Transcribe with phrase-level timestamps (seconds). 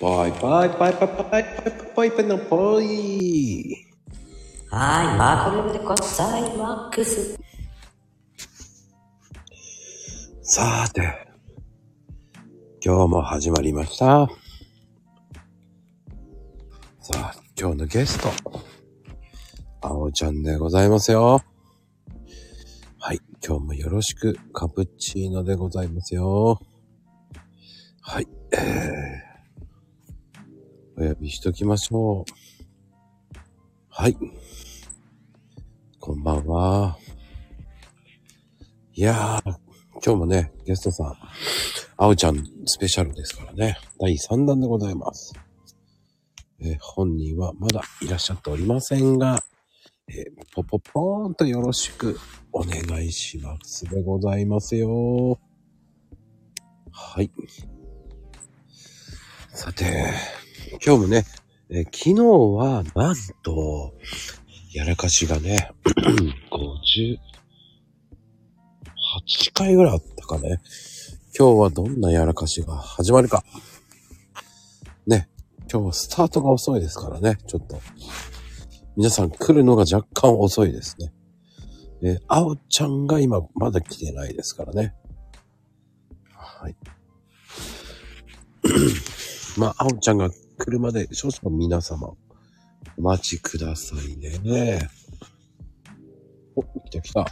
[0.00, 1.44] ぽいぽいぽいぽいぽいぽい
[1.94, 3.86] ぽいぽいのぽい。
[4.70, 7.38] はい、マコルでございます。
[10.42, 11.28] さーて、
[12.84, 14.28] 今日も始まりました。
[17.00, 18.28] さあ、今日のゲスト、
[19.80, 21.40] あおちゃんでございますよ。
[22.98, 26.60] はい、今日もよろしく、カプチーノでございますよ。
[28.00, 29.33] はい、えー、
[31.04, 32.32] お呼びしときましょう。
[33.90, 34.16] はい。
[36.00, 36.96] こんばんは。
[38.94, 39.54] いやー、
[40.02, 41.16] 今日もね、ゲストさん、
[41.98, 45.34] あおちゃんスペシャルですからね、第3弾でございます。
[46.60, 49.44] えー本人はまだいらっしゃっておりませんが、
[50.08, 52.18] えーポポポーンとよろしく
[52.50, 55.38] お願いしますでございますよ。
[56.90, 57.30] はい。
[59.52, 59.84] さて、
[60.84, 61.24] 今日もね、
[61.70, 63.94] え昨日はなんと、
[64.72, 65.70] やらかしがね、
[66.50, 67.18] 58
[69.52, 70.60] 回ぐらいあったかね。
[71.36, 73.44] 今日はどんなやらかしが始まるか。
[75.06, 75.28] ね。
[75.70, 77.38] 今日はスタートが遅いですからね。
[77.46, 77.80] ちょっと。
[78.96, 81.12] 皆さん来るのが若干遅いですね。
[82.02, 84.94] えー、あおちゃんが今まだ来てないですからね。
[86.34, 86.76] はい。
[89.58, 92.14] まあ、あおちゃんが来るまで少々皆様
[92.96, 94.88] お待ちくださいね。
[96.54, 97.26] お、来た来た。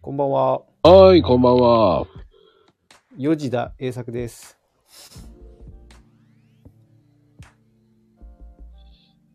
[0.00, 0.62] こんばんは。
[0.82, 2.06] はい、こんばんは。
[3.16, 4.56] 四時田栄作です。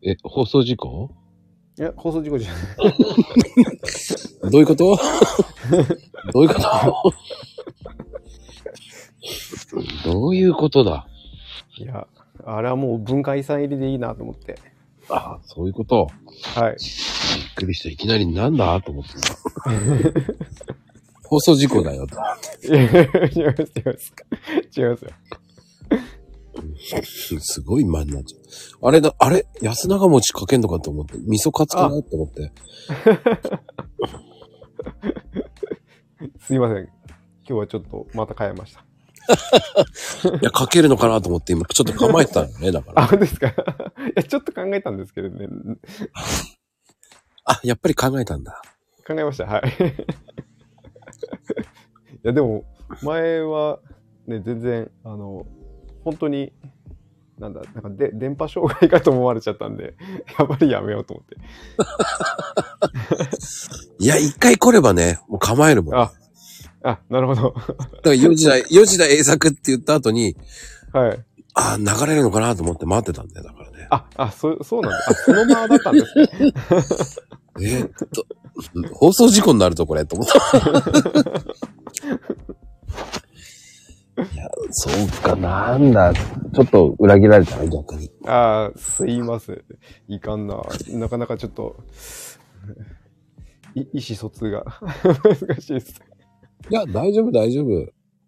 [0.02, 1.10] え、放送事故？
[1.78, 4.50] いや、放送事故じゃない。
[4.50, 4.96] どういうこと？
[6.32, 6.54] どういうこ
[10.04, 10.10] と？
[10.10, 11.06] どういうことだ？
[11.80, 12.06] いや、
[12.44, 14.58] あれはもう文化遺産入りでいいなと思って。
[15.08, 16.08] ああ、そういうこと。
[16.54, 16.76] はい。
[16.76, 17.88] びっくりした。
[17.88, 19.18] いきなりなんだと思ってた。
[21.26, 22.16] 放送事故だよと。
[22.64, 24.12] 違います、違います。
[24.78, 25.10] 違いますよ。
[27.40, 28.42] すごい間になっちゃう。
[28.86, 29.46] あれだ、あれ？
[29.62, 32.52] 安永餅かけんのかと思って、味噌カツかなと思って。
[36.44, 36.84] すいません。
[36.84, 36.92] 今
[37.46, 38.84] 日はちょっとまた変えました。
[39.30, 43.02] いや、かけるのかなと思って今ちょっと構えてたのね、だから。
[43.02, 43.48] あ、本当ですか？
[43.50, 43.52] い
[44.16, 45.48] や、ちょっと考えたんですけどね。
[47.44, 48.60] あ、やっぱり考えたんだ。
[49.06, 49.46] 考えました。
[49.46, 49.62] はい。
[52.12, 52.64] いや、でも、
[53.02, 53.78] 前は、
[54.26, 55.46] ね、全然、あの、
[56.04, 56.52] 本当に、
[57.38, 59.94] なんだ、なんかで、電波障害かと思われちゃったんで、
[60.38, 61.36] やっぱりやめようと思って。
[63.98, 65.94] いや、一回来ればね、もう構えるもん。
[65.94, 66.12] あ、
[66.82, 67.54] あ、なるほど。
[68.04, 70.36] ら4時台、 4時台栄作って言った後に、
[70.92, 71.24] はい。
[71.54, 73.86] あ流れるのかなと思って待ってたんだよ、だからね。
[73.90, 74.98] あ、あ、そ、そうなんだ。
[75.08, 76.28] あ、そのままだったんですね。
[77.60, 78.24] えーっと、
[78.94, 80.38] 放送事故になるとこれ、と思った。
[84.32, 86.12] いや、そうかなんだ。
[86.14, 88.10] ちょっと裏切られたね、逆に。
[88.26, 89.62] あすいません。
[90.08, 90.62] いかんな。
[90.88, 91.76] なかなかちょっと、
[93.74, 94.64] い意思疎通が
[95.02, 96.00] 難しいです。
[96.68, 97.70] いや、大丈夫、大丈夫。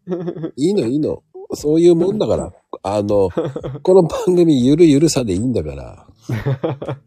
[0.56, 1.22] いいの、いいの。
[1.54, 2.53] そういうもんだから。
[2.82, 3.28] あの、
[3.82, 6.06] この番組、ゆるゆるさでいいんだから。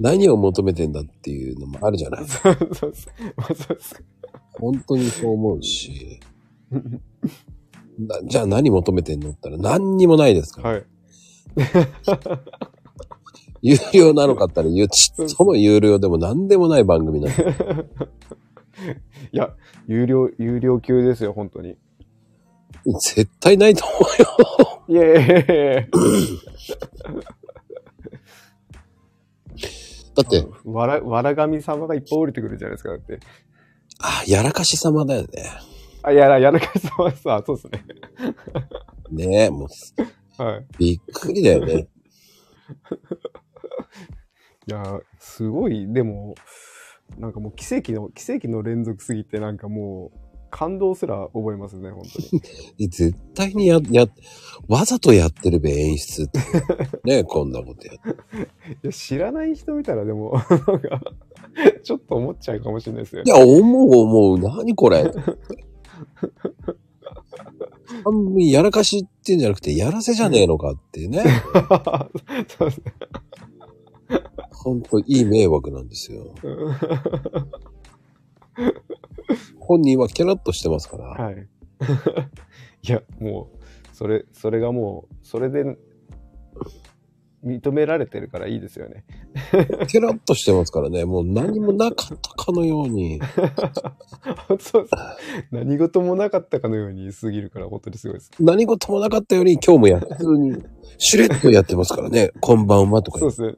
[0.00, 2.24] 何を求めてんだっていうのもあるじゃない。
[2.24, 3.08] そうそうです。
[3.36, 4.02] まあそうです。
[4.52, 6.18] 本当にそう思うし。
[7.98, 10.70] なじゃあ何求めてんのって言ったら何にもないですから。
[10.70, 10.84] はい。
[13.62, 17.44] 有料なのかったら、ゆちっとも有料でも何でもない番組なんで。
[19.32, 19.54] いや、
[19.86, 21.76] 有料、有料級ですよ、本当に。
[23.14, 24.82] 絶対ないと思うよ。
[24.88, 25.86] いやいやいやいや
[30.14, 33.20] だって、わら、わら神様がいっぱい降りてくるじゃないですか、だって。
[34.00, 35.28] あ、やらかし様だよね。
[36.02, 37.84] あ、やら、やらかし様さ、そうですね。
[39.10, 39.66] ねえ、も
[40.38, 40.66] う、はい。
[40.78, 41.88] びっくりだよね。
[44.66, 46.34] いや、すごい、でも、
[47.18, 50.18] なんかもう奇跡の、奇跡の連続すぎて、なんかもう、
[50.50, 52.36] 感動すら覚えますね、本当
[52.76, 52.88] に。
[52.90, 54.06] 絶対にや、や、
[54.68, 56.40] わざとやってるべ、演出って。
[57.04, 58.10] ねこんなことやって。
[58.72, 61.00] いや、知らない人見たら、でも、なんか、
[61.82, 63.28] ちょっと思っちゃうかもしれないですよい。
[63.28, 64.38] や、思う思う。
[64.38, 65.04] 何これ。
[68.04, 71.24] 半分やらかしってんじゃなくて、やらせじゃねえのかっていうね。
[72.48, 72.94] そうですね。
[74.62, 76.34] ほんといい迷惑なんですよ。
[79.58, 81.04] 本人はキャラッとしてますから。
[81.06, 81.48] はい。
[82.86, 83.58] いや、もう、
[83.94, 85.78] それ、それがもう、それで、
[87.42, 89.04] 認められてるからいいですよね。
[89.88, 91.06] キャラッとしてますからね。
[91.06, 93.18] もう何もなかったかのように。
[94.60, 94.88] そう
[95.50, 98.30] 何事もなかったかのように過ぎるから、本当にすごいです。
[98.38, 100.62] 何事もなかったように今日もや、普通に、
[100.98, 102.30] しれっとやってますからね。
[102.40, 103.54] こんばんはとかそうですね。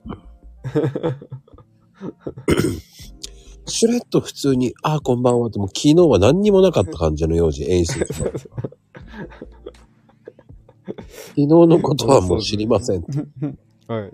[3.66, 8.06] しれっと普通に、ああ、こんばんはって、もう昨日は何にもなかった感じのように演出。
[10.84, 13.04] 昨日のことはもう知りません。
[13.86, 14.12] はい。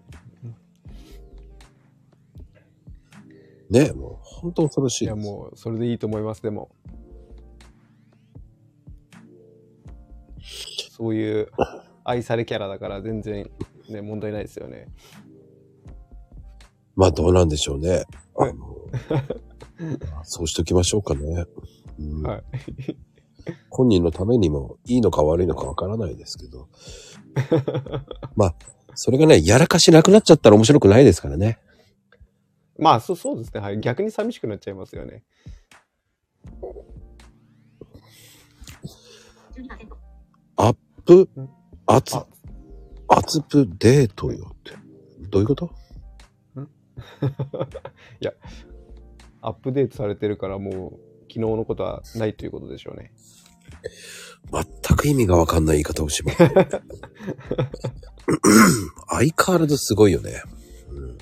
[3.70, 5.26] ね、もう本当恐ろしいや、いです。
[5.28, 6.70] もう、それでいいと思います、でも。
[10.90, 11.48] そういう
[12.04, 13.48] 愛されキャラだから全然
[13.88, 14.88] ね、問題ないですよね。
[16.98, 18.04] まあどうなんでしょうね。
[18.36, 18.76] あはいの
[20.24, 21.46] そうしときましょうかね。
[21.98, 22.42] うんはい。
[23.70, 26.68] 本人のためにもいいのか悪いのかわからないですけど。
[28.36, 28.56] まあ、
[28.94, 31.60] それがね、やらかしなくなっちゃったら面白くないですからね。
[32.78, 33.60] まあ、そう、そうですね。
[33.60, 33.80] はい。
[33.80, 35.24] 逆に寂しくなっちゃいますよね。
[40.56, 41.50] アップうん、
[41.86, 42.26] アツあ、
[43.08, 44.72] アツプデートよって。
[45.30, 45.70] どういうこと？
[49.40, 53.12] アップデートされてるからもう、昨日のことはないということでしょうね。
[54.52, 56.38] 全く意味がわかんない言い方をします。
[59.08, 60.42] 相変わらずすごいよね。
[60.90, 61.18] うん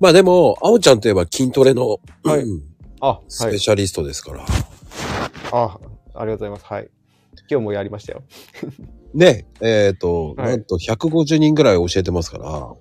[0.00, 2.62] まあでも、あおちゃんといえば筋トレの、はいうん
[3.00, 3.24] あ、はい。
[3.28, 4.44] スペシャリストですから。
[5.52, 5.78] あ、
[6.14, 6.64] ありがとうございます。
[6.66, 6.90] はい。
[7.50, 8.22] 今日もやりましたよ。
[9.14, 12.74] ね、えっ、と、はいなんと150人ぐらい教えてますから、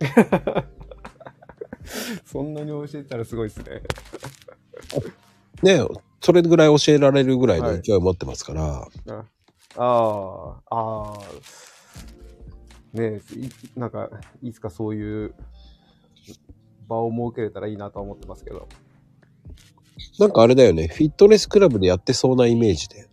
[2.24, 3.82] そんなに教えたらすごいですね。
[5.62, 5.86] ね、
[6.20, 9.24] それぐらい教えられるぐらいの勢いを持ってますから、あ
[9.76, 11.18] ああ、ああ、
[12.92, 13.48] ねえ、い
[13.78, 14.08] なんか、
[14.42, 15.34] いつかそういう
[16.88, 18.68] 場を設けれたらいいなとは思ってますけど。
[20.18, 23.08] なんかあれだよね、フィットネスクラブでやってそうなイメージで。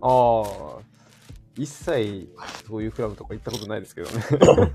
[0.00, 0.78] ああ、
[1.56, 2.28] 一切
[2.66, 4.22] そういうクラブとか行ったことないですけどね。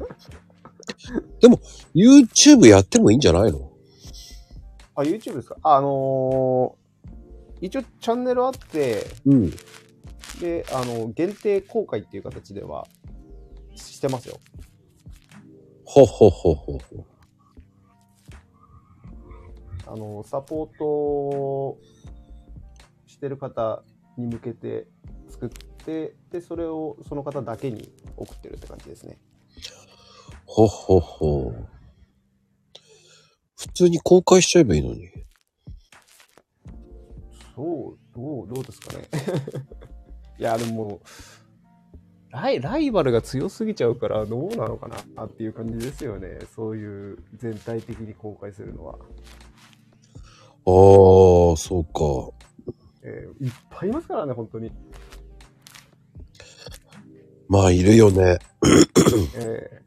[1.96, 3.72] YouTube やってもいいんじゃないの？
[4.96, 5.58] あ、YouTube ですか？
[5.64, 6.84] あのー
[7.62, 9.50] 一応チャンネルあって、うん。
[10.42, 12.86] で、あの、限定公開っていう形では
[13.74, 14.38] してますよ。
[15.86, 17.06] ほほほほほ。
[19.88, 21.80] あの、サポート
[23.08, 23.82] してる方
[24.18, 24.88] に向けて
[25.30, 29.18] 作って、で、それをその方だけに送ってるって感じですね。
[30.56, 31.52] ほほほ。
[33.58, 35.10] 普通に公開しちゃえばいいのに。
[37.56, 39.10] そう、どう、どうですかね。
[40.38, 41.02] いや、でも、
[42.30, 46.38] ライライバルが強すぎちゃうからどうなのかなっていう感じですよね。
[46.56, 48.94] そういう全体的に公開するのは。
[48.94, 49.00] あ
[51.54, 52.32] あ、そうか。
[53.02, 54.72] えーいっぱいいますからね、本当に。
[57.48, 58.38] まあ、いるよね。
[59.36, 59.83] え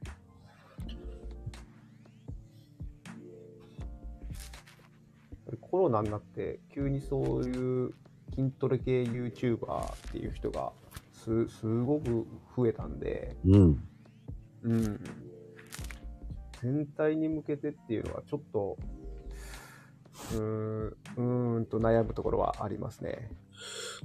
[5.77, 7.93] コロナになって急にそういう
[8.35, 10.73] 筋トレ系 YouTuber っていう人が
[11.13, 13.83] すすごく増えたんで、うん。
[14.63, 15.01] うん、
[16.63, 18.79] 全体に向けてっていうのはちょっと
[20.33, 23.31] うーんうーんと悩むところはありますね。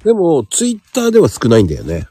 [0.04, 2.06] でも、ツイッターでは少ないんだよね。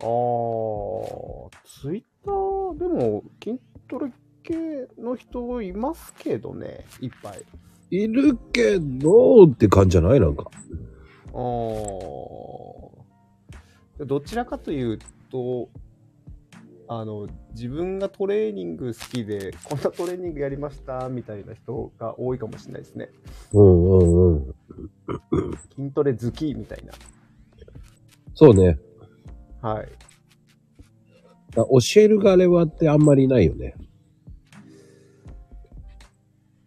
[0.00, 1.50] あー、
[1.82, 4.12] ツイッターでも筋トレ
[4.44, 7.42] 系の人いますけどね、いっぱい。
[7.90, 10.20] いるけど、って感じじゃない？
[10.20, 10.50] なんか。
[11.32, 12.94] あー
[14.06, 14.98] どちらかという
[15.30, 15.68] と、
[16.88, 23.08] あの、自分がトレーニング好きで、こんなトレーニングやりました、みたいな人が多いかもしれないですね。
[23.52, 24.54] うんうんうん。
[25.76, 26.92] 筋トレ好きみたいな。
[28.34, 28.78] そうね。
[29.62, 29.88] はい。
[31.52, 33.76] あ教える側はってあんまりいないよね。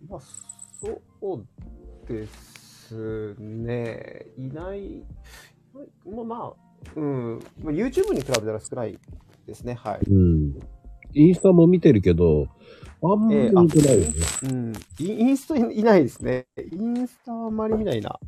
[0.10, 1.46] まあ、そう
[2.08, 4.26] ですね。
[4.38, 5.04] いない。
[6.06, 7.40] まあまあ、うん。
[7.62, 8.98] まあ、YouTube に比べたら少ない
[9.46, 9.74] ですね。
[9.74, 10.00] はい。
[10.10, 10.60] うん。
[11.14, 12.48] インスタも見てるけど、
[13.04, 14.14] あんまり見てないよね。
[14.44, 14.74] うん。
[15.00, 16.48] インスタいないですね。
[16.72, 18.20] インスタはあんまり見ないな。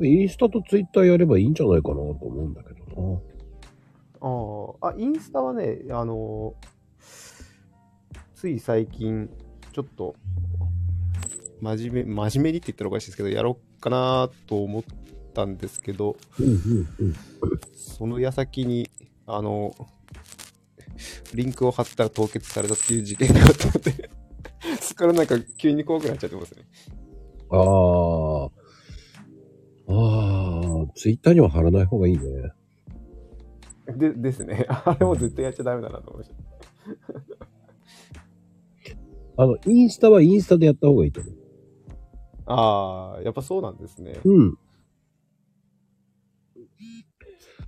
[0.00, 3.22] インスタとツイッターやればいいんじゃないかなと思うんだけど
[4.80, 6.54] ああ、あ、インスタはね、あの、
[8.44, 9.30] つい最近、
[9.72, 10.14] ちょっと、
[11.62, 14.82] 真面目、真面目にって言ったらおかしいですけど、やろうかなと思っ
[15.32, 16.14] たんですけど。
[17.74, 18.90] その矢先に、
[19.26, 19.74] あの、
[21.32, 24.10] リンクを貼ったら凍結されたっていう事件があったので、
[24.78, 26.64] そこからなんか急に怖くなっちゃってますね。
[27.48, 28.44] ああ。
[29.88, 32.52] ああ、ツイッターには貼らない方がいいね。
[33.86, 34.66] で、ですね。
[34.68, 36.30] あれも絶対やっちゃダメだなと思いまし
[39.36, 41.34] あの、インスタはインスタでやった方がいいと思う。
[42.46, 42.52] た。
[42.52, 44.14] ああ、やっぱそうなんですね。
[44.24, 44.58] うん。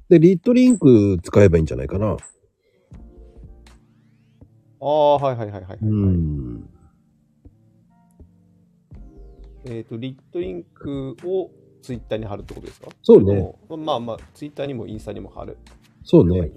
[0.08, 2.16] で、リットリンク使えばいいんじゃないかな。
[4.80, 5.78] ああ、はいはいはいはい、はい。
[5.82, 6.70] うん。
[9.64, 11.50] えっ、と、リットリンクを
[11.82, 12.88] ツイッターに貼るってことですか？
[13.02, 13.52] そうね。
[13.76, 15.58] まあまあ、ツイッターにもインスタにも貼る。
[16.04, 16.52] そうね。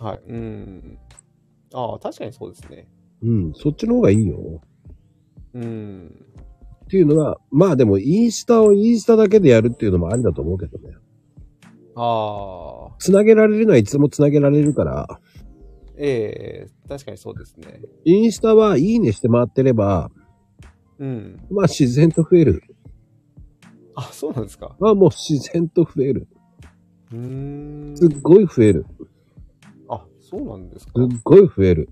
[0.00, 0.20] はい。
[0.26, 0.98] うん。
[1.72, 2.88] ああ、確かにそうですね。
[3.22, 3.52] うん。
[3.54, 4.60] そっちの方がいいよ。
[5.54, 6.24] うん。
[6.84, 10.94] っていうのは、まあでもインスタをインスタだけでやるっていうのもありだと思うけどね。
[11.94, 15.20] ああ、つなげられるのはいつでもつなげられるから、
[16.02, 17.82] ええ確かにそうですね。
[18.04, 20.10] インスタはいいねして回ってれば、
[20.98, 21.38] うん。
[21.50, 22.62] まあ自然と増える。
[23.94, 24.74] あ、そうなんですか。
[24.80, 26.26] まあもう自然と増える。
[27.12, 27.96] うーん。
[27.96, 28.86] すっごい増える。
[29.88, 30.92] あ、そうなんですか。
[30.94, 31.90] すっごい増える。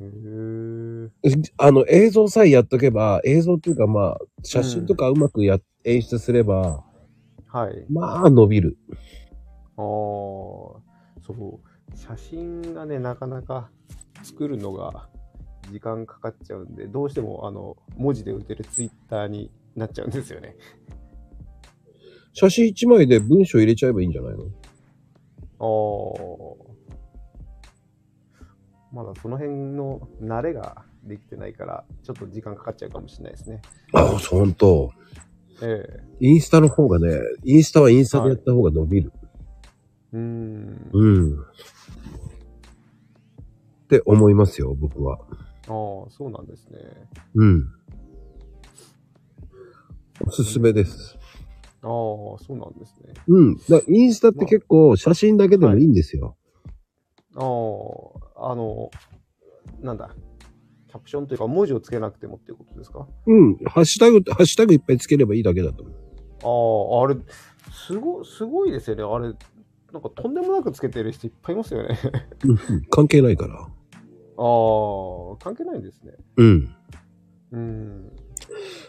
[0.00, 1.10] へー
[1.56, 6.84] あの映像さえやっとけば、映像っていうかまあ、写真とかうまくや、演出すれば、
[7.48, 7.84] はい。
[7.90, 8.76] まあ伸びる。
[9.76, 10.80] ああ、そ
[11.30, 11.96] う。
[11.96, 13.70] 写真がね、なかなか
[14.22, 15.08] 作るのが
[15.72, 20.56] 時間かかっちゃうんで、どうしてもあの文字で打てるツイッターになっちゃうんですよね。
[22.34, 24.44] 写真一枚で文章入れちゃえばいいんじゃないの？
[25.58, 25.64] あ
[26.64, 26.67] あ。
[28.92, 33.60] まだその辺の慣れができてないから、ちょっと時間かかっちゃうかもしれないですね。
[33.92, 34.92] ああ、ほんと？
[35.60, 39.12] ええインスタの方がね、インスタはインスタでやった方が伸びる。
[40.12, 40.90] うーん。
[40.92, 41.40] うん。
[41.40, 41.44] っ
[43.88, 45.18] て思いますよ、僕は。
[45.18, 45.24] あ
[46.06, 46.78] あ、そうなんですね。
[47.34, 47.66] うん。
[50.26, 51.16] おすすめです。
[51.82, 53.14] ああ、そうなんですね。
[53.26, 53.56] うん。
[53.68, 56.36] だインスタって結構写真だけでもいいんですよ。
[57.36, 57.44] ああ、
[58.40, 58.90] あの、
[59.80, 60.10] なんだ。
[60.88, 63.06] キャプションというか文字をつけなくてもっていうことですか？
[63.26, 63.56] うん。
[63.66, 67.04] ハッシュタグ、ハッシュタグいっぱいつければいいだけだと思う。
[67.04, 67.16] ああ、あれ、
[67.72, 69.02] すご、すごいですよね。
[69.02, 69.34] あれ、
[69.92, 71.98] なんかとんでもなくつけてる人いっぱいいますよね。
[72.44, 73.54] うんうん関係ないから。
[73.60, 73.66] ああ、
[75.40, 76.12] 関係ないんですね。
[76.36, 76.74] うん。
[77.52, 78.12] うん。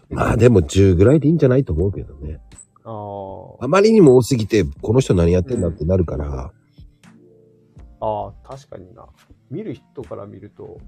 [0.10, 2.39] まあでも10ぐらいでいいんじゃないと思うけどね。
[2.86, 2.91] あ
[3.62, 6.53] あ、あまりにも多すぎて、この人何やってんだってなるから。
[8.01, 9.06] ああ、確かにな。
[9.50, 10.79] 見る人から見ると、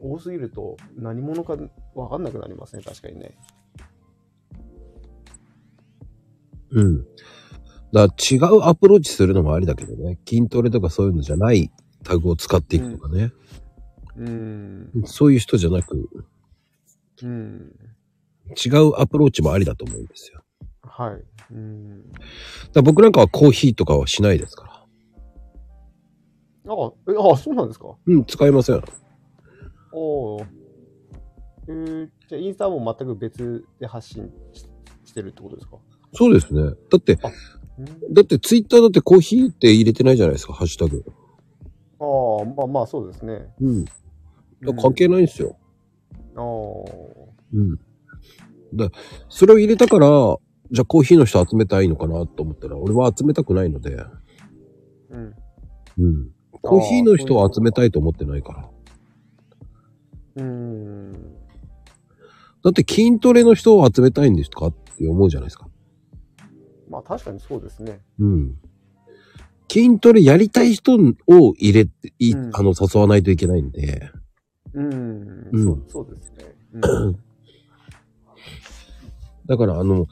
[0.00, 1.56] 多すぎると何者か
[1.94, 2.82] わかんなくなりますね。
[2.82, 3.36] 確かにね。
[6.70, 7.06] うん。
[7.92, 10.18] だ違うアプローチするのもありだけどね。
[10.28, 11.70] 筋トレとかそういうのじゃない
[12.02, 13.32] タグを使っていくとかね。
[14.16, 14.90] うん。
[15.06, 16.08] そういう人じゃなく、
[17.22, 17.72] うん。
[18.64, 20.42] 違うアプローチもありだと思うんですよ。
[20.82, 21.24] はい。
[21.52, 22.12] うん。
[22.72, 24.73] だ僕なんかはコーヒーとかはしないですから。
[26.66, 27.94] あえあ、そうなんですか？
[28.06, 28.82] うん、使いません。
[29.92, 30.40] おお。
[31.66, 34.66] えー、じゃあインスタはもう全く別で発信し
[35.04, 35.76] してるってことですか？
[36.12, 36.62] そうですね。
[36.90, 37.20] だって、うん
[38.12, 41.04] だってツイッターだってコーヒーって入れてないじゃないですか、ハッシュタグ。
[41.98, 43.52] ああ、まあまあそうですね。
[43.60, 43.84] うん。
[44.80, 45.56] 関係ないんですよ。
[46.36, 46.44] ああ。
[47.52, 47.76] うん。
[48.74, 48.90] だ
[49.28, 50.08] それを入れたから、
[50.70, 54.04] じゃあコーヒーの人集めたいのかなと思ったら、俺は集めたくないので、
[55.10, 55.34] うん。
[55.98, 56.33] うん。
[56.64, 58.68] コーヒーの人を集めたいと思ってないから。
[60.36, 61.12] うーん。
[62.62, 65.68] だって筋トレの人を集めたいんですかって思うじゃないですか。
[66.88, 68.00] まあ確かにそうですね。
[68.18, 68.56] うん。
[69.70, 70.94] 筋トレやりたい人
[71.26, 74.10] を入れて、いうんあの、誘わないといけないんで。
[74.72, 75.48] うん。
[75.52, 76.44] うんそうそうですね。
[76.72, 77.16] うん。
[79.46, 80.06] だからあの、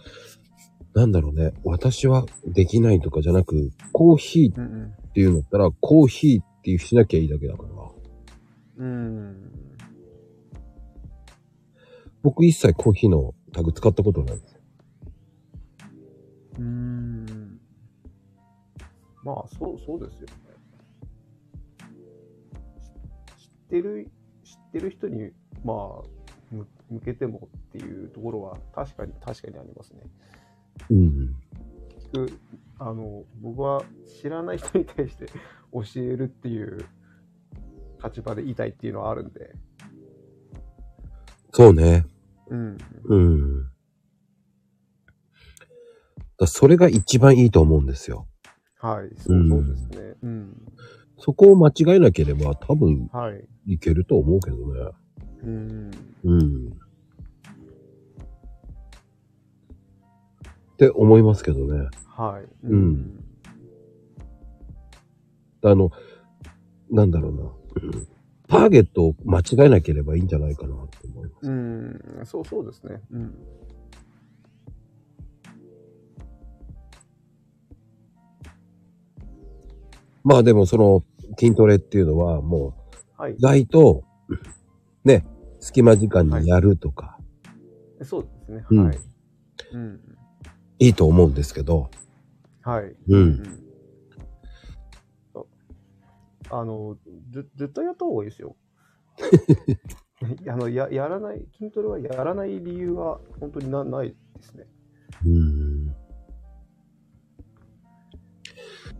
[0.94, 1.54] なんだろうね。
[1.64, 4.90] 私はできないとかじゃなく、コーヒー。
[5.12, 7.68] っていうんだったら、コーヒーっていうしなきゃいいだけだから。
[8.78, 9.52] うん。
[12.22, 14.58] 僕一切コーヒーのタグ使ったことないです。
[16.56, 17.60] うーん。
[19.22, 20.34] まあ、そう、そうですよね。
[23.36, 24.10] 知ってる、
[24.44, 25.30] 知ってる人に、
[25.62, 26.02] まあ、
[26.50, 30.00] む向けてもっていうところは、確かに、確かにありますね。
[30.88, 31.36] うん。
[32.84, 33.82] あの、僕は
[34.20, 35.26] 知らない人に対して
[35.72, 36.84] 教えるっていう
[38.02, 39.54] 立場でいたいっていうのはあるんで。
[41.52, 42.06] そうね。
[42.48, 42.78] うん。
[43.04, 43.70] うん。
[46.38, 48.26] だそれが一番いいと思うんですよ。
[48.78, 49.10] はい。
[49.16, 50.14] そうそうですね。
[50.22, 50.62] うん。
[51.18, 53.44] そこを間違えなければ多分はい。
[53.66, 54.90] いけると思うけどね。
[55.44, 55.90] うん。
[56.24, 56.72] うん。
[60.72, 61.88] って思いますけどね。
[62.16, 62.66] はい。
[62.66, 63.24] うん。
[65.64, 65.90] あの、
[66.90, 67.42] なんだろうな。
[67.42, 68.08] うん
[68.48, 71.50] ターゲットを間違えなければいいんじゃないかなって思います。
[71.50, 72.22] うん。
[72.26, 73.00] そうそうですね。
[73.10, 73.34] うん。
[80.22, 81.02] まあでもその
[81.38, 82.74] 筋トレっていうのはも
[83.16, 83.32] はい。
[83.32, 84.04] う意外と、
[85.04, 85.24] ね、
[85.58, 87.18] 隙間時間にやるとか、
[88.02, 88.64] そうですね。
[88.70, 88.98] うんはい。
[89.72, 90.00] うん。
[90.78, 91.90] いいと思うんですけど、
[92.62, 92.94] はい。
[93.08, 93.42] うん。
[96.50, 96.98] あの、
[97.30, 98.56] ず絶対やった方がいいですよ。
[100.48, 104.66] あのややらない、筋トレはやらない理由は本当になないですね。
[105.26, 105.94] うん。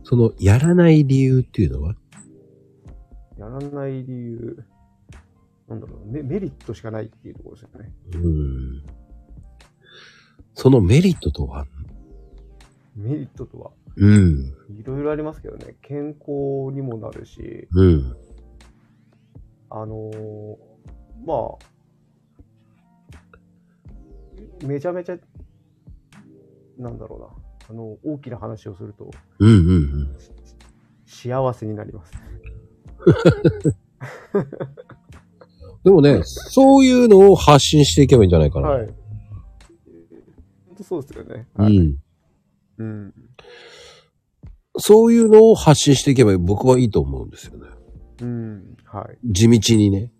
[0.03, 1.95] そのやらない理由っていうのは？
[3.39, 4.65] やらない理由、
[5.69, 7.93] なんだろうメ、メリットしかないっていうところですよね。
[8.15, 8.83] うん。
[10.55, 11.67] そのメリットとは
[12.97, 14.55] メリットとは、うん。
[14.79, 18.17] いろいろありますけどね、健康にもなるし、うん。
[19.71, 20.57] あのー
[21.25, 21.39] まあ、
[24.67, 25.19] めちゃめちゃ、
[26.79, 27.29] なんだろうな、
[27.71, 29.09] あの、大きな話をすると、
[29.39, 29.59] うんうんう
[30.05, 30.09] ん。
[31.07, 32.13] 幸せになります。
[35.85, 38.69] でもね、そういうのを発信していけばいいんじゃないかな。
[38.69, 38.87] はい。
[38.87, 38.95] 本
[40.77, 41.47] 当そうですよね。
[41.55, 41.77] はい。
[41.77, 42.02] うん。
[42.79, 43.15] うん。
[44.79, 47.67] そういうのを発信していけば僕はいいと思うんですよね。
[48.23, 48.77] うん。
[48.85, 49.33] はい。
[49.33, 50.11] 地道にね。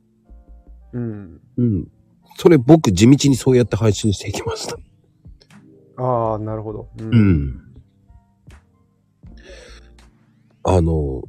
[0.93, 1.41] うん。
[1.57, 1.89] うん。
[2.37, 4.77] それ僕地道にそうやって配信していきました。
[5.97, 6.89] ああ、なるほど。
[6.99, 7.07] うう。
[7.07, 7.75] ん。
[10.65, 11.23] あの、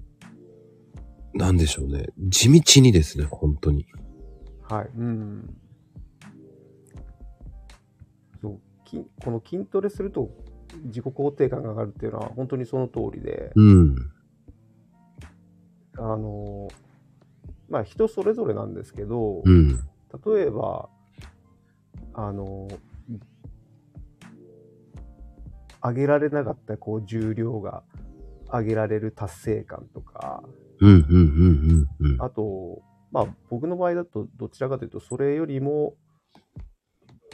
[1.34, 2.08] なんでしょうね。
[2.30, 3.86] 地道にですね、本当に。
[4.62, 4.90] はい。
[4.96, 5.58] うん。
[8.42, 8.60] そう。
[8.86, 10.30] きこの筋トレすると
[10.86, 13.96] 自己肯定感が上がるっていうのは本当にその通りで、うん。
[15.98, 16.68] あの、
[17.70, 19.80] まあ人それぞれなんですけど、うん。
[20.26, 20.90] 例えば、
[22.14, 22.68] あの、
[25.84, 27.84] 上げられなかったこう重量が
[28.52, 30.44] 上げられる達成感とか。
[32.20, 32.82] あと、
[33.12, 35.96] まあ僕の場合だとどちらかというとそれよりも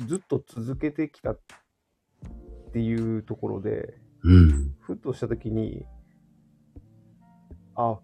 [0.08, 1.36] ずっと続けてきた
[2.69, 4.75] っていうところで、うん。
[4.79, 5.86] ふっとした時に、
[7.75, 7.99] あ、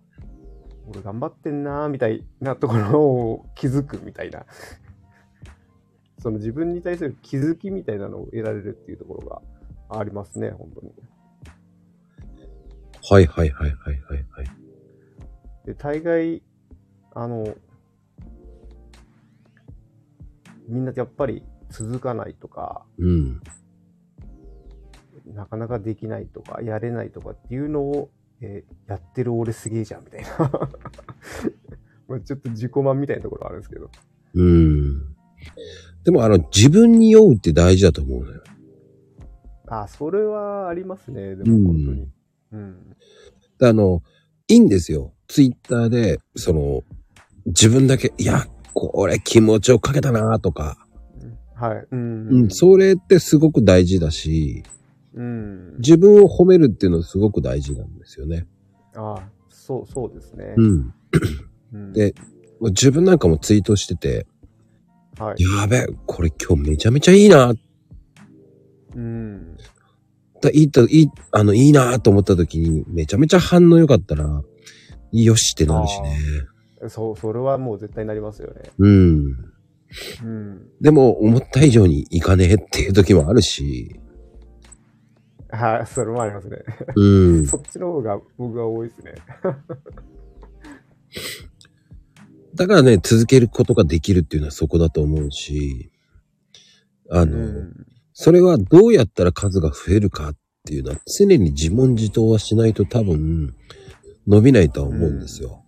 [0.88, 4.46] 俺頑張ってんなーみたいなところを気づくみたいな。
[6.20, 9.44] その自分に対する気づきみたいなのを得られるっていうところ
[9.90, 10.94] がありますね、本当に。
[13.08, 14.48] はい、はい、はい、はい、はい、はい。
[15.66, 16.42] で、大概、
[17.14, 17.56] あの、
[20.68, 23.42] みんなやっぱり続かないとか、うん。
[25.34, 28.10] なかなかできないとか、やれないとかっていうのを、
[28.42, 30.30] えーやってる俺すげえじゃんみたいな。
[32.08, 33.90] まあちょっと自己満みたいなところあるんですけど。
[34.36, 35.16] うん。
[36.04, 38.44] でもあの、自分に酔うって大事だと思うのよ。
[39.68, 42.10] あ、それはありますね、でうんも本当に。
[42.52, 42.96] うん。
[43.62, 44.04] あの、
[44.48, 45.14] いいんですよ。
[45.28, 46.84] ツイッターで、その、
[47.48, 50.86] 自分だけ、いや、これ気持ちをかけたなとか、
[51.56, 51.88] はい。
[51.90, 52.28] うん。
[52.28, 54.64] うん、それってすごく大事だし、
[55.16, 55.78] うん。
[55.78, 58.46] 自分を褒めるっていうのはすごく大事なんですよね。
[58.96, 59.16] あ
[59.50, 60.54] そう、そうですね。
[60.58, 60.94] うん。
[61.74, 62.14] うんで
[62.62, 64.26] 自分なんかもツイートしてて、
[65.20, 65.44] はい。
[65.44, 67.54] やべえ、これ今日めちゃめちゃいいな、
[68.96, 69.58] うん。
[70.42, 74.42] だいいと、いい、あの、いいなと思った時に、めちゃめちゃ反応良かったら、
[75.12, 76.90] よしってなるしね。
[76.90, 78.72] そう、それはもう絶対なりますよね。
[78.78, 79.26] うん。
[80.24, 80.68] うん。
[80.82, 84.00] でも、思った以上にいかねえっていう時もあるし、
[85.50, 86.58] はい、それもありますね。
[86.96, 87.06] う
[87.42, 87.46] ん。
[87.46, 89.16] そっちの方が僕は多いですね。
[92.56, 95.92] だからね、続けることができるっていうのはそこだと思うし、
[97.10, 97.86] あの、うん。
[98.14, 103.54] それはどうやったら数が増えるかっていうのは常に自問自答はしないと多分
[104.26, 105.64] 伸びないとは思うんですよ。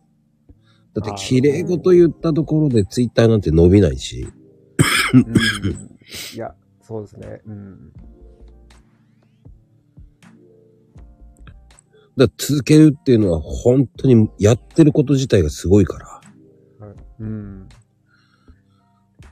[0.94, 4.28] だって綺麗事言ったところでツイッターなんて伸びないし、
[5.14, 5.24] うん
[6.34, 7.42] いや、そうですね。
[7.46, 7.94] うん。
[12.18, 16.22] だ続けるっていうのは本当にやってること自体がすごいから。
[17.20, 17.70] うん。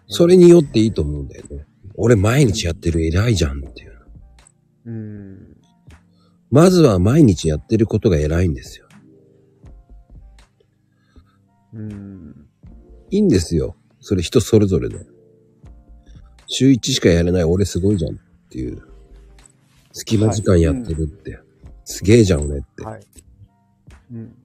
[0.07, 1.65] それによっていいと思うんだよね。
[1.95, 4.05] 俺毎日やってる偉いじゃんっていう。
[4.85, 5.57] うん。
[6.51, 8.87] まずは毎日やってることが偉いんですよ。
[11.73, 12.47] うん。
[13.09, 13.75] いいんですよ。
[13.99, 14.99] それ人それぞれで。
[16.47, 18.17] 週1しかやれない俺すごいじゃんっ
[18.49, 18.81] ていう。
[19.91, 21.39] 隙間時間やってるって。
[21.85, 22.83] すげえじゃん俺って。
[22.83, 23.01] はい。
[24.11, 24.35] うん。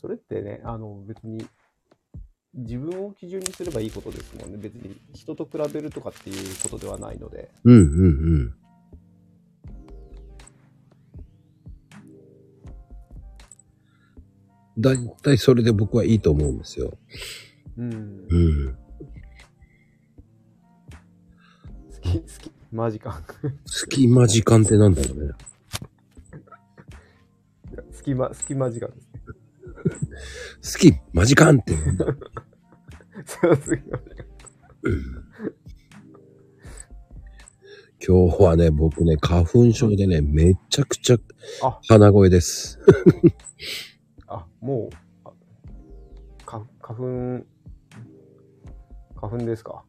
[0.00, 1.44] それってね、あの、別に、
[2.54, 4.56] 自分を基準にすればいいことですもんね。
[4.56, 7.50] 別に人と比べるとかっていうことではないので。
[7.64, 8.54] うんうんうん。
[14.78, 16.96] だいたいそれで僕はいいと思うんですよ。
[17.76, 18.26] うん。
[18.28, 18.76] うん。
[21.92, 22.57] 好き、好き。
[22.70, 23.22] マジか。
[23.64, 25.32] 隙間時間ってなんだろうね。
[27.92, 29.20] 隙間、隙間時間ですね。
[30.62, 32.06] 好き、間時間ってなんだ。
[33.24, 34.24] そう隙間時間。
[38.06, 41.16] 今日はね、僕ね、花粉症でね、めちゃくちゃ
[41.62, 42.78] あ鼻声です。
[44.26, 45.32] あ、もう、あ
[46.46, 47.46] か花粉、
[49.16, 49.84] 花粉ですか？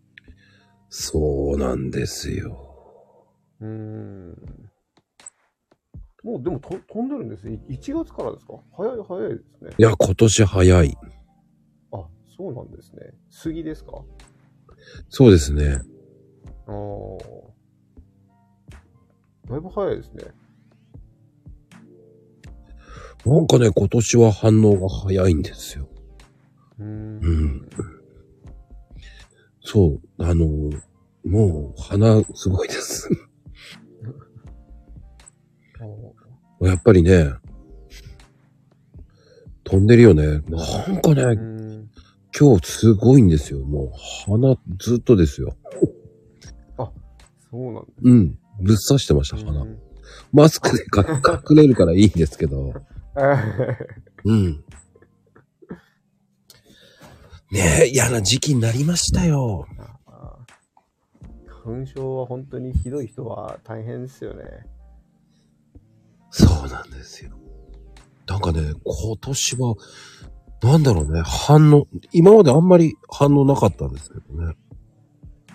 [0.89, 2.68] そうなんですよ。
[3.62, 4.69] うーん。
[6.24, 7.62] もうでもと飛んでるんですね。
[7.69, 8.54] い1月からですか？
[8.76, 9.72] 早い早いですね。
[9.78, 10.98] いや、今年早い。
[11.91, 13.13] あ、そうなんですね。
[13.30, 14.04] 杉ですか？
[15.10, 15.82] そうですね。
[16.67, 16.76] ああ。
[19.50, 20.24] だいぶ早いですね。
[23.26, 25.89] なんかね、今年は反応が早いんですよ。
[26.80, 27.19] うーん。
[27.19, 27.69] うん
[29.62, 30.45] そう、あの、
[31.26, 33.10] もう鼻すごいです。
[36.62, 37.34] やっぱりね、
[39.63, 40.41] 飛んでるよね。
[40.50, 41.60] なんかね。
[42.38, 43.60] 今日すごいんですよ。
[43.60, 43.91] もう
[44.26, 45.56] 鼻ずっとですよ。
[47.52, 48.39] そうなんですうん。
[48.62, 49.43] ぶっ刺してました、ね。
[49.45, 49.62] 鼻。
[49.62, 49.80] うん
[50.32, 51.06] マスクでか
[51.50, 52.74] 隠れるからいいんですけど。
[54.26, 54.63] うん。
[57.52, 59.65] ねえ、嫌な時期になりましたよ。
[61.48, 64.43] 花粉症は本当にひどい人は大変ですよね。
[66.32, 67.32] そうなんですよ。
[68.28, 69.76] なんかね、今年は、
[70.62, 74.56] なんだろうね、反応、今まであんまり反応なかったんですけどね。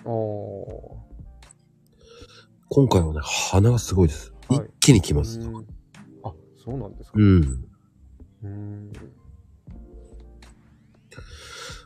[0.03, 0.97] お
[2.69, 4.33] 今回はね、鼻がすごいです。
[4.47, 5.15] はい一気に来ー。
[5.15, 5.39] ます。
[5.39, 5.65] うん
[6.23, 6.33] あ、
[6.63, 7.17] そうなんですか。
[7.17, 7.41] うん。
[8.43, 8.91] うーん。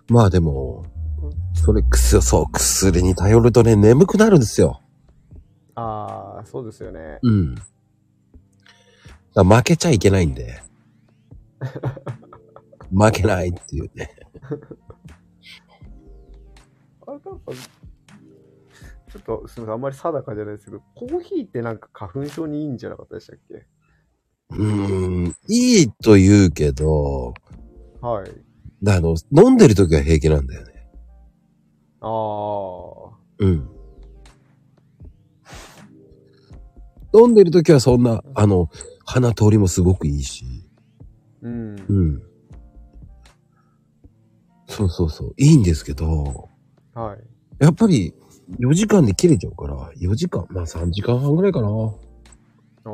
[0.10, 0.86] まあでも、
[1.54, 4.82] それ、くす、そう、薬に頼るとね、眠くなるんですよ。
[5.76, 7.20] ああ、そうですよね。
[7.22, 7.56] うん。
[9.44, 10.62] だ負けちゃいけないんで。
[12.92, 14.10] 負けないっていうね。
[17.08, 17.52] あれなんか、
[19.12, 23.66] ちょっとすみません、あんまり定かじゃないですけど、コーヒーってなんか花粉症にいいんじゃなかったでしたっけ？
[24.52, 27.34] うーん、いいと言うけど、
[28.02, 28.32] はい。
[28.82, 30.74] だあの、飲んでる時は平気なんだよね。
[32.02, 33.18] ああ。
[33.40, 33.70] うん。
[37.14, 38.70] 飲んでる時はそんな、あの、
[39.12, 40.46] 鼻通りもすごくいいし。
[41.42, 41.76] うん。
[41.76, 42.22] うん。
[44.68, 45.34] そうそうそう。
[45.38, 46.48] いいんですけど、
[46.94, 47.20] はい。
[47.64, 48.14] やっぱり
[48.60, 51.68] 4時間で切れちゃうから、4時間、まあ3時間半ぐらいかな。
[51.68, 52.92] ああ。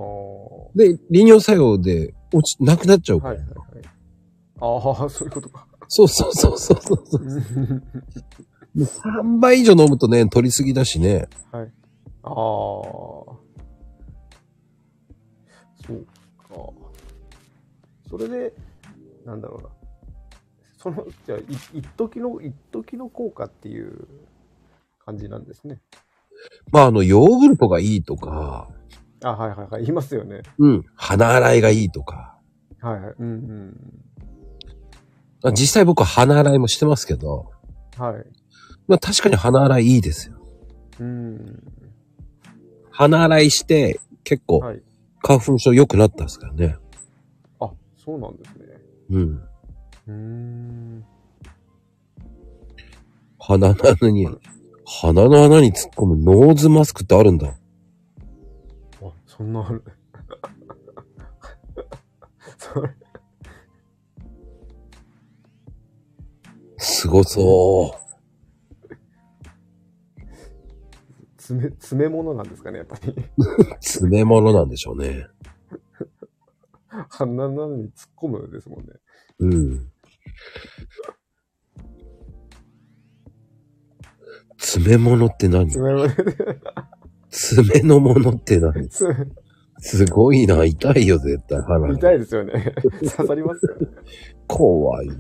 [0.74, 3.36] で、利尿作用で落ち、なくなっちゃうから。
[3.36, 3.86] はいはいはい。
[4.62, 5.68] ああ、そういうことか。
[5.90, 7.24] そうそうそうそうそうそう。
[7.26, 7.84] うん
[8.76, 11.28] もう3倍以上飲むとね、取りすぎだしね。
[11.52, 11.72] はい。
[12.24, 13.45] ああ。
[15.88, 16.06] そう
[16.50, 16.72] か。
[18.10, 18.54] それで、
[19.26, 19.70] なんだろうな。
[20.78, 21.44] その、じゃあ、い
[21.74, 24.08] 一時の、一時の効果っていう
[25.04, 25.82] 感じなんですね。
[26.72, 28.70] まああの、ヨーグルトがいいとか、
[29.24, 29.82] あ、はいはいはい。
[29.82, 30.42] 言いますよね。
[30.60, 32.38] うん、鼻洗いがいいとか。
[32.82, 33.14] はいはい。
[33.18, 33.96] うんうん。
[35.44, 37.52] あ実際僕は鼻洗いもしてますけど、
[37.98, 38.26] はい。
[38.88, 40.36] まあ確かに鼻洗いいいですよ。
[41.00, 41.64] うん。
[42.92, 44.82] 鼻洗いして結構はい。
[45.26, 46.78] 花粉症良くなったんですからね。
[47.60, 48.66] あ、そうなんですね。
[49.10, 49.42] うん。
[50.08, 51.04] うーん。
[53.40, 54.28] 鼻の穴に、
[54.86, 57.48] 鼻の穴に突っ込むノーズマスクってあるんだ。
[57.48, 57.56] あ、
[59.26, 59.84] そんなある。
[62.60, 62.90] それ、
[66.78, 68.05] すごそう。
[71.46, 73.14] 詰め、詰め物なんですかね、やっぱり。
[73.80, 75.28] 詰め物なんでしょうね。
[77.10, 78.94] 鼻の穴に突っ込むですもんね。
[79.40, 79.92] うん。
[84.58, 85.70] 詰め物って何？
[85.70, 86.10] 爪も
[87.30, 88.90] 詰めのものって何？
[88.90, 89.14] 爪
[89.78, 90.64] すごいな。
[90.64, 91.62] 痛いよ、絶対。
[91.62, 92.74] 腹に痛いですよね。
[93.16, 93.88] 刺さりますよね。
[94.48, 95.16] 怖いな。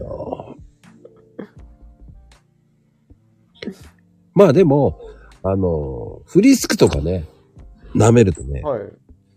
[4.33, 4.99] まあでも、
[5.47, 7.25] あの、フリスクとかね、
[7.93, 8.81] 舐めるとね、はい。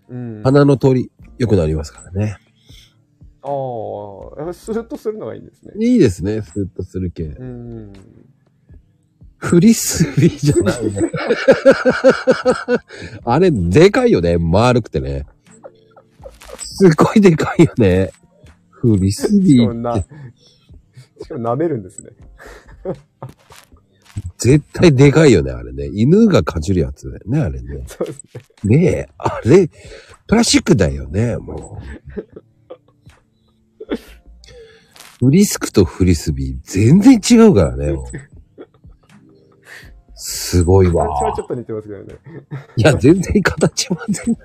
[0.08, 0.40] うん。
[0.40, 2.38] あ鼻の通り良くなりますからね。
[3.42, 5.72] あー、スーッとするのがいいんですね。
[5.78, 7.24] いいですね、スーッとする系。
[7.24, 7.92] うん。
[9.36, 11.12] フリスビーじゃないね。
[13.24, 14.38] あれ、でかいよね。
[14.38, 15.26] 丸くてね。
[16.56, 18.12] すごいでかいよね。
[18.70, 20.04] フリスしビーかもな、し
[21.28, 22.12] かも舐めるんですね。
[24.38, 25.88] 絶対でかいよね、あれね。
[25.92, 27.84] 犬がかじるやつだよね、あれね。
[27.86, 28.22] そうです
[28.64, 28.78] ね。
[28.78, 29.68] ねえ、あれ、
[30.26, 31.80] プラスチックだよね、も
[33.90, 35.26] う。
[35.26, 38.06] フリスクとフリスビー、全然違うからね、もう
[40.14, 41.08] すごいわ。
[41.08, 42.14] 形はちょっと似てますけどね。
[42.76, 44.36] いや、全然形は全然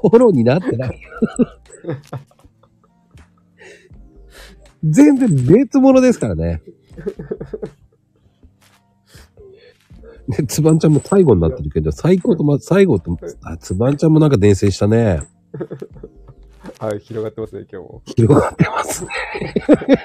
[0.00, 0.96] フォローになってないよ。
[4.84, 6.62] 全然別物ですからね。
[10.28, 15.22] で、つばんちゃんも最後になってるけど、最高とま、最後と、あ、つばんちゃんもなんか伝染したね。
[16.78, 18.02] はい、広がってますね、今日も。
[18.04, 19.10] 広がってますね。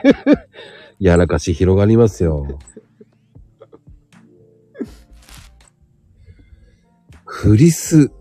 [0.99, 2.60] やらかし広がりますよ。
[7.25, 8.12] フリス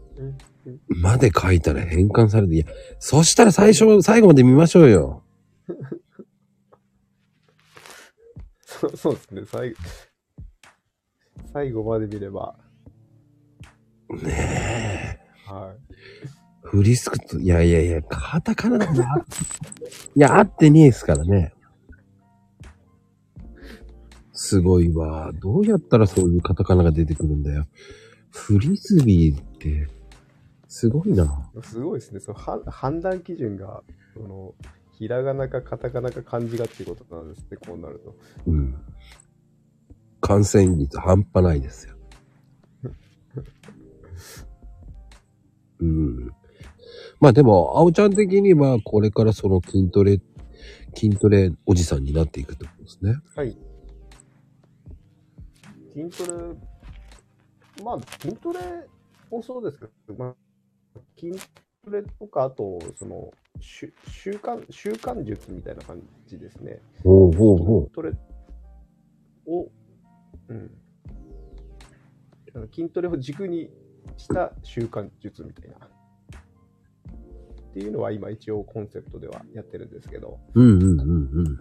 [0.88, 2.64] まで書いたら変換されて、いや、
[2.98, 5.22] そしたら最初、最後まで見ましょうよ。
[8.64, 9.76] そうそうですね、最後。
[11.52, 12.56] 最後まで見れば。
[14.22, 15.50] ねえ。
[15.50, 15.78] はい。
[16.62, 19.24] フリスクと、いやいやいや、カタカナだな。
[20.14, 21.52] いや、合ってねえですからね。
[24.32, 25.32] すごいわ。
[25.34, 27.66] どうやったらそういうカタカナが出てくるんだよ。
[28.30, 29.88] フリスビーって、
[30.68, 31.50] すごいな。
[31.62, 32.20] すごいですね。
[32.20, 33.82] そのは判断基準が、
[34.14, 34.54] その、
[34.92, 38.16] ひらがなかカタカナか漢字がっていうことなんですね、こうなると。
[38.46, 38.74] うん。
[40.20, 41.96] 感染率半端ないですよ。
[45.80, 46.30] うん。
[47.20, 50.20] まあでも、青ちゃん的にはこれからその筋トレ、
[50.94, 53.16] 筋トレおじさんになっていくってことですね。
[53.36, 53.56] はい。
[55.92, 56.54] 筋トレ、
[57.84, 58.60] まあ、筋トレ
[59.30, 61.32] もそうですけど、まあ、筋
[61.84, 63.30] トレとか、あと、その、
[63.60, 66.80] 習習慣、習慣術みたいな感じですね。
[67.02, 68.12] ほうほうほ筋トレ
[69.46, 69.68] を、
[70.50, 70.70] うん。
[72.74, 73.70] 筋トレを軸に
[74.16, 75.76] した習慣術みたいな。
[75.86, 80.40] っていうのは今一応コンセプトではやってるんですけど。
[80.54, 80.60] う。
[80.60, 81.58] うんうんうんうん。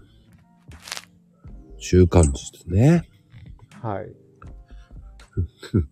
[1.78, 3.08] 習慣術ね。
[3.82, 4.12] はい。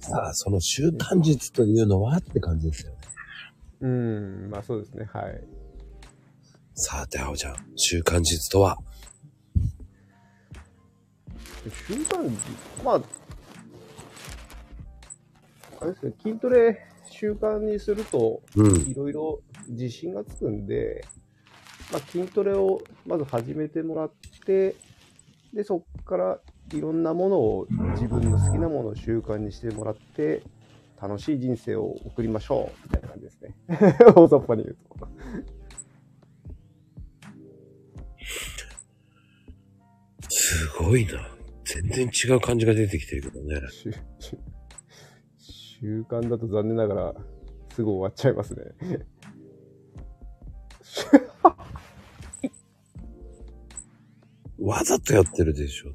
[0.00, 2.98] さあ、その習慣術というのはって感じですよね。
[3.82, 5.04] うん、まあそうですね。
[5.12, 5.44] はい。
[6.74, 8.78] さて、青ちゃん、習慣術とは？
[11.70, 13.00] 習慣術、まあ、
[15.80, 18.76] あれですね、筋トレ習慣にすると、うん。
[18.90, 21.04] いろいろ自信がつくんで、
[21.92, 24.12] まあ、筋トレをまず始めてもらっ
[24.44, 24.74] て、
[25.52, 26.38] で、そこから
[26.72, 30.42] いろんなものを自分の好きなものを習慣にしてもらって、
[31.00, 33.54] 楽しい人生を送りましょうみたいな感じですね。
[34.14, 35.08] 大雑把に言うと。
[40.28, 41.31] すごいな。
[41.72, 43.60] 全然違う感じが出てきてるけどね。
[45.38, 47.14] 習慣だと残念ながら
[47.74, 48.62] すぐ終わっちゃいますね。
[54.60, 55.92] わざとやってるでしょ。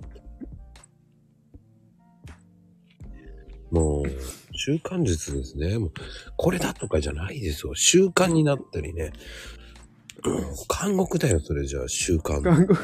[3.70, 4.06] もう、
[4.54, 5.78] 習慣術ですね。
[5.78, 5.92] もう、
[6.38, 7.76] これだとかじゃないですよ。
[7.76, 9.14] 習慣になったりね。
[10.26, 10.42] うん、
[10.88, 12.42] 監獄だよ、それじゃあ、習慣。
[12.42, 12.78] 韓国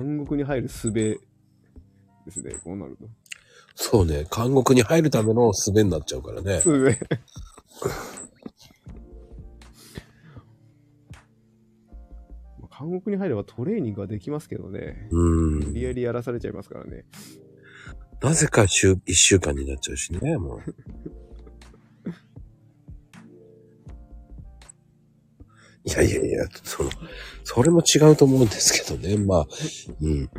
[0.00, 1.18] 韓国に入る術で
[2.30, 3.04] すね、こうなると。
[3.74, 6.56] そうね、監獄に入るための術になっちゃうからね。
[6.56, 6.98] 術。
[12.70, 15.06] 韓国に入ればトレーニングはできますけどね。
[15.10, 15.74] うん無。
[15.74, 17.04] 理やりやらされちゃいますからね。
[18.22, 20.60] なぜか週、一週間になっちゃうしね、もう。
[25.84, 26.90] いやいやいや、その、
[27.44, 29.16] それも違うと思うんですけどね。
[29.16, 29.46] まあ、
[30.02, 30.30] うん。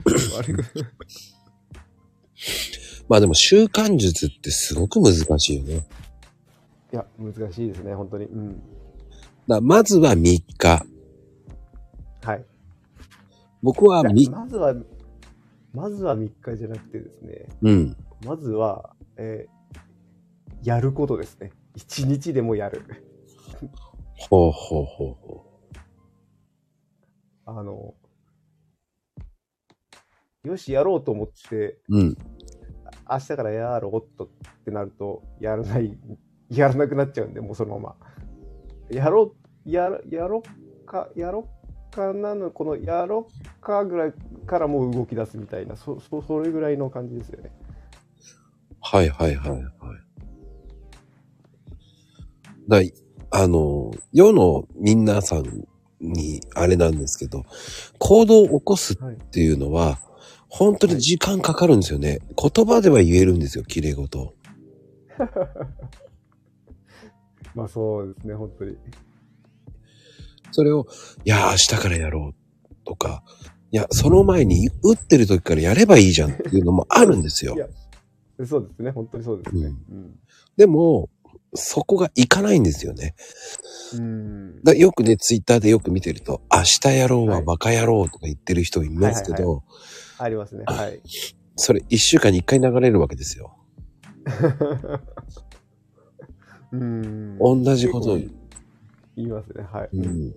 [3.08, 5.88] まあでも習慣術ってすごく難しいよね。
[6.94, 8.26] いや、難しいですね、本当に。
[8.26, 8.62] うん。
[9.48, 10.86] だまずは3日。
[12.24, 12.46] はい。
[13.64, 14.76] 僕は3い日、やまずは、
[15.74, 17.98] まずは3日じゃなくてですね、うん。
[18.26, 19.62] まずは、えー
[20.64, 21.52] やることですね。
[21.76, 22.84] 1日でもやる。
[24.30, 25.46] ほうほうほうほ
[27.46, 27.96] あの、
[30.44, 31.98] よし、やろうと思って、う。
[31.98, 32.18] うん。
[33.10, 34.28] 明日からやろうっとっ
[34.64, 35.98] てなると、やらない、
[36.50, 37.96] やらなくなっちゃうんで、もうそのまま。
[38.90, 41.48] やろう、やら、やろっか、やろ
[41.88, 44.14] っかなの、このやろっかぐらい
[44.46, 47.52] からもう動き出すみたいな、そ、そ、それぐらいの感じですよね。
[48.82, 49.62] はいはいはいはい。
[52.68, 52.94] だい
[53.32, 55.66] あの、世の皆さん
[56.02, 57.46] にあれなんですけど、
[57.98, 59.16] 行動を起こすはい。
[59.16, 60.00] っていうのは、
[60.50, 62.20] 本当に時間かかるんですよね。
[62.36, 64.34] 言葉では言えるんですよ、綺麗事。
[67.56, 68.76] まあそうですね、本当に。
[70.52, 70.86] それを、
[71.24, 72.34] いや、明日からやろ
[72.70, 73.24] うとか、
[73.72, 77.60] いや、その前に打ってる時からやればいいじゃんっていうのもあるんですよい。
[77.60, 77.68] や
[78.46, 79.74] そうですね、本当にそうですね。
[79.90, 80.20] うん。
[80.58, 81.10] でも、
[81.54, 83.16] そこがいかないんですよね。
[83.94, 84.64] うん。
[84.64, 89.62] だよくね、ツイッターでよく見てると、明日やろうははいバカ野郎とか言ってる人いますけど、はい
[90.22, 90.64] ありますね。
[90.68, 91.02] はい。
[91.56, 93.58] それ一週間に一回流れるわけですよ。
[96.72, 97.38] うん。
[97.40, 98.30] 同じこと言
[99.16, 99.90] いますね、はい。
[99.94, 100.36] うん。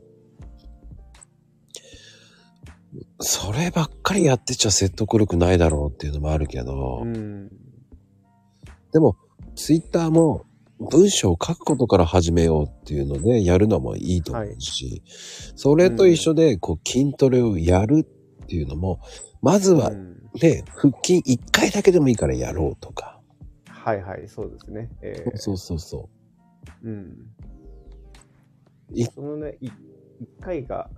[3.21, 7.49] そればっかりやってちゃ説得力ないだろうっていうのもあるけど、うん。
[8.93, 9.17] でも、
[9.55, 10.47] ツイッターも
[10.81, 15.03] 文章を書くことから始めようっていうのでやるのもいいと思うし、
[15.55, 18.07] それと一緒でこう筋トレをやる
[18.43, 19.01] っていうのも、
[19.41, 23.21] まずはうんね、腹筋一回だけでもいいからやろうとか。
[23.69, 24.91] はいはい、そうですね。
[25.01, 26.09] えーそうそうそ
[26.83, 27.15] うん。
[28.93, 29.69] いそのね、い
[30.21, 30.91] 一回が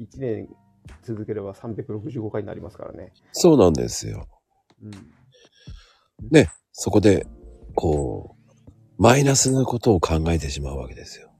[0.00, 0.48] 1年
[1.02, 3.12] 続ければ365回になりますからね。
[3.12, 3.18] う。
[3.32, 4.26] そうなんですよ。
[4.82, 6.30] うん。
[6.30, 7.26] ね、そこで、
[7.74, 8.35] こう、
[8.98, 11.30] マイナスなことを考えてしまうわけですよ。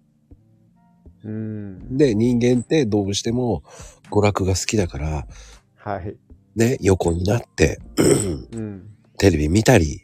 [1.24, 1.96] うん。
[1.96, 3.62] で、人間ってどうしても
[4.10, 5.26] 娯楽が好きだから、
[5.76, 6.16] はい。
[6.54, 7.80] ね、横になって、
[8.52, 8.88] うん。
[9.18, 10.02] テレビ見たり、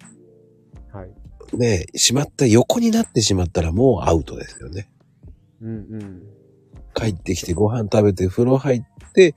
[0.92, 1.56] はい。
[1.56, 4.90] ね、しまった、横になってしまったらもうアウトですよね。
[5.60, 6.22] うんうん。
[6.94, 9.34] 帰ってきてご飯食べて風呂入って、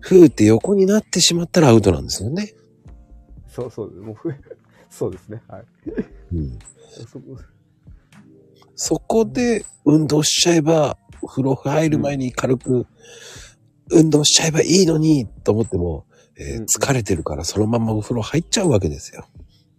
[0.00, 2.54] ふーって横になってしまったらアウトなんですよね。
[3.48, 4.34] そうそう、もうふ、
[4.90, 5.42] そうですね。
[5.48, 5.64] はい。
[6.32, 6.58] うん。
[8.76, 12.86] そそこで運動しちゃえば、風呂入る前に軽く
[13.90, 16.06] 運動しちゃえばいいのにと思っても、
[16.36, 19.26] えーうん疲れてるからそのままお風呂入っちゃうわけですよ。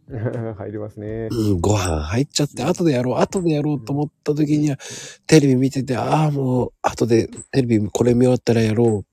[0.58, 1.27] 入りますね。
[1.31, 4.77] うん、ご飯入っちゃって、後でやろう、後でやろうと思った時には、
[5.25, 9.03] テレビ見てて、ああ、もう、後でテレビこれ見終わったらやろうっ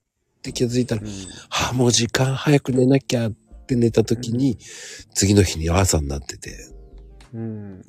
[0.43, 1.07] て気づいたら、うん
[1.49, 3.33] ああ、もう時間早く寝なきゃっ
[3.65, 4.57] て寝た時に、
[5.15, 6.51] 次の日に朝になってて、
[7.33, 7.83] うん。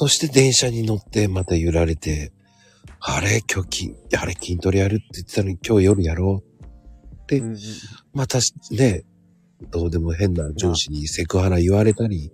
[0.00, 2.30] そして電車に乗ってまた揺られて、
[3.00, 4.34] あれ、今日筋、あれ？
[4.34, 6.68] 筋トレやるって言ってたのに今日夜やろう？
[7.26, 7.56] でうん
[8.12, 8.38] また
[8.70, 9.02] ね、
[9.72, 12.30] どうでも変な上司にセクハラ言われたり、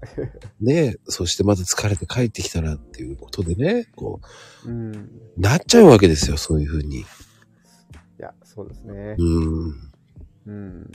[0.62, 4.22] ね、そしてまた疲れて帰ってきたらっていうことでね、こ
[4.64, 4.94] うん。
[4.96, 7.00] う、なっちゃうわけですよ、そういうふうに。
[7.00, 7.04] い
[8.18, 9.22] や、そうですねう。
[9.22, 9.70] ん。
[9.72, 9.76] だ
[10.46, 10.90] うん。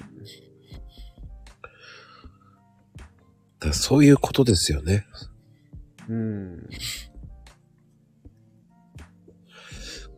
[3.59, 5.05] からそういうことですよね。
[6.09, 6.69] うん。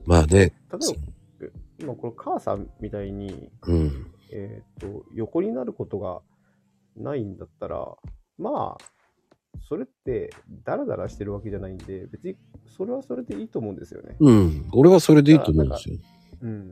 [0.06, 0.80] まあね、例えば、
[1.80, 4.12] 今この母さんみたいに、うん。
[4.32, 6.22] えっ、と、横になることが
[6.96, 7.86] ないんだったら、
[8.38, 8.84] まあ、
[9.68, 10.32] それって
[10.64, 14.16] ダラダラしてるわけじゃないんで、別にそれはそれでいいと思うんですよね。
[14.20, 14.70] うん。
[14.72, 15.98] 俺はそれでいいと思うんですよ。
[16.42, 16.72] うん。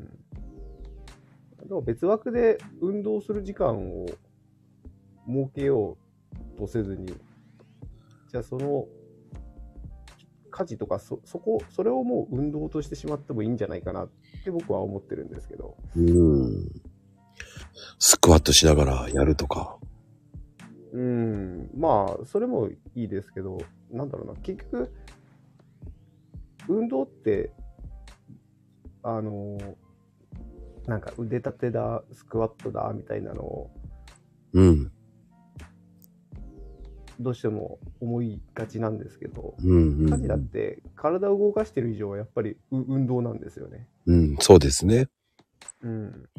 [1.68, 4.06] でも別枠で運動する時間を
[5.28, 5.98] 設けよ
[6.56, 8.88] うとせずに、じゃあその
[10.60, 14.10] 家事とかそ、そこ、それをもう運動としてしまってもいいんじゃないかなっ
[14.44, 15.78] て僕は思ってるんですけど。
[15.96, 16.70] うん。
[17.98, 19.78] スクワットしながらやるとか。
[20.92, 23.60] うん、まあ、それもいいですけど、
[23.92, 24.92] なんだろうな、結局、
[26.68, 27.54] 運動って、
[29.02, 29.58] あの、
[30.88, 33.72] なんか腕立てだ、スクワットだ、みたいなのを、
[34.54, 34.92] うん。
[37.20, 40.06] どうしても思いがちなんですけど、うん。
[40.06, 40.48] う家事だっん。
[40.48, 43.88] て体を動かしてる以上はやっぱりう運動なんですよね。
[44.06, 44.38] うん。
[44.40, 45.08] そうですね。
[45.82, 46.30] うん。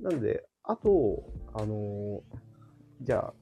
[0.00, 1.22] なんで、あと、
[1.54, 2.22] あの
[3.02, 3.34] じゃあ、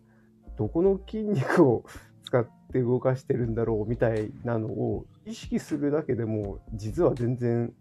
[0.57, 1.85] どこの筋肉を
[2.25, 7.73] 使っって動かしてるんだろうみたいなのを意識するだけでも実は全然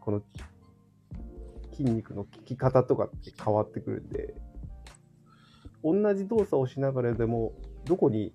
[0.00, 0.22] この
[1.72, 4.34] 筋肉の効き方とかって変わってくるんで
[5.82, 7.54] 同じ動作をしながらでも
[7.84, 8.32] どこに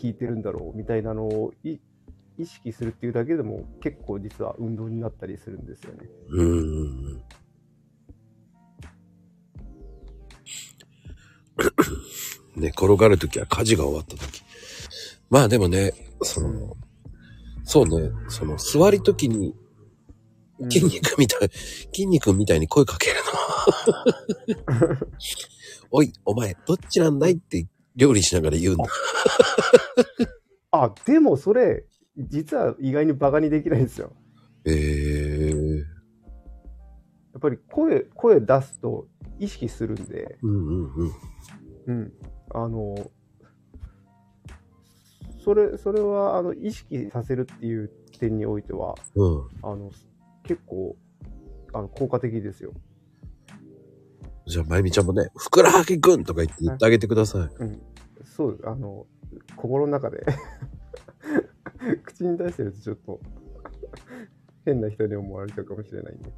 [0.00, 1.78] 効いてるんだろうみたいなのをい
[2.38, 6.08] 意識するっていうだけでも結構実は運動になったりするんですよね。
[6.28, 7.22] うーん。
[12.54, 14.42] 寝転がるときは家事が終わったとき。
[15.30, 16.76] まあでもね、その、
[17.64, 19.54] そうね、その座りときに
[20.70, 21.50] 筋肉みたい、
[21.92, 23.16] 筋肉みたいに声かける
[24.96, 25.08] の。
[25.90, 27.66] おい、お前、どっちなんだいって
[27.98, 28.84] 料理しながら言うんだ。
[30.70, 31.84] あ、でもそれ、
[32.16, 34.12] 実は意外にバカにできないんですよ。
[34.64, 35.78] えー。
[35.78, 35.84] や
[37.38, 41.12] っぱり声、声出すと意識するんで、うんうんうん。
[41.86, 42.12] うん。
[42.50, 43.10] あの、
[45.44, 47.88] それ、それは、あの、意識させるっていう
[48.20, 49.48] 点においては、うん。
[49.62, 49.90] あの、
[50.44, 50.96] 結構、
[51.72, 52.72] あの、効果的ですよ。
[54.48, 57.42] じゃあ、まゆみちゃんもね、ふくらはぎくんとか言って言ってあげてください。
[57.42, 57.82] うん。
[58.24, 59.06] そう、あの、
[59.56, 60.24] 心の中で、
[62.02, 63.20] 口に出してるとちょっと、
[64.64, 66.32] 変な人に思われちゃうかもしれないんで。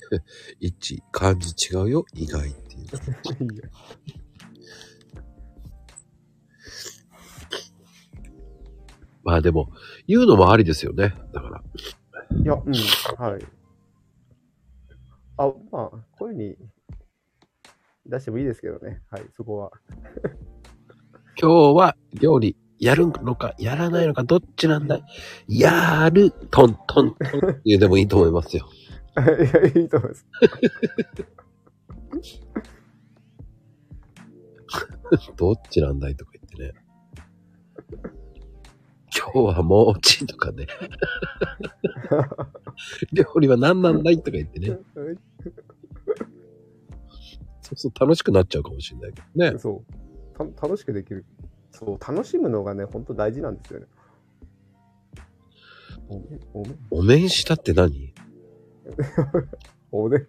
[0.60, 3.52] 一致、漢字違うよ、意外っていう。
[3.52, 3.68] いいや
[9.24, 9.72] まあでも、
[10.06, 11.14] 言うのもありですよね。
[11.32, 11.62] だから。
[12.36, 12.74] いや、うん、
[13.16, 13.46] はい。
[15.38, 16.56] あ、まあ、こういうふうに
[18.10, 19.00] 出してもいいですけどね。
[19.10, 19.70] はい、そこは。
[21.40, 24.96] 今日は料理やるのかやらないのかどっちなんだ
[25.46, 25.60] い？
[25.60, 28.68] やる、トントントンっていうでもいいと思いますよ。
[29.16, 30.26] いや、いいと思います。
[35.36, 36.72] どっちなんだいとか言ってね。
[39.16, 40.66] 今日はもうちとかね。
[43.12, 44.78] 料理は何なんだいとか言ってね。
[47.74, 49.58] そう楽しくなっちゃうかもしれないけどね。
[49.58, 50.66] そうた。
[50.66, 51.24] 楽しくできる。
[51.70, 53.86] そう、楽しむのがね、本当大事なんですよね。
[56.08, 56.18] お
[56.64, 58.12] め、お面下って何？
[59.92, 60.26] おでん、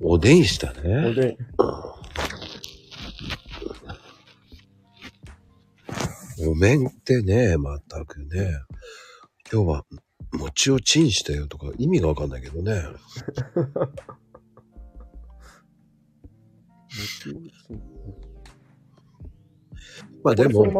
[0.00, 1.14] おでん下おね。
[1.14, 1.36] でん。
[6.48, 8.52] お面ってね、まったくね。
[9.52, 9.84] 今日は
[10.32, 12.82] 餅をチンしたよとか意味がわかんないけどね。
[20.22, 20.62] まあでも。
[20.62, 20.70] うん。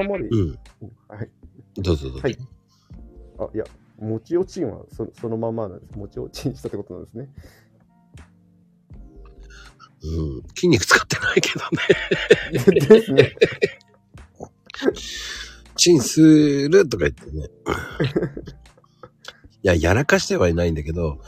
[1.09, 1.31] はい。
[1.77, 2.23] どうぞどうぞ。
[2.23, 2.39] はい
[3.39, 3.65] あ、いや、
[3.99, 5.93] 餅おちんはそそのままなんです。
[5.97, 7.29] 餅おちんしたってことなんですね。
[10.03, 10.43] うん。
[10.55, 11.79] 筋肉使ってないけどね。
[12.89, 13.35] ですね。
[15.77, 17.49] チンするとか言ってね。
[19.63, 21.21] いや、やらかしてはいないんだけど、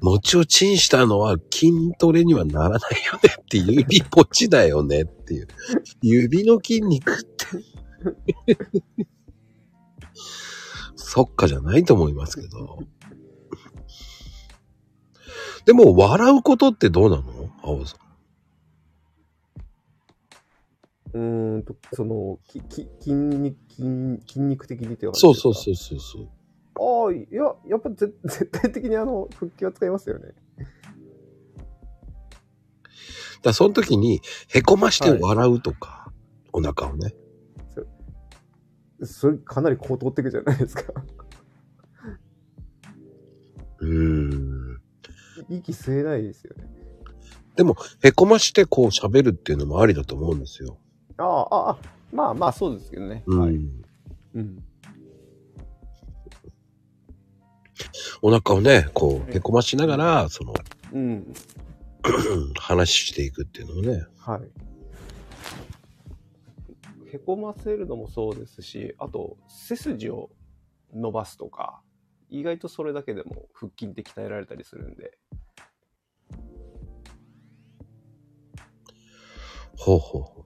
[0.00, 5.48] 餅をチンしたのは筋トレにはならないよねって指ポチだよねっていう。
[6.00, 7.26] 指の筋肉って。
[10.96, 12.78] そっかじゃないと思いますけど。
[15.66, 17.50] でも、笑うことってどうなの？
[17.62, 17.96] 青さ
[21.14, 21.18] ん。
[21.18, 23.82] うーんと、その、きき筋肉、筋
[24.26, 25.54] 筋肉的にっていう話そうそうう。
[25.54, 26.28] そうそうそう。
[26.76, 30.34] ああ、いや、やっぱぜ絶対的にあの、腹筋は使いますよね。
[33.42, 36.12] だその時に、へこまして笑うとか、
[36.52, 37.14] お腹をね。
[39.02, 40.82] それ、かなり高等的じゃないですか。
[43.78, 44.80] うーん。
[45.48, 46.68] 息吸えないですよね。
[47.56, 50.78] でも、へこましてこう喋るっていうのもありだと思うんですよ。
[51.18, 51.78] ああ、ああ、
[52.12, 53.22] まあまあ、そうですけどね。
[53.26, 53.40] うん。
[53.40, 53.54] はい。
[54.34, 54.64] うん。
[58.22, 60.54] お腹をね、こう、へこましながら、その、
[60.92, 61.34] うん。
[62.58, 64.06] 話していくっていうのをね。
[64.18, 64.40] はい。
[67.14, 70.30] へこませるのもそうですし、あと、背筋を
[70.92, 71.80] 伸ばすとか、
[72.28, 75.18] 意外とそれだけでも腹筋って鍛えられたりするんで。
[79.76, 80.44] ほうほうほう。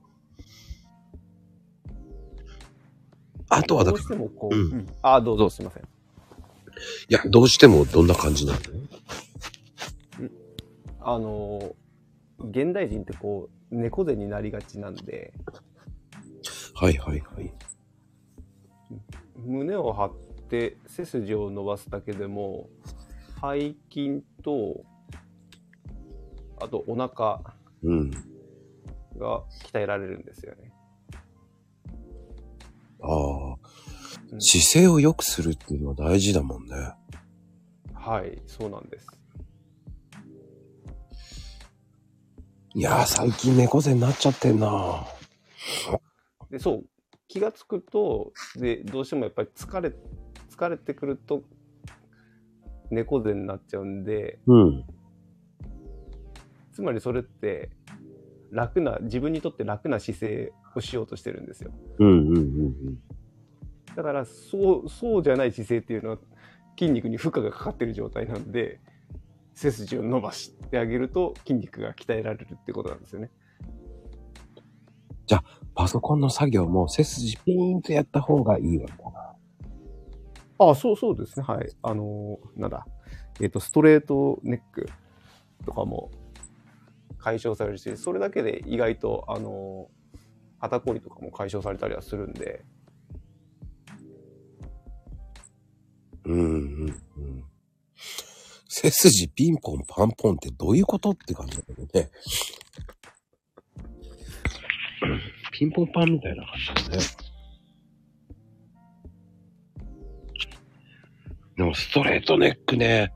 [3.49, 5.83] あとはだどうから、いしてもこう、うんうんああ、どうぞ、すいません。
[7.09, 8.59] や、どうしてもどんな感じなの？
[11.01, 15.33] あのー、現代人ってこう、猫背になりがちなんで、
[16.73, 17.53] はいはいはい。
[19.37, 20.11] 胸を張っ
[20.49, 22.69] て背筋を伸ばすだけでも
[23.41, 24.83] 背筋と
[26.61, 27.41] あとお腹
[27.83, 28.11] うん。
[29.17, 30.71] が鍛えられるんですよね。
[33.01, 33.48] うん
[34.37, 36.93] 姿勢を良くするっていうのは大事だもんね。
[37.93, 39.07] はい、そうなんです。
[42.75, 45.07] いやー、最近猫背になっちゃってんな
[46.51, 46.85] で、そう、
[47.27, 49.93] 気がつくと、で、どうしてもやっぱり疲れ、
[50.49, 51.43] 疲れてくると、
[52.91, 54.85] 猫背になっちゃうんで、うん。
[56.71, 57.71] つまりそれって、
[58.51, 61.71] 楽な、自分にとって楽な姿勢をしようとしてるんですよ。
[61.99, 62.99] うんうんうん
[64.03, 66.17] だから、そう、そうじゃない姿勢っていうのは、
[66.77, 68.79] 筋肉に負荷がかかってる状態なんで、
[69.53, 73.29] 背筋を伸ばしてあげると筋肉が鍛えられるってことなんですよね。
[75.79, 79.35] パソコンの作業も背筋ピーンとやった方がいいわけだな。
[80.57, 81.45] ああ、そうそうですね。
[81.47, 81.69] はい。
[81.81, 82.85] あのーなんだ。
[83.39, 84.89] えっ、と、ストレートネック
[85.65, 86.11] とかも
[87.17, 89.99] 解消されるし、それだけで意外と、あのー
[90.59, 92.65] 肩こりとかも解消されたりはするんで、
[96.25, 96.45] うんう
[96.85, 97.43] んうん。
[98.67, 102.09] 背筋ピンポンパンポンってどういうことって感じだけどね。
[105.51, 106.53] ピンポンパンみたいな感
[106.83, 107.03] じだね。
[111.57, 113.11] でもストレートネックね、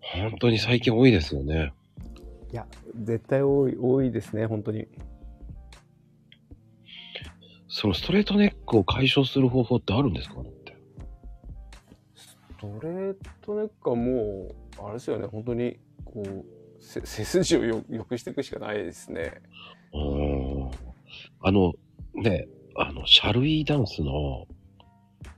[0.00, 1.72] 本当に最近多いですよね。
[2.52, 4.86] いや、絶対多い、多いですね、本当に。
[7.68, 10.50] そのストレートネックを解消する方法ってあるんですかね？
[12.68, 12.78] って。
[12.78, 14.48] ストレートネックはも
[14.82, 16.44] う、あれですよね、本当に、こう、
[16.80, 19.42] せ背筋をよ良くしていくしかないですね。
[19.92, 20.70] うーん
[21.42, 21.74] あの、
[22.14, 24.46] ね、あの、シャルイダンスの、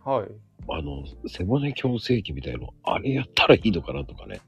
[0.05, 0.29] はい。
[0.69, 4.41] あの、背骨矯正器みたいの、あれやったらいいのかなとかね。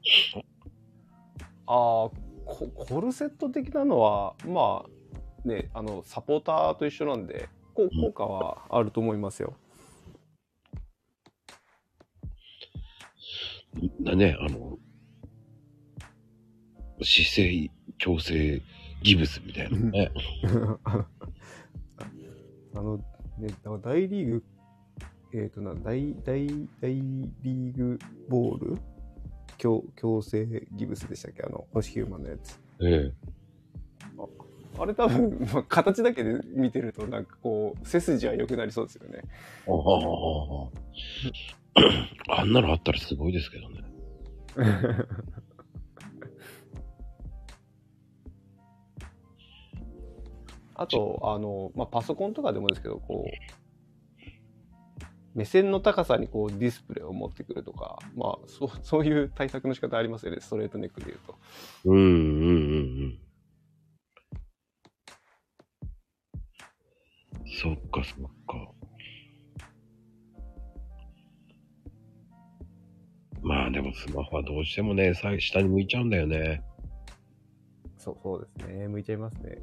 [1.67, 2.09] ああ、
[2.45, 9.55] ココルセット的なのは、まあ、ね、あの、サポーターと一緒なんで、こう効果はあると思いますよ。
[13.99, 14.77] なね、あの、
[17.01, 18.61] 姿勢矯正
[19.03, 20.11] ギブスみたいなのね。
[22.75, 22.97] あの、
[23.37, 23.47] ね、
[23.81, 24.43] 大リーグ、
[25.33, 26.47] えっ、とな、大、大、
[26.81, 27.99] 大リーグ
[28.29, 28.77] ボール
[29.57, 31.43] 強強制ギブスでしたっけ？
[31.43, 32.59] あの、星ヒューマンのやつ。
[32.81, 33.13] ええ。
[34.77, 39.21] あれ多分、まあ、形だけで見てると、なんかこう、背筋は良くなりそうですよね。
[39.67, 40.69] ああ、
[42.29, 43.83] あんなのあったらすごいですけどね。
[50.77, 53.29] あと、あの、まあ、パソコンとかでもですけど、こう、
[55.33, 61.37] 目線の高さにこうディスプレイを持ってくるとか、まあ、そう、 そういう対策の仕方ありますよね、ストレートネックで言うと。
[61.85, 63.19] うんうんうんうん。
[67.61, 68.74] そっかそっか。
[73.45, 76.63] まあでもスマホはどうしてもね、さ下に向いちゃうんだよね。
[77.99, 78.87] そう、そうですね。
[78.87, 79.59] 向いちゃいますね。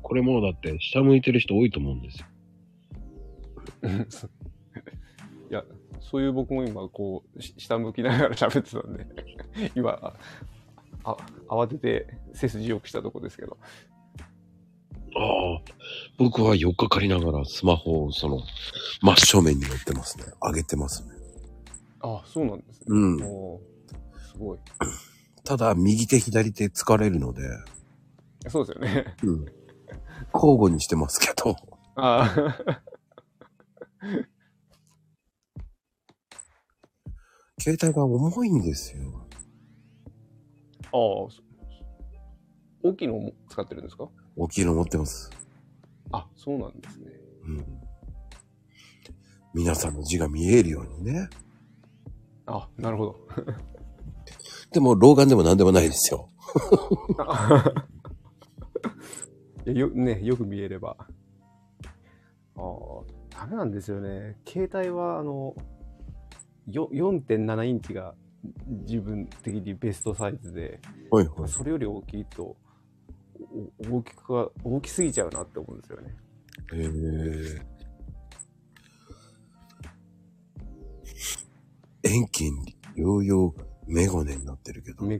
[0.00, 2.26] これもうだって下向いてる人多いと思うんですよ。
[5.50, 5.62] いや、
[6.00, 9.06] そういう僕も今、こう、し下向きながら喋ってたんで、
[9.76, 10.14] 今、あ、
[11.04, 11.16] あ
[11.48, 13.58] 慌てて背筋良くしたとこですけど。
[16.18, 18.40] ああ、僕は4日借りながらスマホをその
[19.02, 20.24] 真正面に持ってますね。
[20.42, 21.10] 上げてますね。
[22.00, 22.84] あ、そうなんですね。
[22.88, 23.22] うん。
[23.24, 23.60] おー
[24.32, 24.58] すごい。
[25.44, 27.42] ただ右手左手疲れるので、
[28.48, 29.14] そうですよね。
[29.22, 29.44] うん。
[30.34, 31.56] 交互にしてますけど。
[31.96, 32.56] あ
[37.60, 39.26] 携帯が重いんですよ。
[40.86, 41.30] あ、そ
[42.82, 44.08] 大きいのも使ってるんですか？
[44.36, 45.30] 大きいの持ってます。
[46.12, 47.06] あ、そうなんですね。
[47.46, 47.64] うん。
[49.54, 51.28] 皆さんの字が見えるようにね。
[52.46, 53.16] あ、なるほど。
[54.72, 56.28] でも、老眼でも何でもないですよ。
[59.66, 60.96] いやよね、よく見えれば。
[62.56, 62.64] ああ、
[63.30, 64.36] ダメなんですよね。
[64.46, 65.54] 携帯は、あの、
[66.66, 68.14] よ4.7インチが
[68.66, 70.80] 自分的にベストサイズで、
[71.10, 71.48] はいはい。
[71.48, 72.56] それより大きいと、お
[73.90, 76.14] 大きくは、大きすぎちゃうなって思うんですよね。
[76.72, 77.74] へえ。
[82.04, 82.52] 遠近
[82.96, 83.54] 療養
[83.86, 85.18] メガネになってるけどね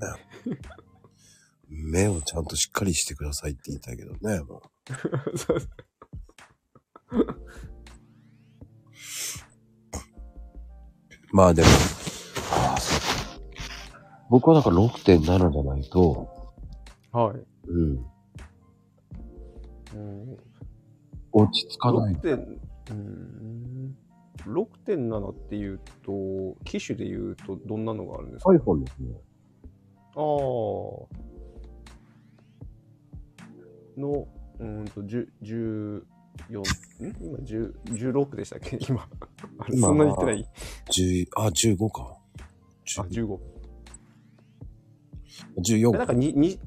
[1.68, 5.58] 目をちゃんとしっかりしてくださいって言いたいけどね、もそうそう
[7.12, 7.26] う。
[11.32, 11.68] まあでも、
[12.52, 12.80] ああ、
[14.30, 16.28] 僕はだから6.7じゃないと、
[17.12, 17.53] はい。
[17.66, 18.06] うん、
[19.94, 20.38] うん
[21.32, 22.14] 落ち着かない。
[22.14, 22.58] 6.7
[22.90, 23.96] うん。
[24.46, 29.08] 6.7っていうと、機種で言うとどんなのがあるんですか、iPhone ですね。
[30.16, 30.22] ああ。
[33.98, 34.28] の、
[34.60, 36.04] うーんと、10 14、ん？
[36.50, 38.78] 今10、16でしたっけ？
[38.88, 39.08] 今。
[39.80, 40.48] そんなに言ってない
[40.86, 42.16] ？10あ、15か。
[42.98, 43.38] あ、15。
[45.58, 46.58] 14なんか 2, 2,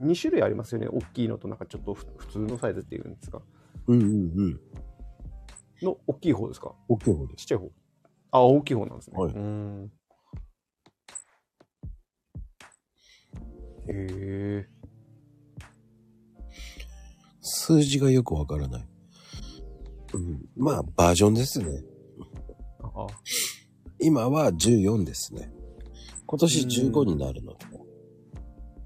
[0.00, 0.88] 2種類ありますよね。
[0.88, 3.40] 大きいのとなんかちょっとふ普通のサイズっていうんですか。
[3.86, 4.60] うんうんうん。
[5.82, 6.74] の大きい方ですか？
[6.88, 7.36] 大きい方です。
[7.36, 7.70] ちっちゃい方
[8.30, 9.18] あ、大きい方なんですね。
[9.18, 9.92] はいうーん。
[13.88, 14.68] へえ。
[17.40, 18.88] 数字がよくわからない。
[20.14, 21.66] うん、まあ、バージョンですね。
[22.80, 23.06] あ
[24.00, 25.52] 今は14ですね。
[26.26, 27.58] 今年15になるので。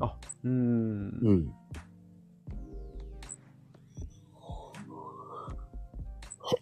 [0.00, 1.18] あ、うーん。
[1.22, 1.55] うん。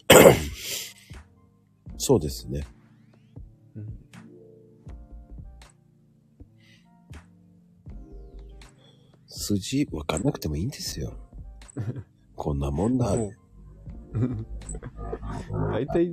[1.97, 2.65] そうですね。
[3.75, 3.99] うん
[9.49, 11.13] 数字わかんなくてもいいんですよ。
[12.35, 13.15] こんなもんだ。
[15.71, 16.11] 大体、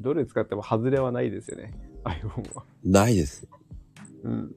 [0.00, 1.72] どれ使っても外れはないですよね。
[2.04, 2.64] iPhone は。
[2.84, 3.46] ないです。
[4.24, 4.54] うん。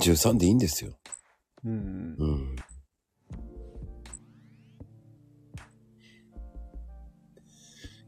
[0.00, 0.92] 13でいいんですよ。
[1.64, 2.16] うん。
[2.18, 2.56] うん。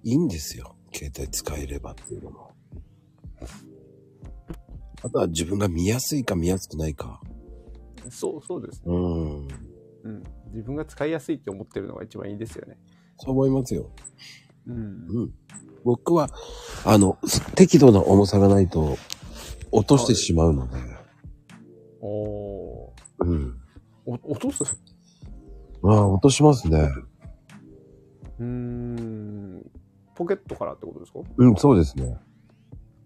[0.03, 0.77] いいんですよ。
[0.93, 2.53] 携帯使えればっていうのも。
[5.03, 7.21] あとは自分が見やすいか見やすくないか。
[8.11, 8.95] そう、そうですね。
[8.95, 9.47] うん。
[9.47, 10.23] うん。
[10.53, 12.79] 自分が使いやすいって思ってるのが一番いいですよね。
[13.19, 13.91] そう思いますよ。
[14.67, 14.77] うん。
[14.77, 15.35] うん。
[15.85, 16.29] 僕は、
[16.85, 17.19] あの、
[17.55, 18.97] 適度な重さがないと
[19.71, 20.96] 落としてしまうので。
[22.09, 23.25] おー。
[23.25, 23.61] うん。
[24.07, 24.65] お落とす
[25.83, 26.89] ああ、落としますね。
[28.39, 29.71] うーん。
[30.15, 31.21] ポケットからってことですか？
[31.37, 32.17] うん、そうですね。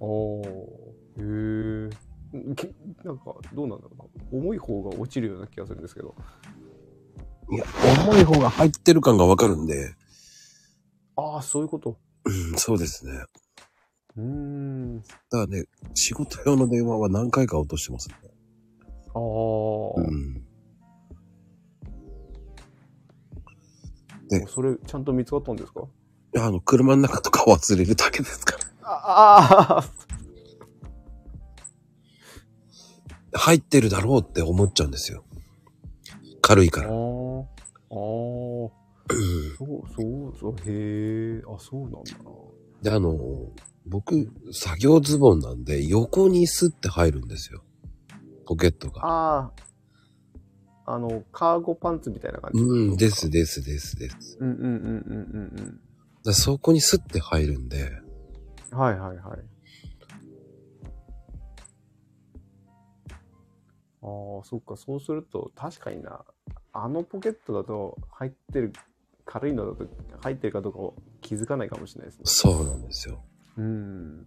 [0.00, 0.44] おー。
[1.16, 1.90] へえ。
[2.54, 2.72] け
[3.02, 3.90] なんか、どうなんだろ
[4.32, 4.38] うな。
[4.38, 6.14] 重い方が落ちるような気がするんですけど。
[7.50, 7.64] いや、
[8.06, 9.94] 重い方が入ってる感がわかるんで。
[11.16, 11.98] ああ、そういうこと。
[12.24, 13.12] うん、そうですね。
[14.16, 15.00] うーん。
[15.00, 18.14] だからね、仕事用の電話は何回か落としてますね。
[19.14, 19.20] ああ、
[20.00, 20.34] うん。
[24.28, 25.82] でそれ、ちゃんと見つかったんですか？
[26.34, 28.64] いや、あの、車の中とか忘れるだけですから。
[28.82, 29.84] ああ
[33.32, 35.24] 入ってるだろうって思っちゃうんですよ。
[36.42, 36.90] 軽いかああ、ら。
[36.90, 36.96] ああ、
[37.90, 38.70] そ
[39.64, 42.30] う、そう、そう、へえ、あ、そうなんだな。
[42.82, 43.16] で、あの、
[43.86, 47.62] 僕、作業ズボンなんで、横にスッて入るんですよ。
[48.50, 49.06] ポケットが。
[49.06, 49.52] あ
[50.84, 52.60] あ、あの、カーゴパンツみたいな感じ。
[52.60, 54.38] うん、ですですですです。
[54.40, 55.80] うんうんうんうんうん
[56.24, 57.92] だそこにスッて入るんで、
[58.72, 58.78] うん。
[58.78, 59.38] はいはいはい。
[64.02, 64.06] あ
[64.42, 66.24] あ、そっか、そうすると、確かにな、
[66.72, 68.72] あのポケットだと入ってる、
[69.24, 69.88] 軽いのだと
[70.22, 72.22] 入ってるかどうかを気づかないかもしれないですね。
[72.24, 73.22] そうなんですよ。
[73.58, 74.26] うん。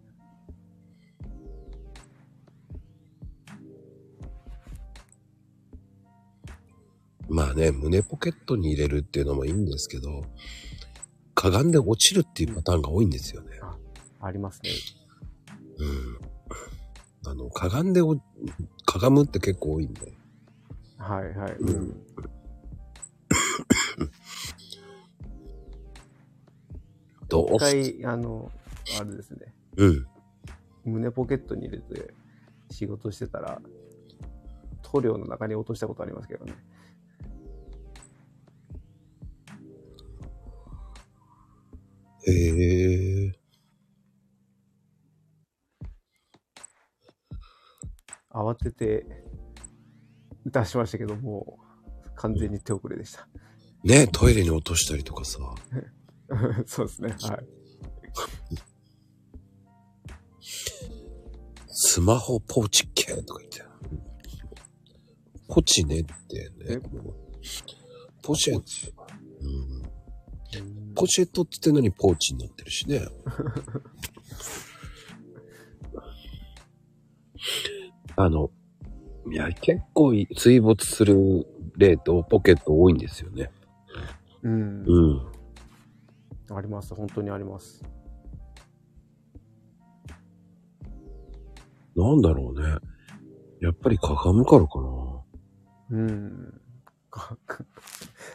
[7.30, 10.24] まあね、胸ポケットに入れるっていうのもいいんですけど、
[11.36, 13.59] かがんで落ちるっていうパターンが多いんですよね。
[14.19, 14.71] ありますね。
[15.78, 17.30] うん。
[17.32, 18.15] あの、かがんでお、
[18.86, 20.13] かがむって結構多いんで。
[20.97, 21.51] はいはい。
[21.53, 22.03] うん
[27.30, 28.51] どうす回、あの、
[28.99, 29.53] あれですね。
[29.78, 30.07] うん。
[30.86, 32.13] 胸ポケットに入れて
[32.69, 33.59] 仕事してたら、
[34.84, 36.53] 塗料の中に落としたことありますけどね。
[42.26, 43.32] へえ。
[48.32, 49.05] 慌てて
[50.45, 51.59] 出しましたけど、も
[52.05, 53.28] う完全に手遅れでした。
[53.84, 55.39] ね、トイレに落としたりとかさ。
[56.65, 57.15] そうですね。
[57.21, 57.47] はい。
[61.67, 63.63] スマホポーチ系とか言って。
[65.47, 66.80] ポチねってえね。
[68.24, 68.93] ポシェポーチ
[69.41, 69.78] うん。
[69.78, 69.82] うん
[70.95, 73.01] ポシェットって言ってんのにポーチになってるしね。
[78.16, 78.51] あの、
[79.32, 81.47] いや、結構水没する
[81.78, 83.51] 例とポケット多いんですよね。
[84.43, 84.84] うん。
[84.86, 85.01] う
[86.51, 86.56] ん。
[86.56, 86.93] あります。
[86.93, 87.84] 本当にあります。
[91.95, 92.78] なんだろうね。
[93.62, 95.22] やっぱりかがむからかな。
[95.91, 96.62] うん。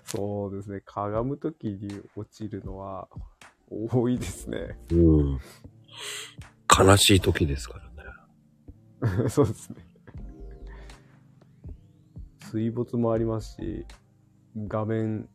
[0.09, 0.81] かそうですね。
[0.81, 3.09] かがむときに落ちるのは
[3.71, 4.79] 多いですね。
[4.91, 5.41] うん。
[6.79, 9.29] 悲しい時ですからね。
[9.29, 9.77] そうですね。
[12.51, 13.87] 水没もありますし、
[14.57, 15.29] 画面、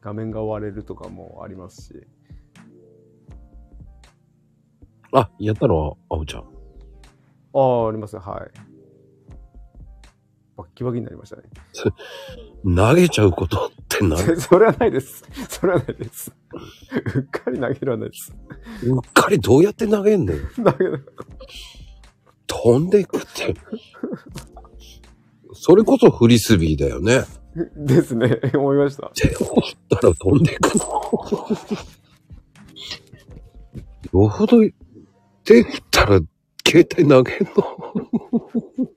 [0.00, 2.06] 画面が割れるとかもありますし。
[5.12, 6.42] あ、やったのは、あおちゃん。
[7.54, 8.22] ああ、ありますね。
[8.22, 8.71] はい。
[10.56, 11.42] バッキバキになりましたね。
[12.76, 14.38] 投げちゃうことってなる。
[14.40, 15.24] それはないです。
[15.48, 16.32] それはないです。
[17.14, 18.34] うっかり投げるはないです。
[18.84, 20.38] うっかりどうやって投げんのよ？
[20.56, 21.06] 投げる。
[22.46, 23.54] 飛んでいくって。
[25.54, 27.24] それこそフリスビーだよね。
[27.76, 28.40] ですね。
[28.54, 29.10] 思いました。
[29.14, 30.84] 手を振ったら飛んでいくの。
[34.22, 34.58] よほど
[35.44, 36.20] 手振ったら
[36.66, 38.92] 携帯投げんの？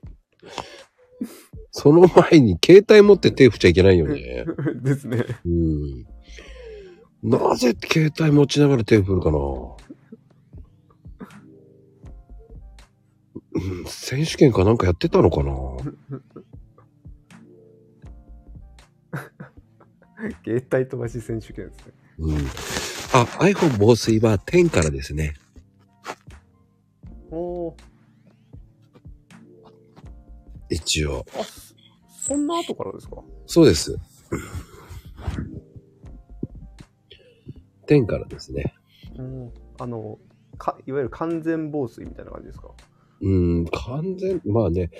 [1.78, 4.46] その前に携帯持って手振っちゃいけないよね。
[4.80, 5.26] ですね。
[5.44, 6.06] うん。
[7.22, 9.38] なぜ携帯持ちながら手振るかな？
[13.52, 15.52] うん、選手権かなんかやってたのかな？
[20.46, 21.92] 携帯飛ばし選手権ですね。
[22.20, 22.36] うん。
[22.36, 22.38] あ、
[23.40, 25.34] iPhone 防水は10からですね。
[27.30, 27.74] おー
[30.70, 31.26] 一応。
[32.26, 33.22] あ、そそんな後からですか？
[33.46, 33.96] そうです。
[37.88, 38.74] 10からですね。
[39.16, 39.52] うん。
[39.78, 40.18] あの、
[40.58, 42.70] か、いわゆる完全防水みたいな感じですか？
[43.22, 44.90] うん、完全、まあね、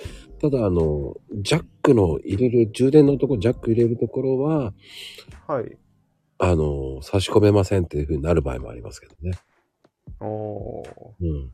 [0.41, 4.73] ただあの、ジャックの入れる、充電のとこ、ジャック入れるところは、
[5.47, 5.77] はい。
[6.39, 9.37] あの、差し込めませんっていう風になる場合もありますけどね。
[10.19, 10.85] おー
[11.21, 11.51] うん。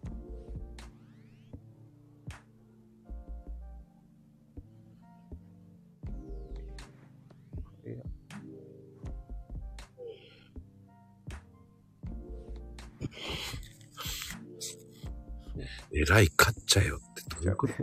[15.95, 17.73] えらい勝っちゃよってどういうこと？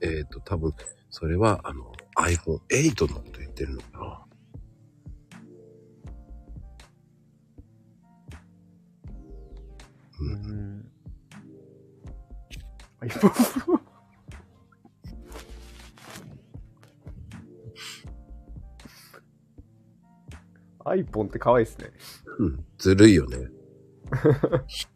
[0.06, 0.72] えっと、多分、
[1.10, 4.26] それは、あの、iPhone8 のこと言ってるのかな。
[10.20, 10.24] う。
[10.36, 10.90] ん。
[13.00, 13.80] iPhone
[20.86, 21.90] アイポンって可愛いですね。
[22.38, 23.53] うん、ずるいよね。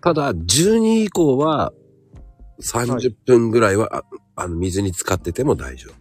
[0.00, 1.72] ただ、12以降は、
[2.60, 4.02] 30分ぐらいは、あ
[4.36, 5.94] あの、水に浸かってても大丈夫。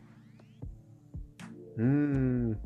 [1.77, 2.59] うーん。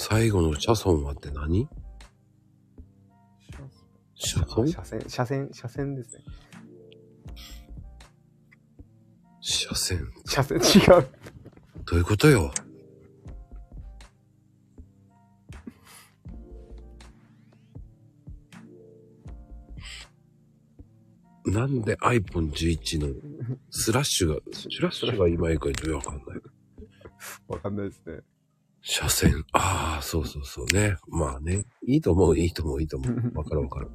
[0.00, 1.68] 最後のシャソンはって何？
[4.14, 6.22] シャソン車線、車線、車線ですね。
[9.40, 10.08] 車線。
[10.24, 10.58] 車線？
[10.58, 11.08] 違う。
[11.84, 12.52] どういうことよ？
[21.44, 23.08] なんで iPhone11 の
[23.70, 26.40] スラッシュが、スラッシュが今いいかわかんない。
[27.48, 28.20] わかんないですね。
[28.82, 29.44] 車線。
[29.52, 30.96] ああ、そうそうそうね。
[31.08, 31.64] まあね。
[31.86, 33.14] いいと思う、いいと思う、いいと思う。
[33.36, 33.88] わかるわかる。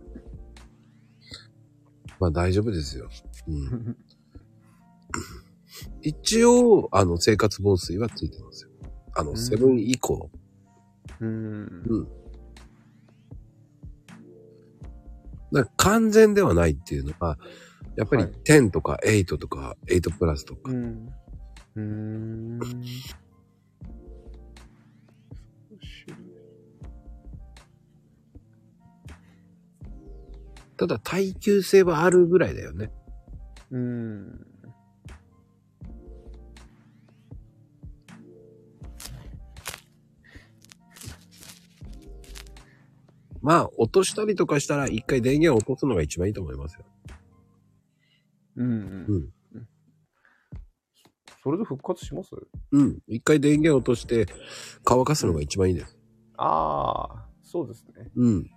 [2.19, 3.09] まあ大丈夫ですよ。
[3.47, 3.97] うん。
[6.01, 8.69] 一応、あの、生活防水はついてますよ。
[9.15, 10.29] あの、んセブン以降。
[11.19, 11.83] うーん。
[11.85, 12.07] うん。
[15.51, 17.37] だ完全ではないっていうのは、
[17.95, 20.71] やっぱりはい10とか8とか8プラスとか。
[20.71, 21.09] うん。
[21.75, 22.59] うーん。
[30.77, 32.91] ただ耐久性はあるぐらいだよね。
[33.71, 34.47] うーん。
[43.41, 46.85] まあ、落としたりとかしたら一回電源を落とすのが一番いいと思いますよ。
[48.55, 48.67] うん。
[48.71, 49.33] うん。
[51.43, 52.29] それで復活します？
[52.71, 52.99] うん。
[53.05, 54.27] 一回電源落として
[54.85, 55.97] 乾かすのが一番いいです。
[56.37, 58.09] ああ、そうですね。
[58.15, 58.49] うん。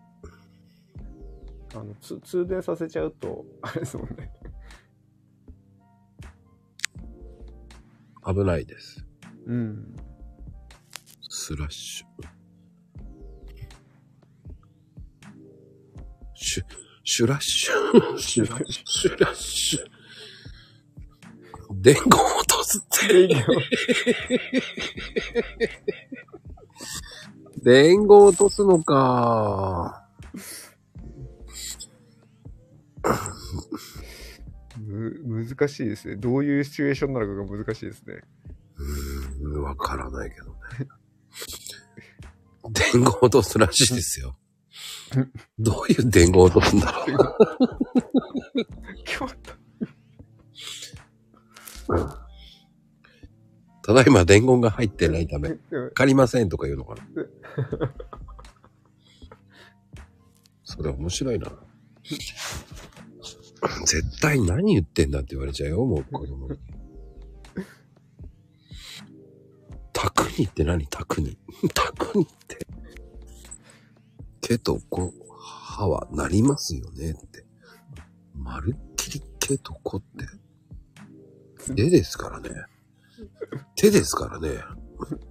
[1.77, 4.33] あの、つ通電させちゃうと、あれですもんね。
[8.27, 9.05] 危ないです。
[9.47, 9.95] うん。
[11.29, 12.07] スラッシュ。
[16.35, 16.65] シュ、
[17.05, 18.19] シュラッシュ。
[18.19, 18.87] シュラッシュ。
[18.87, 19.81] シュラッシュ。
[21.83, 23.13] 伝言を落とすって。
[23.13, 23.55] 電源を
[27.63, 30.03] 伝言を落とすのか。
[34.79, 36.17] む難しいですね。
[36.17, 38.21] どういうシチュエーションなのかが難しいですね。
[38.77, 40.55] うーん、わからないけどね。
[42.71, 44.37] 伝言を落とすらしいですよ。
[45.59, 47.07] どういう伝言を落とすんだろう。
[49.05, 49.57] 決まった。
[53.83, 57.03] ただいま伝言が入ってないため、わうんかりませんとか言うのかな。
[60.65, 61.53] それ面白いな。
[63.87, 66.59] 絶対何言ってんだって言われちゃうよ、もう子供に。
[69.93, 70.87] タクニって何？
[70.89, 71.39] タクニ。
[71.73, 72.67] タクニって。
[74.43, 77.47] 毛とこ、歯はなりますよねって。
[78.35, 81.75] まるっきり毛と子って。
[81.75, 82.51] 手ですからね。
[83.75, 84.61] 手ですからね。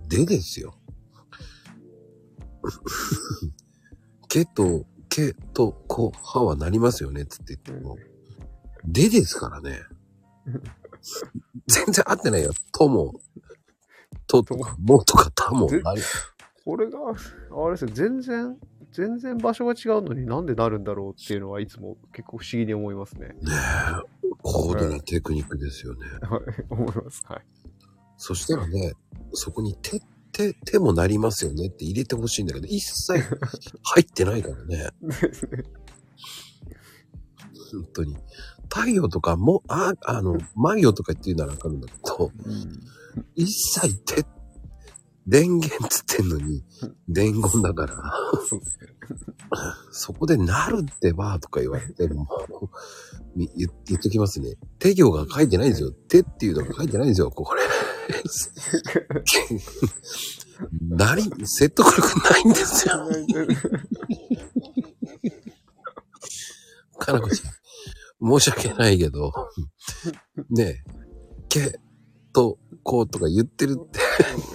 [0.09, 0.75] 手ですよ。
[4.27, 7.97] 毛と、毛と子、歯はなりますよねって言っても。
[8.87, 9.81] でですからね。
[11.67, 12.51] 全然合ってないよ。
[12.71, 13.19] とも、
[14.27, 15.97] ととか、もとかたもない。
[16.63, 18.57] これが、あれですよ、全然、
[18.91, 23.27] 全然場所が違うのになんでなるんだろうっていうのはいつも結構不思議に思いますね。
[23.27, 23.35] ね
[24.23, 24.35] え。
[24.41, 25.99] 高度なテクニックですよね。
[26.21, 27.23] はい、思います。
[27.27, 27.41] はい。
[28.17, 28.93] そしたらね、
[29.33, 29.99] そこに手、
[30.31, 34.89] 手、手もなりますよねって入れてほしいんだけど、一切入ってないからね。
[35.01, 35.63] ですね。
[37.71, 38.15] 本当に。
[38.69, 42.79] 太陽とかも、あ、あの、マ行とかって言うならわかるんだけど、うん
[43.35, 43.47] 一
[43.79, 44.25] 切手、
[45.27, 46.63] 電源つってんのに、
[47.07, 47.95] 伝言だから、
[48.47, 48.87] そうですね。
[49.91, 52.27] そこでなるってばとか言われても、
[53.35, 54.55] み言言っときますね。
[54.79, 55.91] 手行が書いてないんですよ。
[55.91, 57.61] 手っていうのが書いてないんですよ、ここね。
[60.81, 62.93] なり、説得力ないんですよ。
[66.97, 67.64] かなこちゃん。
[68.25, 69.31] 申し訳ないけど、
[70.49, 70.83] ねえ、
[71.49, 71.79] け
[72.33, 73.99] と、こうとか言ってるって、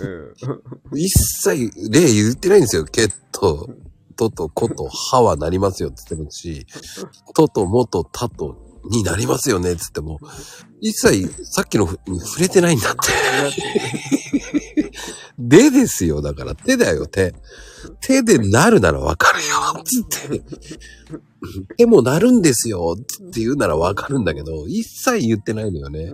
[0.03, 2.85] うん一切例言ってないんですよ。
[2.85, 3.69] けと、
[4.17, 6.67] とと、こと、ははなりますよって言ってもし、
[7.35, 8.57] とと、もと、たと、
[8.91, 10.19] になりますよねって言っても、
[10.81, 14.40] 一切さっきのふに触れてないんだって。
[15.41, 16.21] でですよ。
[16.21, 17.35] だから手だよ、手。
[18.01, 20.43] 手でなるならわかるよ、つって。
[21.79, 26.13] 手もなるんですよ、つって言うならわかるんだけど、一切言ってないのよね。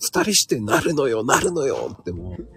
[0.00, 2.48] 二人してなるのよ、なるのよってもう。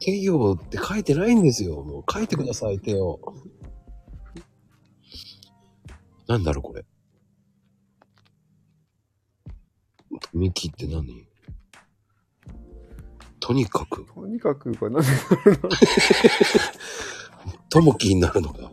[0.00, 1.82] 手行って書いてないんですよ。
[1.82, 3.20] もう書いてください、手を。
[6.26, 6.84] なんだろう、これ。
[10.32, 11.26] ミキって何？
[13.40, 15.08] とにかく、とにかく、これなんで？
[17.68, 18.70] ともきになるのか。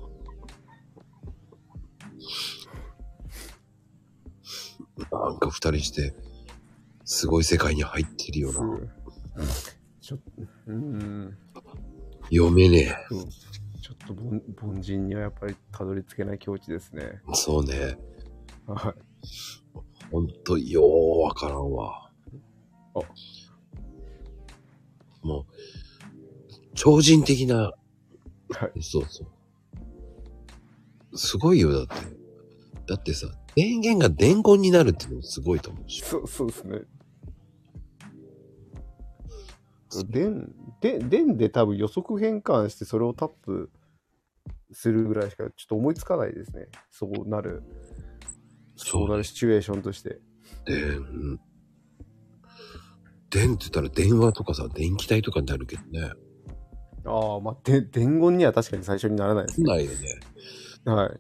[5.12, 6.14] なんか二人して、
[7.06, 8.60] すごい世界に入ってるような。
[10.02, 10.24] ちょっと、
[10.68, 11.38] うん。
[12.30, 13.26] 読めねそう
[13.82, 17.04] ちょっと凡凡人にはやっぱりたどり着けない境地ですね。
[17.04, 17.20] え。
[17.34, 17.98] そうね。
[18.68, 18.93] はい。
[20.12, 22.12] ほんと、ようわからんわ。
[22.95, 22.99] あ
[25.22, 25.45] もう、
[26.76, 27.74] 超人的な、
[28.49, 28.82] はい。
[28.82, 29.26] そうそ
[31.12, 31.18] う。
[31.18, 31.95] すごいよ、だって。
[32.88, 36.01] だってさ、電源が伝言になるっていうのもすごいと思うし。
[36.01, 36.82] そう、そうですね。
[40.10, 43.72] 電、で、電で多分予測変換してそれをタップ
[44.72, 46.68] するぐらいしかちょっと思いつかないですね。
[46.91, 47.64] そうなる、
[48.78, 50.19] そうなるシチュエーションとして。
[50.65, 51.39] 電、
[53.30, 56.11] 電って言ったら電話とかさ、電気代とかになるけどね。
[57.05, 59.67] ああ、まあ、で、伝言には確かに最初にならないですね。
[59.67, 59.97] ないよね。
[60.86, 61.19] はい。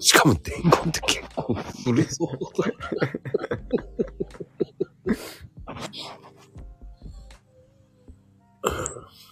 [0.00, 2.28] しかも伝言って結構古そう
[2.62, 2.70] だ。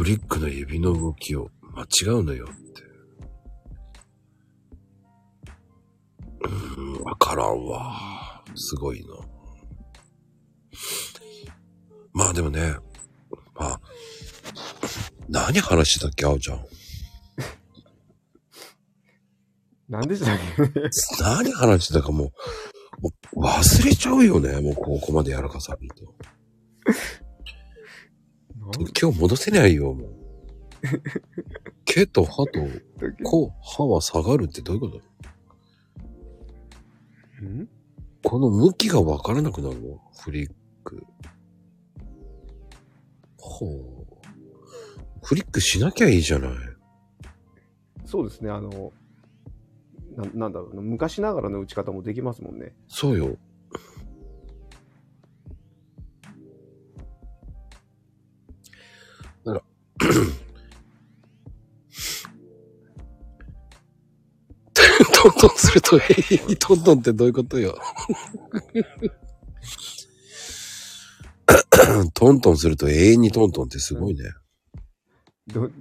[0.00, 1.86] フリックの指の動きを間違
[2.20, 2.82] うのよって。
[6.40, 8.42] うーん、わからんわ。
[8.54, 9.08] すごいな。
[12.14, 12.76] まあでもね、
[13.54, 13.80] まあ、
[15.28, 16.64] 何話してたっけ、あおちゃん。
[19.86, 20.62] なんでしたっけ？
[20.62, 20.72] ね。
[21.20, 22.32] 何話してたかも
[23.02, 26.14] う、もう忘れちゃうよね、もうここまでやらかされると。
[29.00, 30.14] 今日戻せないよ、もう。
[31.84, 32.60] 毛と歯と、
[33.24, 34.88] こう、歯は下がるってどういうこ
[37.40, 37.44] と？
[37.44, 37.68] ん？
[38.22, 40.00] この向きがわからなくなるの？
[40.16, 40.50] フリッ
[40.84, 41.04] ク。
[43.38, 44.06] ほう。
[45.22, 46.50] フリックしなきゃいいじゃない。
[48.06, 48.92] そうですね、あの、
[50.16, 52.74] ななんだろうな、昔ながらの打ち方もできますもんね。
[52.88, 53.36] そうよ。
[65.22, 66.02] トントンすると永
[66.40, 67.78] 遠にトントンってどういうことよ？
[72.14, 74.20] トントンすると永遠にトントンってすごいね。
[75.48, 75.70] ど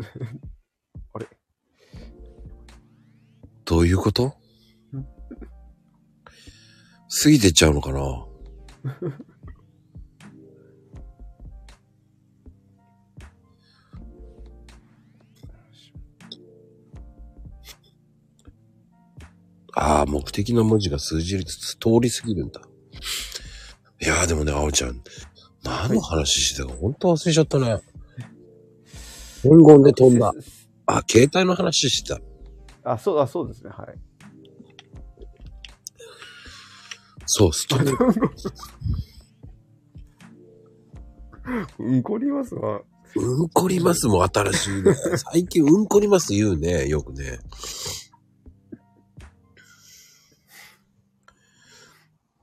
[3.66, 4.36] どういうこと？
[7.24, 8.00] 過ぎてっちゃうのかな？
[19.76, 22.62] ああ、目的の文字が数字ずつ通り過ぎるんだ。
[24.02, 25.02] いやーでもね、あおちゃん、
[25.64, 27.78] 何の話してたか本当忘れちゃったね。
[29.44, 30.34] 伝言で飛んだ。
[30.86, 32.14] あ、携帯の話して
[32.84, 32.92] た。
[32.92, 33.96] あ、そう、あ、そうですね、はい。
[37.26, 38.06] そう、ストレート。
[41.80, 42.82] うんこりますわ。
[43.16, 44.94] うんこりますも新しいね。
[45.18, 47.40] 最近うんこります言うね、よくね。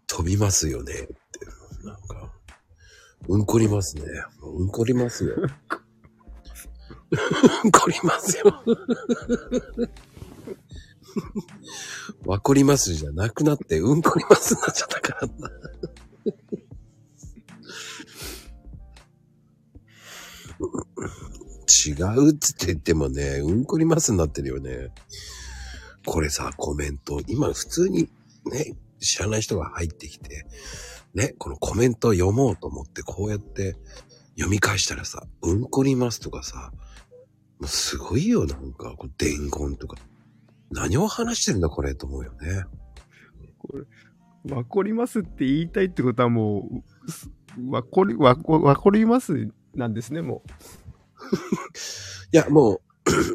[0.07, 1.15] 飛びますよねって。
[1.85, 2.33] なんか、
[3.29, 4.05] うんこりますね。
[4.43, 5.35] うんこりますよ。
[7.65, 8.63] うんこりますよ。
[12.27, 15.51] わこりますじゃなくなって、うんこりますになっちゃったからな。
[21.87, 24.93] 違うっつって言ってもね、うんこりますになってるよね。
[26.05, 28.09] これさ、コメント、今普通に
[28.45, 30.47] ね、知らない人が入ってきて、
[31.15, 33.77] ね、このコメントを読もうと思ってこうやって
[34.37, 36.73] 読み返したらさ、うんこりますとかさ、
[37.59, 39.97] もうすごいよ、なんか、こう伝言とか。
[40.71, 42.65] 何を話してるんだ、これ、と思うよね。
[44.53, 46.69] わこりますって言いたいってことはも
[47.07, 47.31] うす、
[47.69, 50.43] わこり、わこ、わこりますなんですね、も
[52.33, 52.81] いや、も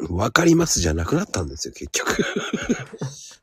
[0.08, 2.22] う、わかりますじゃなくなったんですよ、結局。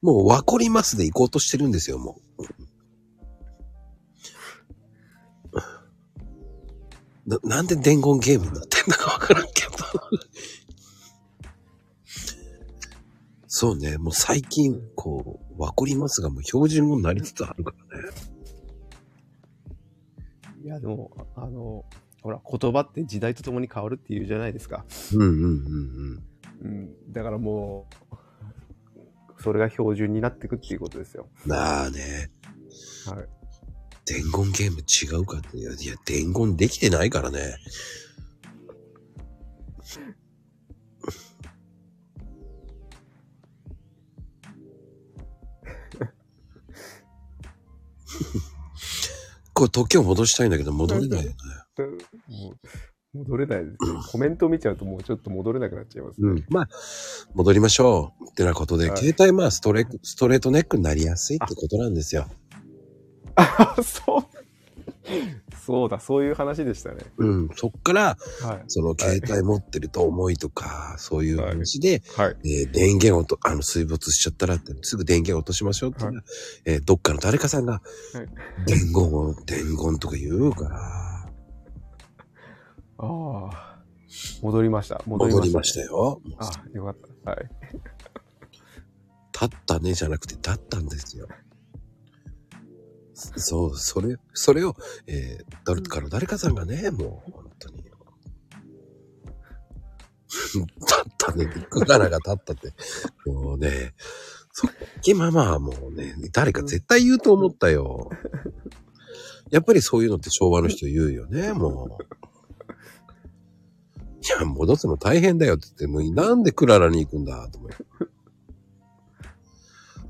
[0.02, 2.50] もう、わかりますで行こうとしてるんですよ、もう。
[7.30, 9.72] な、なんで伝言ゲームになってんだかわからんけど。
[13.48, 18.04] そうね、もう最近、こう、わかりますがもう標準語になりつつあるからね。
[20.64, 20.66] う。
[20.66, 21.84] いや、でも、あの、
[22.22, 24.86] ほら、言葉って時代とともに変わるっていうじゃないですか。
[25.14, 26.24] うんうんうんうん。
[26.62, 27.12] うん。
[27.12, 28.16] だからもう、
[29.40, 31.30] それが標準になっていくっていうことですよ。
[31.46, 32.32] なあね、
[33.08, 33.28] はい。
[34.06, 35.58] 伝言ゲーム違うかって。
[35.58, 37.56] いや、いや伝言できてないからね。
[49.54, 51.36] これ時を戻したいんだけど戻れないよね。
[53.14, 54.02] 戻れないですよ。
[54.12, 56.30] コメント見ちゃうともうちょっと戻れなくなっちゃいますね。
[56.30, 56.46] うん。
[56.50, 56.70] まあ、
[57.34, 58.30] 戻りましょう。
[58.30, 62.28] ってなことで、はい携帯まあストレストレートネックになりやすいってことなんですよ。
[63.36, 64.40] あ、そう。
[65.66, 66.98] そうだ、そういう話でしたね。
[67.18, 67.50] うん。
[67.56, 68.64] そっから、はい。
[68.68, 72.36] その携帯持ってると重いとか、そういう話で、はい。
[72.44, 76.24] えー電源をと、あの、水没しちゃったらって、すぐ電源落としましょうって言ったら、
[76.66, 77.82] えーどっかの誰かさんが、はい
[78.66, 81.09] 伝言を、伝言とか言うから、
[83.00, 83.80] ああ。
[84.42, 85.02] 戻りました。
[85.06, 85.48] 戻りました。
[85.48, 86.22] 戻りましたよ。
[86.40, 87.32] あよかった。
[87.32, 87.50] はい。
[89.34, 91.28] 立ったねじゃなくて立ったんですよ。
[93.38, 94.76] そう、それ、それを、
[95.08, 97.84] えー、誰かの誰かさんがね、もう、本当に。
[100.30, 100.66] 立っ
[101.18, 102.74] たね、クララが立ったって。
[103.26, 103.94] もうね、
[104.52, 104.72] そっ
[105.02, 108.10] きママはもうね、誰か絶対言うと思ったよ。
[109.52, 112.19] やっぱりそういうのって昭和の人言うよね、もう。
[114.22, 117.78] いや、戻すの大変だよって言って、もうなんでクララに行くんだと思って。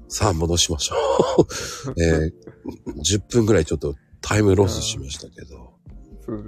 [0.09, 0.95] さあ、戻しましょ
[1.37, 1.45] う。
[2.01, 2.33] えー、
[2.87, 5.75] 10分ぐらいちょっとタイムロスしましたけど。
[6.25, 6.43] そうで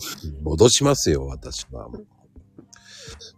[0.00, 0.38] すね。
[0.42, 1.90] 戻しますよ、私は。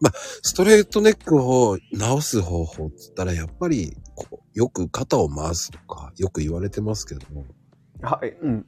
[0.00, 0.12] まあ、
[0.42, 7.44] ストレートネックを直す方法って言ったら、やっぱり、こうよく肩を回すとか、よく言われてますけども。
[8.02, 8.36] はい。
[8.42, 8.66] うん。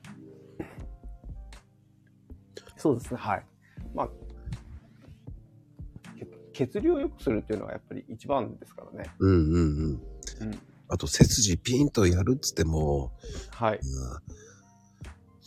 [2.77, 3.47] そうですね、はい。
[6.67, 9.11] 血流を良くするっていうのはやっぱり一番ですからね。
[9.19, 9.61] うんうんうん。
[9.61, 10.01] うん。
[10.89, 13.13] あと、背筋ピンとやるっつっても、
[13.51, 13.79] はい。
[13.79, 14.41] うん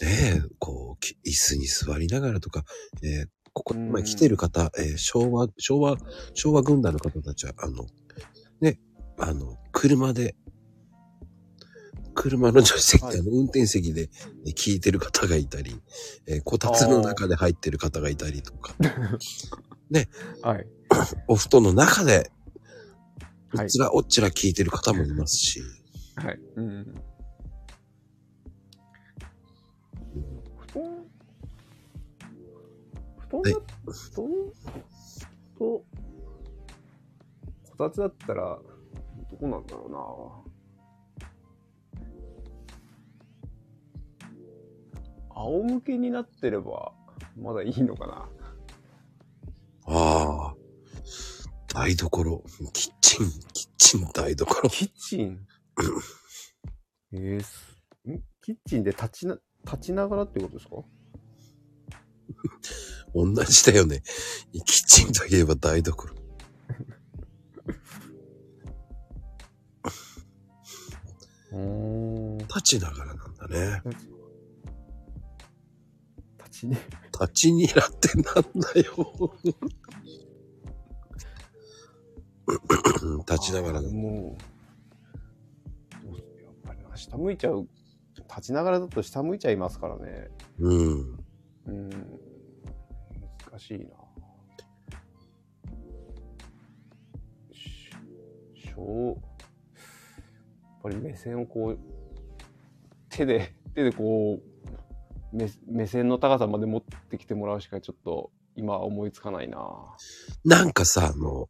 [0.02, 2.66] ねえ、こう、き椅子に座りながらとか、
[3.04, 5.98] えーここ、うんまあ、来てる方、えー昭和、昭和、
[6.34, 7.86] 昭和軍団の方たちは、あの、
[8.60, 8.80] ね、
[9.20, 10.36] あの、車で、
[12.16, 15.80] 車の助手席、はいあの、運転席で、ね聞いてる方がいたり、
[16.26, 18.74] えーこたつの中で入ってる方がいたりとか、
[20.42, 20.68] はい。
[21.28, 22.32] お布団の中で、
[23.54, 23.66] うはい。
[23.66, 25.62] っつらおっちら聞いてる方もいますし、
[26.16, 26.40] はい。
[26.56, 26.96] うん。
[30.58, 30.84] 布団？
[33.20, 33.42] 布団？
[33.44, 33.54] だ、はい。
[33.54, 34.28] 布団？
[35.58, 35.86] と、こ
[37.78, 38.60] たつだったら、
[39.32, 40.54] どこなんだろうな。
[45.36, 46.94] 仰向けになってれば、
[47.40, 48.30] まだいいのかな
[51.74, 54.70] 台所、キッチン、キッチン台所。
[54.70, 55.40] キッチン？
[57.14, 58.22] えーすん？
[58.44, 60.76] キッチンで立ちな、立ちながらってことですか？
[63.16, 64.04] 同じだよね。
[64.54, 66.14] キッチンといえば台所。
[71.54, 72.38] うん。
[72.40, 73.82] 立ちながらなんだね。
[76.46, 76.76] 立ちに。
[76.76, 79.34] 立ちに らってなんだよ。
[83.20, 83.90] 立ちながらだ。
[83.90, 84.38] も
[86.04, 87.68] う、やっぱり下向いちゃう。
[88.30, 90.30] 立ちながらだと下向いちゃいますからね。
[90.60, 91.20] うん。
[91.68, 91.90] うん。
[91.90, 93.86] 難しいな。
[97.52, 97.90] し
[98.56, 99.08] しょ。
[99.08, 99.18] やっ
[100.84, 101.80] ぱり目線をこう、
[103.10, 104.54] 手で、手でこう、
[105.36, 109.60] 目目線の高さまで持ってきてもらうしかちょっと今は思いつかないな。
[110.46, 111.50] なんかさ、あの、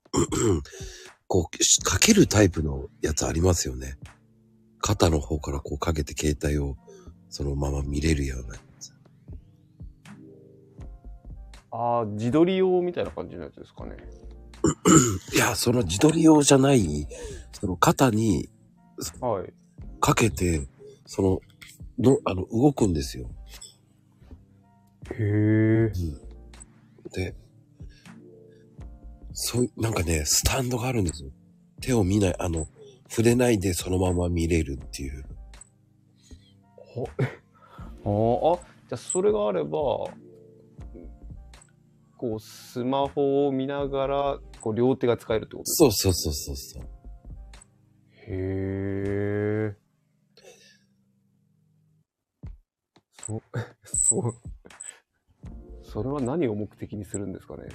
[1.28, 3.98] こう、かけるタイプのやつありますよね。
[4.80, 6.78] 肩の方からこうかけて携帯を
[7.30, 8.94] そのまま見れるようなやつ。
[11.72, 13.98] ああ、自撮り用みたいな感じのやつですかね。
[15.34, 17.08] いや、その自撮り用じゃない、
[17.52, 18.50] その肩に
[19.20, 19.54] はい。
[20.00, 20.68] かけて、
[21.06, 21.42] その、
[22.00, 23.30] の、あの、動くんですよ。
[25.12, 25.92] へえ。
[27.14, 27.36] で、
[29.34, 31.32] そうい、なんかね、スタンドがあるんですよ。
[31.82, 32.68] 手を見ない、あの、
[33.10, 35.26] 触れないでそのまま見れるっていう。
[36.96, 39.70] あー あ、じゃあそれがあれば、
[42.18, 45.66] こう、スマホを見ながら、こう、両手が使えるってこと？
[45.66, 46.84] そうそうそうそうそう。
[48.28, 49.78] へえ。
[53.26, 53.42] そ、
[53.86, 54.34] そう。
[55.94, 57.68] それは何を目的にするんですかね？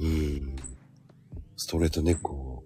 [0.00, 0.56] うん。
[1.54, 2.64] ストレートネックを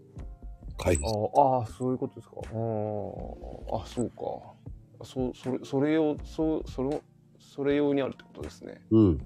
[0.78, 2.36] 回避あーあー、そういうことですか。
[2.36, 5.04] あーあ、そうか。
[5.04, 7.02] そう、それ、それ用、そう、それ、
[7.40, 8.80] それ用にあるってことですね。
[8.92, 9.20] うん。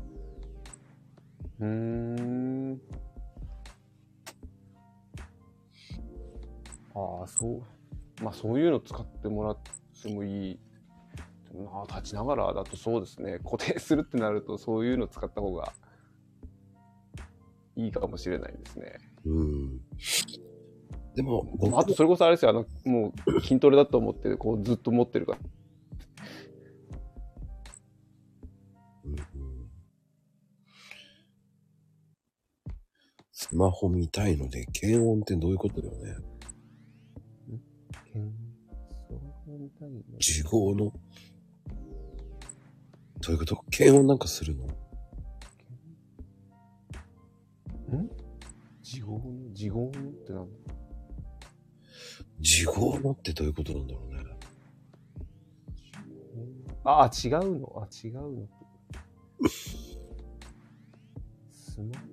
[1.60, 2.80] うーん。
[6.94, 7.62] ああ、そう。
[8.24, 9.58] まあそういうの使ってもらっ
[10.02, 10.58] てもいい。
[11.52, 13.38] でもな立ちながらだとそうですね。
[13.38, 15.72] 固定するってなるとそういうの使った方が
[17.76, 18.98] いいかもしれないですね。
[19.24, 19.80] うん。
[21.14, 22.50] でも、僕あとそれこそあれですよ。
[22.50, 25.38] あの、もう筋トレだと思ってこうずっと持ってるから。
[29.04, 29.70] うんうん
[33.32, 36.14] スマホ見たいので、検温ってどういうことだよね。
[40.18, 40.92] 自業の。
[43.22, 43.64] どういうこと？
[43.70, 44.66] 検温なんかするの？
[48.82, 49.20] 自業の
[49.50, 50.50] 自業のってなんだ？
[52.38, 54.20] 自業のってどういうことなんだろうね。
[56.84, 57.82] ああ、違うの？
[57.82, 58.48] あ、違うの？
[61.52, 62.10] スマホ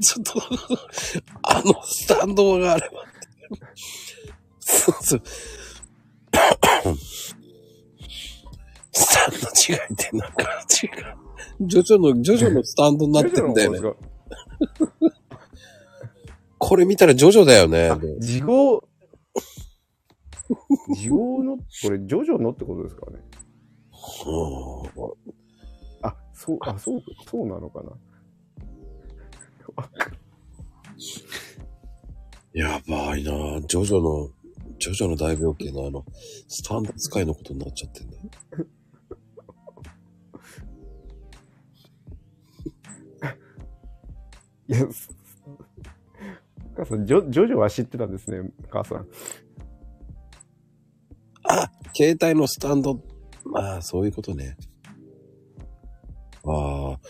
[0.00, 0.40] ちょっと、
[1.42, 3.02] あのスタンドがあれば。
[4.60, 5.22] そうそう。
[8.92, 10.42] スタンド違いってなんか
[10.82, 11.66] 違う。
[11.66, 13.80] ジョジョの、ジョジョのスタンドになってんだよね。
[16.58, 17.88] これ見たらジョジョだよね。
[17.88, 18.82] あ、自業、
[20.88, 23.18] 自業の、これ、ジョジョのってことですかね。
[24.26, 24.30] う
[24.90, 25.12] ん
[26.02, 27.92] あ、そう、あ、そう、そうなのかな。
[32.52, 34.30] やばいなジョジョの
[34.78, 36.04] ジョジョの大病気のあの、
[36.48, 38.22] スタンド使いのことになっちゃってんだよ。
[44.68, 45.10] いや、す
[46.74, 49.06] お母さん、ジョジョジョは知ってたんですね、お母さん。
[51.44, 53.00] あ携帯のスタンド。
[53.44, 54.56] まあ、そういうことね。
[56.44, 57.00] ああ。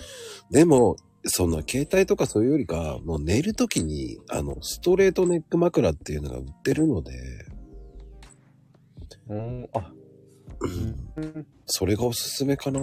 [0.51, 7.13] でも、そんな携帯とかそういうよりか、もう寝るときに、あの、ストレートネック枕っていうのが売ってるので、
[9.29, 9.93] うん、あ、
[11.17, 11.47] うん。
[11.67, 12.81] それがおすすめかな。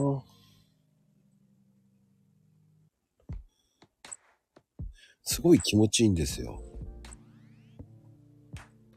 [5.23, 6.59] すごい気持ちいいんですよ。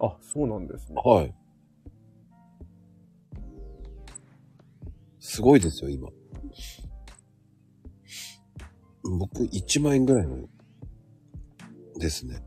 [0.00, 1.00] あ、そうなんですね。
[1.04, 1.34] はい。
[5.20, 6.08] すごいですよ、今。
[9.18, 10.48] 僕、1万円ぐらいの、
[11.98, 12.42] ですね。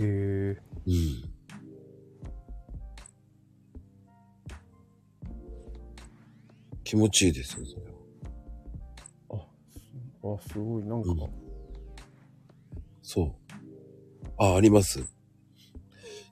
[0.00, 0.04] へえ。
[0.04, 0.73] う
[6.94, 7.86] 気持ちいいですよ、それ
[9.36, 10.36] は。
[10.36, 11.18] あ、すごい、なんか、うん
[13.02, 13.32] そう。
[14.38, 15.00] あ、あります。
[15.00, 15.04] い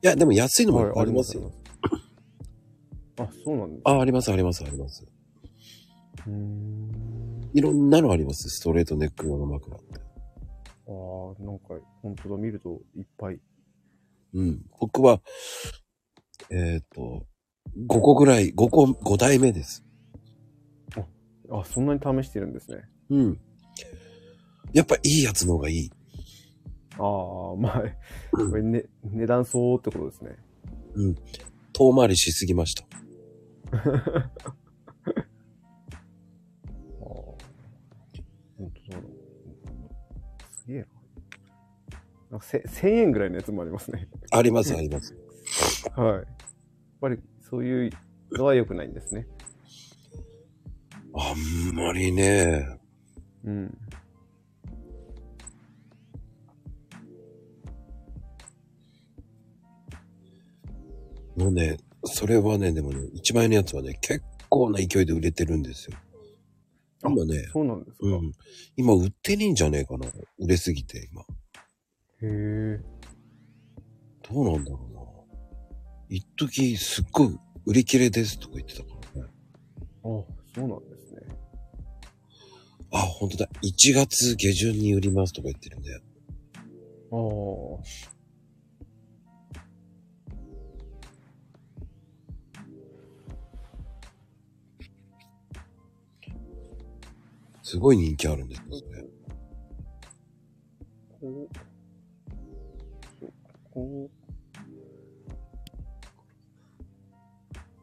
[0.02, 1.52] や、でも安いのもありますよ。
[3.18, 3.82] あ、そうなんです。
[3.84, 5.04] あ、あります、あります、あります。
[6.26, 7.50] うーん。
[7.52, 9.94] いろんなのあります、ストレートネック用の枕って。
[9.96, 10.00] あ
[10.88, 13.40] あ、なんか、本当だ、見るといっぱい。
[14.34, 14.62] うん。
[14.78, 15.20] 僕は、
[16.50, 17.26] えっ、と、
[17.76, 19.84] 5個ぐらい、5個、5台目です。
[21.50, 22.84] あ、そんなに試してるんですね。
[23.10, 23.40] うん。
[24.72, 25.90] やっぱいいやつの方がいい。
[26.98, 27.82] ああ、まあ、
[28.30, 30.36] これね、値段相応ってことですね。
[30.94, 31.16] うん。
[31.72, 32.84] 遠回りしすぎました。
[33.72, 34.32] ああ。
[38.58, 39.04] 本当だな。
[40.50, 40.86] すげえな。
[42.30, 44.08] なんかせ1000円ぐらいのやつもありますね。
[44.30, 45.14] あります、あります。
[45.96, 46.14] はい。
[46.14, 46.24] やっ
[47.00, 47.90] ぱりそういう
[48.32, 49.26] のは良くないんですね。
[51.14, 52.78] あんまりね、
[53.44, 53.78] うん。
[61.36, 65.96] もうね、それはね、でもね、1万円のやつはね、結構な勢いで売れてるんですよ。
[67.04, 68.06] 今ね、そうなんですか？
[68.06, 68.32] へうん。
[68.76, 70.06] 今売ってねえんじゃねえかな。
[70.38, 71.24] 売れすぎて、今。
[72.22, 72.80] え。
[74.30, 75.00] どうなんだろうな。
[76.08, 79.28] 一時すっごい売り切れですとか言ってたからね。
[80.04, 80.26] あ、そ
[80.58, 80.91] うなんですね。
[82.92, 83.48] あ、本当だ。
[83.62, 85.94] 1月下旬に売りますとか言ってるんで。
[85.94, 86.02] ああ。
[97.62, 99.02] すごい人気あるんですよ、それ。
[101.18, 101.50] こう
[103.70, 104.10] こ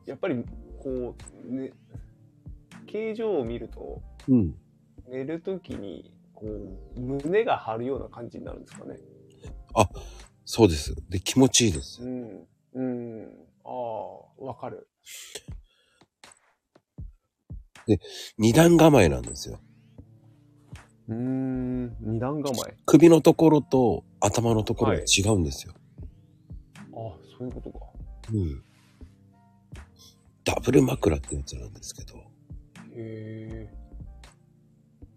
[0.06, 0.08] う。
[0.08, 0.46] やっぱり、
[0.84, 1.74] こう、ね、
[2.86, 4.56] 形状を見ると、うん。
[5.10, 8.98] 寝るときに、こう、胸が張るような感じになるんですかね。
[10.52, 10.96] そうです。
[11.10, 12.02] で、気持ちいいです。
[12.04, 12.48] うん。
[12.74, 13.28] うん。
[13.64, 14.88] ああ、わかる。
[18.38, 19.60] 二段構えなんですよ。
[21.08, 22.78] うーん、二段構え。
[22.86, 25.74] 首のところと頭のところが違うんですよ。
[26.78, 27.86] ああ、そういうことか。
[28.34, 28.64] うん。
[30.44, 32.18] ダブル枕ってやつなんですけど。
[32.18, 32.24] へ
[32.96, 33.79] え。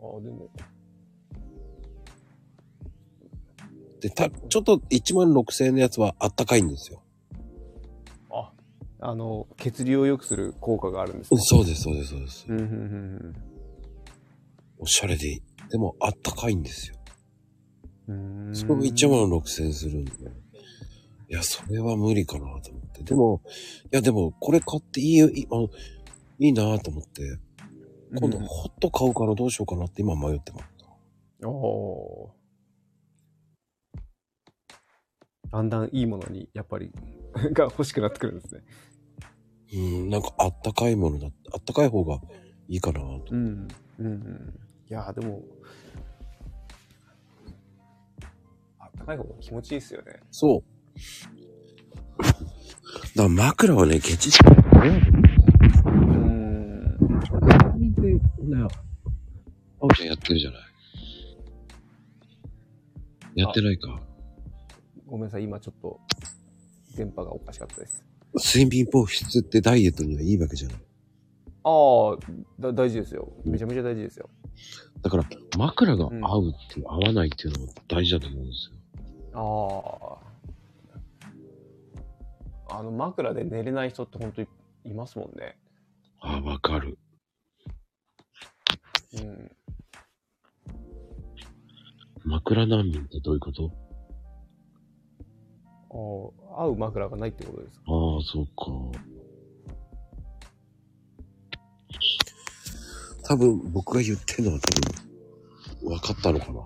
[0.03, 0.51] ああ、でも、
[4.01, 7.03] で、た、ちょっと1万6000円のやつはあったかいんですよ。
[8.31, 8.53] あ、
[9.01, 11.41] あの、血流を良くする効果があるんですね。
[11.41, 12.47] そうです、そうです、そうです。
[12.49, 13.35] うん、うん、うん
[14.79, 15.43] おしゃれでいい。
[15.71, 16.97] でもあったかいんですよ。
[18.09, 18.49] うん。
[18.49, 20.13] うーんそれが1万6000円するんで。
[21.29, 23.05] いや、それは無理かなと思って。
[23.05, 23.41] でも、
[23.93, 25.69] いや、でも、これ買っていいよ、いいあの
[26.41, 27.39] いいなと思って、
[28.15, 30.65] 今度、うんホット買うからどうしようかなって今迷ってます。
[31.45, 32.43] ああ。
[35.51, 36.93] だんだんいいものに、やっぱり、
[37.53, 38.63] が欲しくなってくるんですね。
[39.75, 42.21] うん、なんかあったかいものだ、あったかい方が
[42.69, 43.25] いいかなと。
[43.31, 43.69] うん。
[43.99, 44.61] うん、うん。
[44.89, 45.43] いやー、でも、
[48.79, 50.21] あったかい方が気持ちいいですよね。
[50.31, 50.63] そう。
[52.23, 52.43] だか
[53.17, 54.39] ら枕はね、ケチし
[54.75, 56.42] うん。
[57.77, 58.69] 見て、な、あ
[59.81, 60.61] おちゃんやってるじゃない。
[63.35, 64.01] やってないか。
[65.07, 66.01] ごめんなさい、今ちょっと、
[66.97, 68.05] 電波がおかしかったです。
[68.35, 70.77] 睡眠放出ってダイエットにはいいわけじゃない。
[71.65, 72.17] ああ、
[72.59, 73.33] だ大事ですよ。
[73.45, 74.29] めちゃめちゃ大事ですよ。
[75.03, 75.25] だから、
[75.57, 80.19] 枕が合うっていう、合わないっていうのも大事だと思うんですよ。
[82.69, 84.49] ああ、あの枕で寝れない人って本当に
[84.85, 85.57] いますもんね。
[86.21, 86.99] ああ、わかる。
[89.15, 89.51] うん。
[92.25, 93.71] 枕難民ってどういうこと？
[95.91, 95.95] あ
[96.61, 97.85] あ、合う枕がないってことですか？
[97.89, 98.53] ああ、そうか。
[103.25, 104.71] 多分、僕が言ってるのは多
[105.85, 106.61] 分、分かったのかな。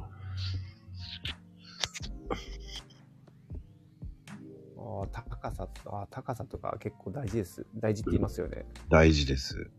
[4.79, 7.67] ああ、高さ、ああ、高さとか結構大事です。
[7.77, 8.67] 大事って言いますよね。
[8.89, 9.71] 大事です。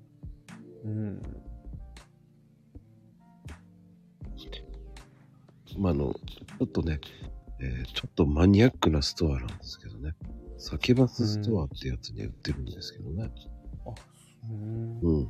[0.83, 1.21] うん。
[5.77, 6.99] まあ、あの、ちょっとね、
[7.59, 10.13] えーちょっとマニアックなストアなんですけどね。
[10.57, 13.31] サケバスストアってやつで売ってるんですけどね。
[14.49, 14.99] うん。
[15.01, 15.29] うん。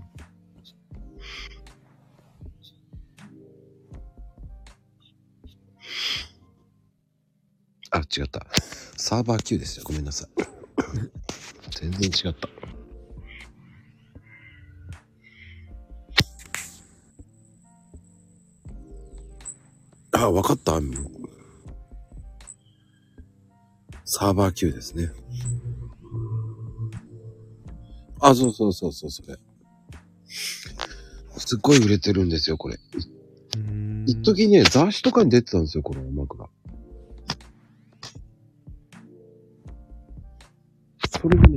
[7.91, 8.45] あ、違った。
[8.97, 9.83] サーバー Q ですよ。
[9.85, 10.29] ごめんなさい。
[11.79, 12.49] 全然違った。
[20.21, 20.79] あ、わかった
[24.05, 25.11] サーバー Q ですね。
[28.19, 29.37] あ、そうそうそうそう、それ。
[30.27, 32.77] すっごい売れてるんですよ、これ。
[33.57, 36.49] うん一時ね、雑誌とかに出てたんですよ、この枕。
[41.19, 41.56] それでね、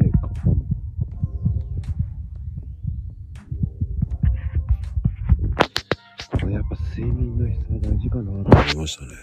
[8.90, 9.14] したね。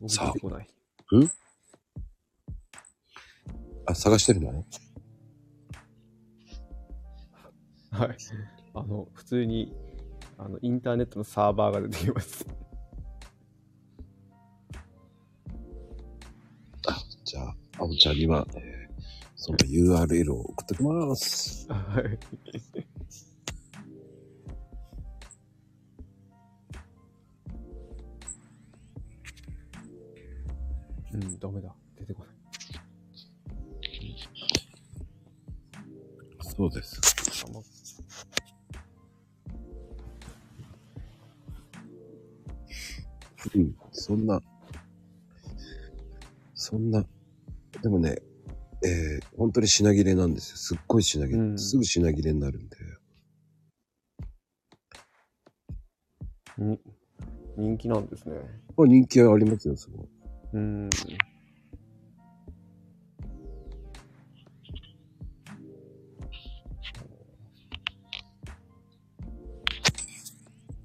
[0.00, 0.68] 僕さあ出てこない。
[3.86, 4.64] あ、探してるの？
[7.90, 8.16] はい。
[8.74, 9.74] あの、普通に、
[10.38, 12.46] あの、インターネットのサーバーが出てきます。
[17.80, 18.80] あ、あおちゃんには、えー
[19.42, 21.66] その URL を送ってきます。
[21.72, 22.18] はい。
[31.14, 31.74] うん、ダメだ。
[31.98, 32.34] 出てこない。
[36.42, 37.00] そうです。
[43.54, 44.38] うん、そんな、
[46.54, 47.02] そんな、
[47.82, 48.16] でもね、
[48.84, 50.56] えー、本当に品切れなんですよ。
[50.56, 51.38] すっごい品切れ。
[51.38, 52.76] うんすぐ品切れになるんで。
[56.58, 56.78] に
[57.56, 58.36] 人気なんですね。
[58.76, 60.08] まあ人気はありますよ、すごい。
[60.54, 60.90] うん。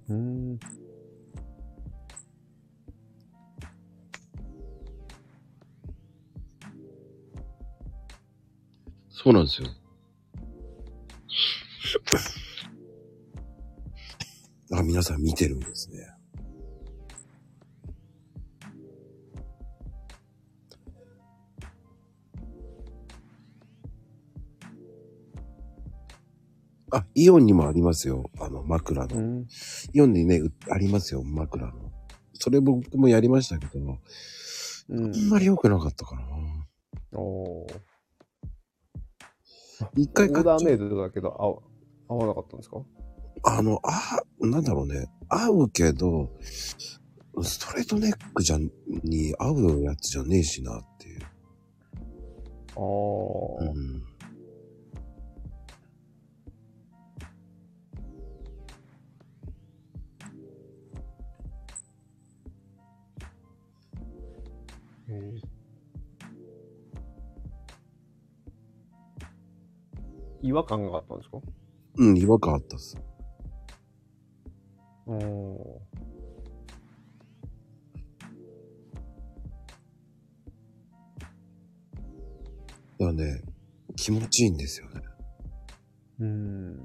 [0.08, 0.60] うん。
[9.26, 9.68] そうなんですよ。
[14.78, 16.08] あ、皆さん見てるんですね。
[26.92, 28.30] あ、イオンにもありますよ。
[28.40, 29.18] あの、枕の。
[29.18, 29.48] うん。
[29.92, 31.92] イオンにね、うありますよ、枕の。
[32.34, 33.80] それ僕もやりましたけど、
[34.90, 36.22] うんあんまり良くなかったかな。
[37.14, 37.95] おー
[39.96, 41.62] 一回オーダーメイドだけど合わ
[42.08, 42.78] 合わなかったんですか？
[43.44, 45.08] あの、あ、なんだろうね。
[45.28, 46.30] 合うけど、
[47.42, 48.72] ストレートネックじゃん、
[49.04, 51.22] に合うやつじゃねえしなっていう。
[52.76, 54.04] ああ、うん。
[70.46, 71.40] 違和感があったんですか？
[71.98, 72.96] うん、違和感あったっす。
[75.08, 75.58] うん。
[82.98, 83.42] だからね、
[83.96, 85.02] 気持ちいいんですよね。
[86.20, 86.80] うん。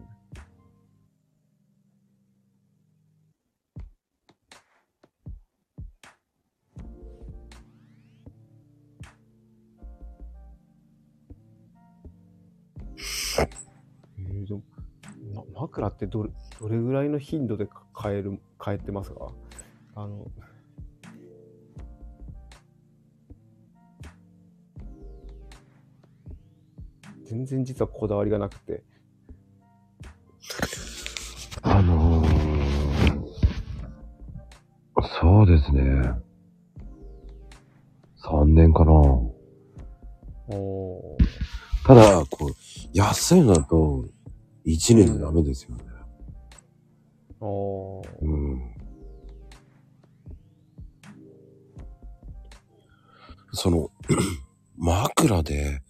[13.42, 14.60] えー、
[15.34, 16.30] ま、枕ってどれ
[16.60, 17.68] どれぐらいの頻度で
[18.00, 19.32] 変える変えてますか？
[19.94, 20.30] あの
[27.24, 28.82] 全然実はこだわりがなくて。
[31.62, 33.22] あのー、
[35.20, 35.82] そうですね。
[38.24, 38.92] 3年かな。
[38.92, 39.32] お
[40.56, 41.16] お
[41.90, 42.50] ただ、こう、
[42.94, 44.04] 安いのだと、
[44.64, 45.82] 1年でダメですよね。
[47.40, 48.74] おーうん。
[53.52, 53.90] その、
[54.78, 55.82] 枕で、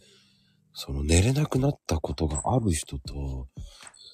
[0.73, 3.49] その寝れなくなったことがある人と、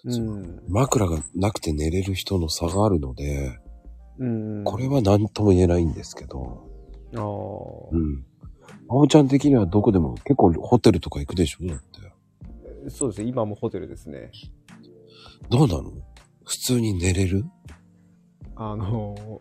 [0.07, 0.63] うん。
[0.69, 3.61] 枕がなくて寝れる人の差があるので、
[4.19, 4.65] うん。
[4.65, 6.69] これは何とも言えないんですけど、
[7.15, 8.27] あーうん。
[8.89, 11.67] あおちゃん的にはどこでも結構ホテルとか行くでしょ？
[11.67, 12.91] だって。
[12.91, 13.29] そうですね。
[13.29, 14.31] 今もホテルですね。
[15.51, 15.93] どうなの？
[16.45, 17.45] 普通に寝れる？
[18.55, 19.41] あのー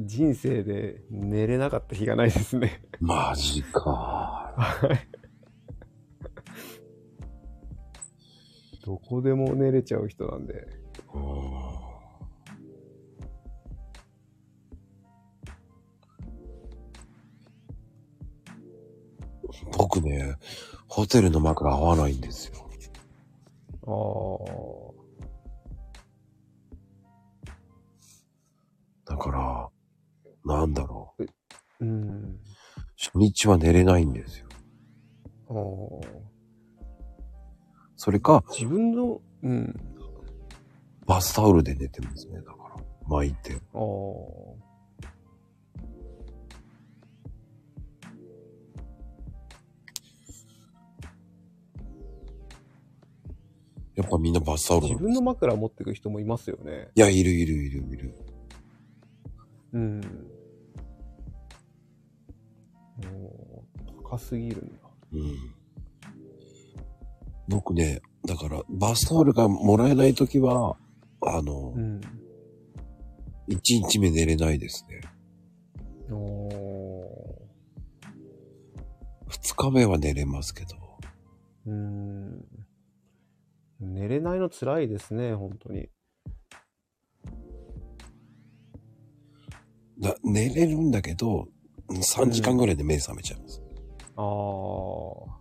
[0.00, 2.82] 人生で寝れなかった日がないですね。
[3.00, 3.80] マジか。
[4.56, 5.08] はい。
[8.84, 10.66] どこでも寝れちゃう人なんで。
[11.14, 11.73] うん
[19.76, 20.36] 僕ね、
[20.88, 22.54] ホテルの枕合わないんですよ。
[23.86, 23.90] あ
[29.10, 29.14] あ。
[29.14, 29.68] だから、
[30.44, 31.26] なんだろう。
[31.80, 32.38] うん。
[32.96, 34.46] 初日は寝れないんですよ。
[35.48, 36.24] あー
[37.96, 39.74] それか、自分の、うん。
[41.06, 42.36] バスタオルで寝てますね。
[42.36, 43.54] だから、巻いて。
[43.54, 44.63] ああ。
[53.94, 56.88] やっぱみんなバスタオル自分の枕持ってく人もいますよね。
[56.94, 58.14] いや、いるいるいるいる。
[59.72, 60.00] うん。
[63.12, 64.74] もう、高すぎるんだ。
[65.12, 65.36] うん。
[67.48, 70.76] 僕ね、だから、バスタオルがもらえないときは、
[71.20, 72.00] あのう、ん。
[73.46, 75.00] 一日目寝れないですね。
[76.10, 77.44] おー
[79.28, 80.76] 二日目は寝れますけど。
[81.66, 82.44] うん。
[83.92, 85.88] 寝れないの辛いですね、本当に。
[90.00, 91.48] だ寝れるんだけど、
[91.88, 93.62] 3時間ぐらいで目覚めちゃいます。
[94.16, 94.22] あ
[95.30, 95.34] あ。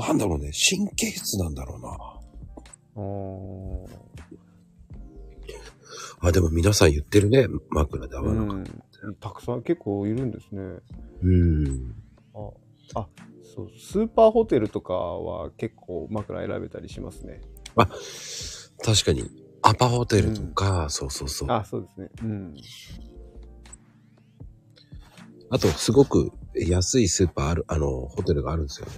[0.00, 2.20] なんだろうね、神経質なんだろうな。
[3.02, 4.00] う
[6.22, 9.14] あ、でも皆さん言ってるね、枕で合わなかっん。
[9.20, 10.60] たくさん結構いるんですね。
[10.60, 10.82] た。
[11.22, 11.94] うん。
[12.94, 13.08] あ、あ、
[13.54, 17.40] そう、スーパーホテルとかは結構枕選べたりしますね。
[18.82, 19.30] 確かに、
[19.62, 21.50] アパホテルとか、そうそうそう。
[21.50, 22.10] ああ、そうですね。
[22.22, 22.54] うん。
[25.58, 28.92] と、すごく安いスーパーある、あの、ホテルがあるんですよね。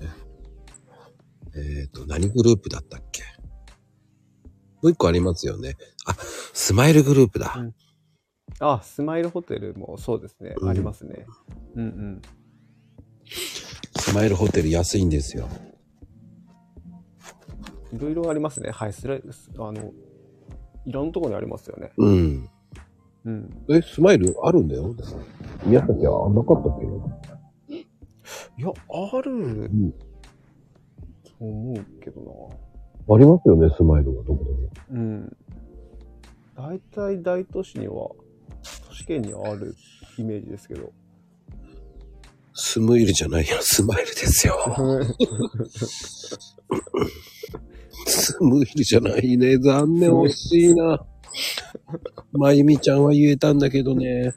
[1.54, 3.22] えっ、と、何グループだったっけ？
[4.82, 5.76] もう一個ありますよね。
[6.06, 6.14] あ、
[6.52, 7.54] スマイルグループだ。
[7.56, 7.74] うん
[8.58, 10.54] あ、スマイルホテルもそうですね。
[10.58, 11.26] うんありますね。
[11.74, 12.22] うんうん。
[13.96, 15.48] スマイルホテル安いんですよ。
[17.92, 18.70] いろいろありますね。
[18.70, 19.22] はい、スライ
[19.58, 19.92] あの、
[20.86, 21.92] いろんなところにありますよね。
[21.98, 22.48] うん。
[23.24, 23.64] うん。
[23.70, 24.94] え、スマイルあるんだよ？
[25.64, 26.86] 宮崎はなかったっけ？
[27.76, 29.92] いや、あるん
[31.22, 32.50] と思うけど
[33.10, 34.60] ありますよね、スマイルはどこでも。
[34.62, 34.70] な。
[34.90, 35.36] うん。
[36.56, 38.10] 大体大都市には、
[38.88, 39.74] 都市圏にはある
[40.18, 40.92] イメージですけど。
[42.54, 44.56] スムイルじゃないよ、スマイルですよ。
[48.06, 49.58] スムイルじゃないね。
[49.58, 51.04] 残念、惜しいな。
[52.32, 54.32] まゆみちゃんは言えたんだけどね。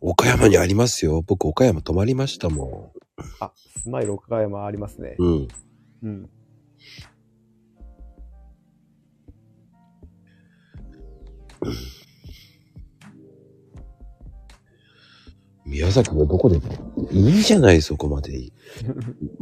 [0.00, 1.22] 岡山にありますよ。
[1.22, 2.92] 僕、岡山泊まりましたも
[3.40, 3.52] あ、
[3.82, 5.22] スマイル岡山ありますねん。。
[5.22, 5.48] うん。
[6.02, 6.30] うん。
[15.66, 16.60] 宮崎のどこで
[17.10, 18.52] いいじゃない、そこまでいい。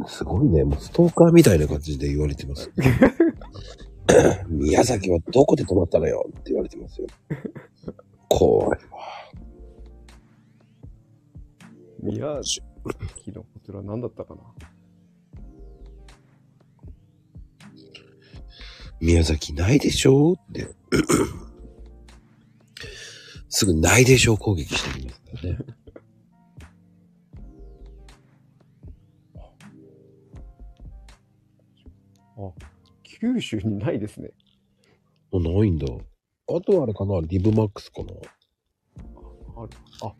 [0.07, 0.63] すごいね。
[0.63, 2.71] もうストーカーみたいな感じで言われてます。
[4.47, 7.07] 宮崎はどこで泊まったのよって言われてますよ。
[8.29, 8.77] 怖いわ。
[12.01, 12.61] 宮崎
[13.31, 14.41] のホテルは何だったかな？
[19.01, 20.33] 宮崎ないでしょ？
[20.33, 20.67] って。
[23.49, 24.37] すぐないでしょ？
[24.37, 25.59] 攻撃してきますからね。
[33.23, 34.31] 九州にないですね。
[35.31, 35.87] あないんだ。
[35.87, 38.11] あとはあれかなリブマックスかな
[39.55, 39.69] ある。
[40.01, 40.13] あ、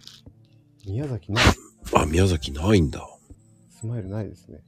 [0.88, 1.44] 宮崎ない。
[1.94, 3.06] あ、宮崎ないんだ。
[3.72, 4.64] スマイルないですね。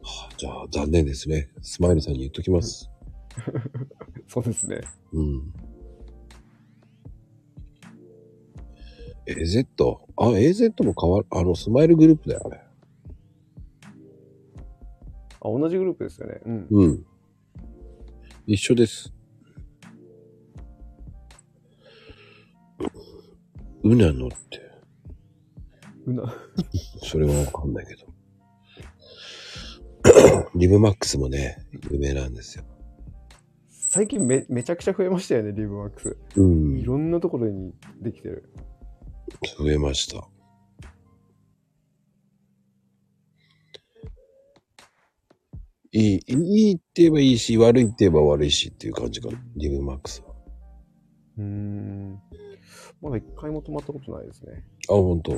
[0.00, 1.50] はあじゃあ、残念ですね。
[1.60, 2.88] スマイルさんに言っときます。
[4.28, 4.82] そうですね。
[5.12, 5.52] うん。
[9.26, 9.66] AZ?
[10.18, 12.60] あ、AZ も変わる、あの、スマイルグループだよ、あれ。
[15.40, 16.40] あ、同じグループですよね。
[16.46, 16.66] うん。
[16.70, 17.06] うん。
[18.46, 19.12] 一緒です。
[23.84, 24.60] うなのって、
[26.06, 26.34] うな、
[27.02, 28.12] それはわかんないけど。
[30.54, 32.64] リブマックスもね、有名なんですよ。
[33.68, 36.16] 最近め、めちゃくちゃ増えましたよね、リブマックス。
[36.36, 36.84] うんい。
[36.84, 38.50] ろんなところにできてる。
[39.58, 40.28] 増えました。
[45.92, 49.38] いい、いいって言えばいいし、悪いって言えば悪いしっていう感じかな。
[49.56, 50.34] リブマックスは。
[51.38, 52.20] うーん。
[53.02, 54.64] まだ一回も泊まったことないですね。
[54.88, 55.32] あ、ほんと。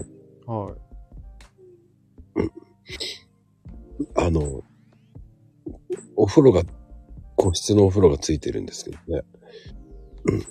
[0.46, 0.74] はい。
[4.14, 4.62] あの、
[6.16, 6.62] お風呂が、
[7.36, 9.22] 個室のお風呂がついてるんですけどね。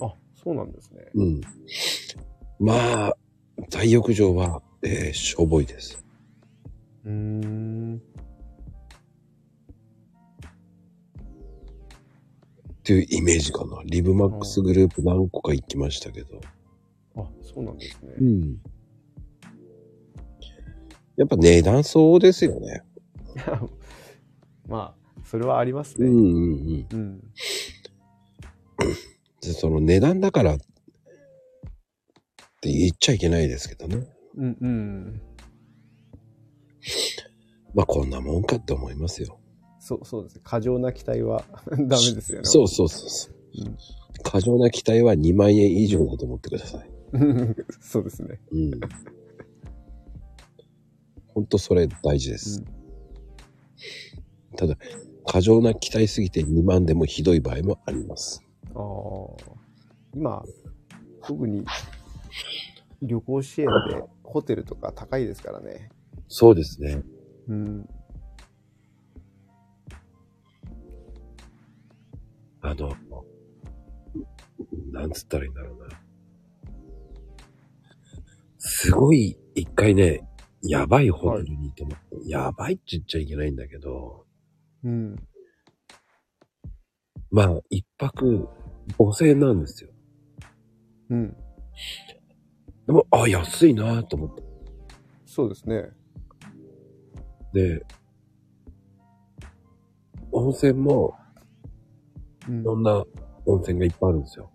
[0.00, 1.02] あ、そうなんですね。
[1.14, 1.40] うん。
[2.60, 3.16] まあ、
[3.70, 6.04] 大浴場は、えーしょぼいです。
[7.04, 8.02] うーん。
[12.84, 13.80] っていうイメージかな。
[13.86, 16.38] リブマックスグループ何個か行きましたけど。
[17.16, 18.12] あ、そうなんですね。
[18.22, 18.58] ん。
[21.16, 22.82] やっぱ値段相応ですよね。
[24.68, 26.08] まあ、それはありますね。
[26.08, 26.86] うんうんうん。
[26.92, 27.20] うん。
[29.40, 30.58] でその値段だからっ
[32.60, 34.06] て言っちゃいけないですけどね。
[34.36, 35.22] うん、うん。
[37.74, 39.38] まあこんなもんかって思いますよ。
[39.84, 40.40] そう、そうですね。
[40.42, 42.44] 過剰な期待は ダメですよね。
[42.44, 43.34] そうそうそうそう。
[43.66, 43.76] うん
[44.22, 46.90] 過剰な期待は2万円以上だと思ってください。
[47.80, 48.40] そうですね。
[48.50, 48.80] うん。
[51.28, 52.64] ほんとそれ大事です。
[54.56, 54.78] ただ、
[55.26, 58.42] 過剰な期待すぎて2万でもひどい場合もあります。
[58.74, 58.84] ああ。
[60.14, 60.42] 今、
[61.22, 61.64] 特に
[63.02, 65.90] 旅行支援でホテルとか高いですからね。
[66.28, 67.02] そうですね。
[67.48, 67.88] うん。
[72.66, 72.96] あの、
[74.90, 75.88] なんつったらいいんだろうな。
[78.56, 80.26] すごい、一回ね、
[80.62, 84.24] やばいホテルに泊まって、やばいって言っちゃいけないんだけど、
[84.82, 85.16] うん。
[87.30, 88.48] まあ、一泊
[88.96, 89.90] 5000円なんですよ。
[91.10, 91.36] うん。
[92.86, 94.42] でも、あ、安いなと思って。
[95.26, 95.90] そうですね。
[97.52, 97.84] で、
[100.32, 101.23] 温泉も、うん
[102.48, 103.04] いろんな
[103.46, 104.50] 温泉がいっぱいあるんですよ。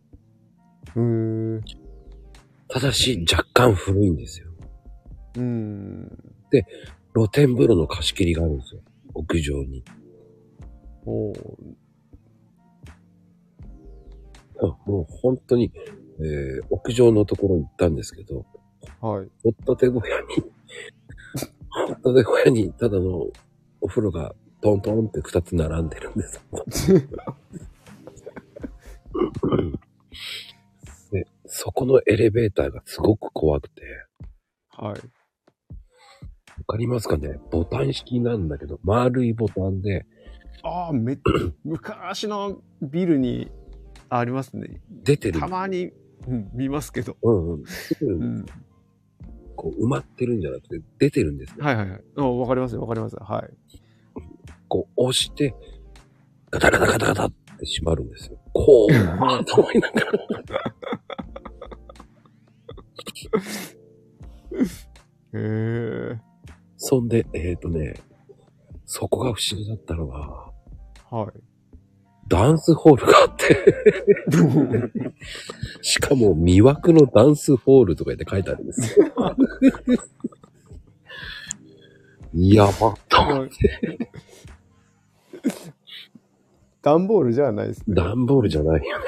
[0.95, 1.01] うー
[1.57, 1.61] ん。
[2.67, 4.47] ただし、若干古いんですよ。
[5.37, 6.33] うん。
[7.13, 8.81] 露天風呂の貸し切りがあるんですよ。
[9.13, 9.83] 屋上に。
[11.05, 11.33] お
[14.85, 15.71] もう本当に、
[16.19, 18.45] えー屋上のところに行ったんですけど、
[19.01, 19.29] はい。
[19.43, 20.27] ホットテ小屋に、
[21.87, 23.27] ホットテ小屋にただの
[23.81, 26.41] お風呂がトントンって二つ並んでるんです。
[31.11, 33.81] で、そこのエレベーターがすごく怖くて、
[34.71, 34.93] はい。
[34.93, 34.97] わ
[36.67, 37.39] かりますかね？
[37.51, 40.05] ボタン式なんだけど、丸いボタンで、
[40.63, 41.17] ああ、め、
[41.63, 43.49] 昔のビルに
[44.09, 44.81] ありますね。
[44.89, 45.39] 出てる。
[45.39, 45.91] たまに、
[46.27, 47.15] うん、見ますけど。
[47.21, 47.63] うんうん。
[47.63, 48.45] 出てるうん。
[49.55, 51.63] こう埋まってるんじゃなくて、出てるんですよ。
[51.63, 52.01] はいはいはい。
[52.17, 53.15] あわかりますよ、わかります。
[53.15, 53.49] はい。
[54.67, 55.53] こう押して、
[56.51, 58.38] ガタガタガタガタって閉まるんですよ。
[58.53, 60.09] こう、あーと思いながら。
[65.33, 66.19] へえ。
[66.77, 67.95] そんで、えっ、とね、
[68.85, 70.17] そこが不思議だったのが、
[71.11, 71.31] はい。
[72.27, 73.65] ダンスホールがあって、
[75.81, 79.07] しかも魅惑のダンスホールとか言って書いてあるんですよ。
[82.33, 84.11] やばっと思って。
[86.81, 87.95] 段ボールじゃないですね。
[87.95, 89.05] 段ボールじゃないよね。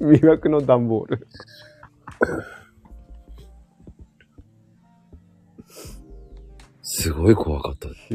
[0.20, 1.26] 魅惑の段ボール。
[6.82, 8.14] すごい怖かったです。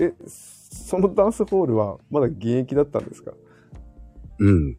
[0.00, 0.14] へえ。
[0.26, 3.32] そのダンスホールはまだ現役だったんですか？
[4.38, 4.70] うん。
[4.70, 4.76] へ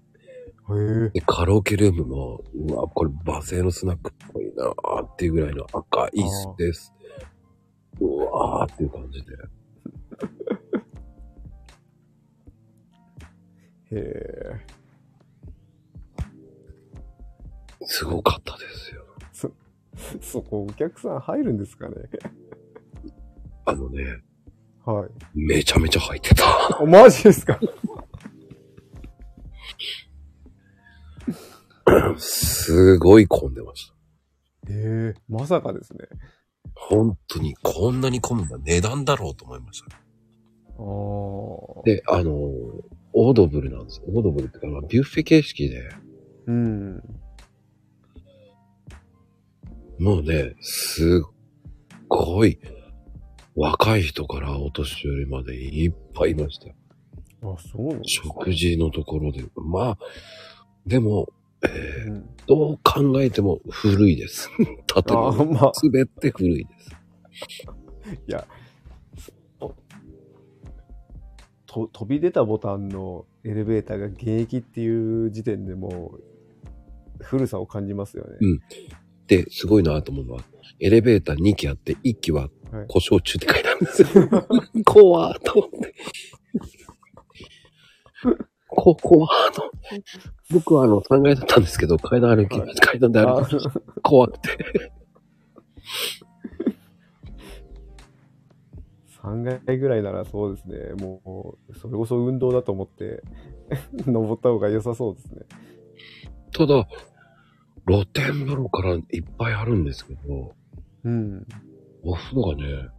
[1.08, 1.10] え。
[1.14, 6.94] で、カラオケルームも、うわ、これバセのスナックっぽいなーっていうぐらいの赤い椅子です。
[8.02, 9.28] うわーっていう感じで。
[13.96, 14.66] へえ。
[17.88, 19.06] すごかったですよ。
[20.22, 21.96] そこお客さん入るんですかね？
[23.66, 24.22] あのね、
[24.86, 25.10] はい。
[25.40, 26.44] めちゃめちゃ入ってた。
[26.82, 27.60] あ、マジですか？
[32.18, 33.94] すごい混んでました。
[34.70, 36.00] ええまさかですね。
[36.74, 38.58] 本当にこんなに混むんだ。
[38.58, 39.96] 値段だろうと思いました。
[39.96, 40.00] あ
[41.80, 41.84] あ。
[41.84, 42.42] で、あの、
[43.18, 44.08] オードブルなんですよ。
[44.10, 45.90] オードブルってか、まあビュッフェ形式で、
[46.48, 47.02] うん。
[50.00, 52.60] もうね、すっごい、
[53.56, 56.76] 若い人からお年寄りまでいっぱいいましたよ。
[57.42, 58.00] あ、そう。
[58.04, 59.46] 食事のところで。
[59.56, 59.98] まあ、
[60.86, 61.30] でも、
[61.64, 64.50] えーうん、どう考えても古いです。
[64.94, 65.46] 建物。
[65.46, 66.92] まあ、 すべて古いです。
[68.28, 68.46] いや、
[71.92, 76.14] 飛び出たボタンのエレベーターが現役っていう時点でも
[77.20, 78.38] う古さを感じますよね。
[78.42, 78.60] うん
[79.28, 80.42] で、すごいなと思うのは、
[80.80, 84.08] エレベーター2機あって、1機ははい故障中って書いてあるんですよ。
[84.86, 85.96] 怖ーと思って。
[88.68, 89.72] こ、怖ーと。
[90.52, 93.56] 僕はあの3階だったんですけど、階段歩き、はい階段で歩あき、
[94.04, 94.92] 怖くて。
[99.26, 100.94] 3階ぐらいならそうですね。
[101.00, 103.24] もう、それこそ運動だと思って
[104.06, 105.42] 登った方が良さそうですね。
[106.52, 106.88] ただ、
[107.88, 109.04] 露天風呂からいっ
[109.38, 110.56] ぱいあるんですけど、
[111.04, 111.46] うん。
[112.04, 112.90] お風呂がね、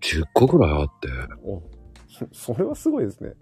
[0.00, 1.08] 10個ぐらいあって、
[1.44, 1.62] お
[2.08, 3.32] そそれはすごいですね。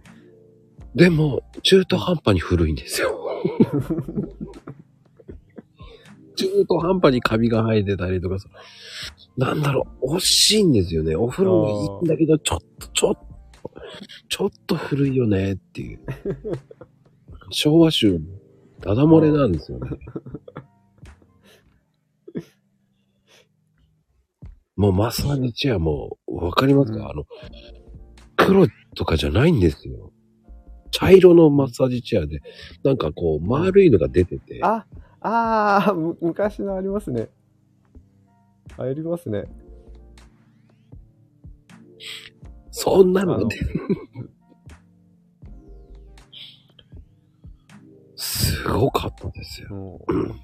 [0.94, 3.16] でも、中途半端に古いんですよ。
[6.40, 8.48] 中途半端にカビが生えてたりとかさ、
[9.36, 11.14] なんだろう、惜しいんですよね。
[11.16, 13.72] お風呂はいいんだけど、ちょっと、ちょっと、
[14.28, 16.00] ちょっと古いよねっていう。
[17.50, 18.20] 昭和集、
[18.80, 19.90] ダダ漏れなんですよね。
[24.76, 27.24] もうマッサージチェアも、わかりますか、うんあの、
[28.36, 30.10] 黒とかじゃないんですよ。
[30.90, 32.40] 茶色のマッサージチェアで、
[32.82, 34.86] なんかこう、丸いのが出てて、あ、
[35.20, 37.28] ああ、む昔のありますね。
[38.78, 39.44] ありますね。
[42.70, 43.64] そんなあののが出て
[48.16, 50.00] すごかったですよ。
[50.08, 50.40] うん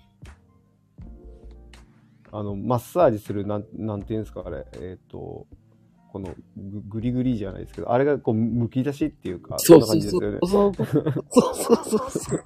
[2.32, 4.66] あの、マッサージする、なん、なんていうんですか、あれ。
[4.74, 5.46] えっ、と、
[6.12, 10.38] このぐ、ぐりぐりじゃないですけど、あれがこう、むき出しっていうか、そうんなそうそう感じですよね。
[10.42, 12.44] そうそうそうそう。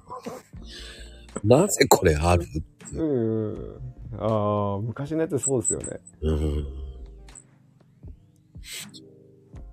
[1.43, 2.45] なぜこれある？
[2.93, 3.81] うん。
[4.19, 5.99] ああ、昔のやつそうですよね。
[6.21, 6.37] うん。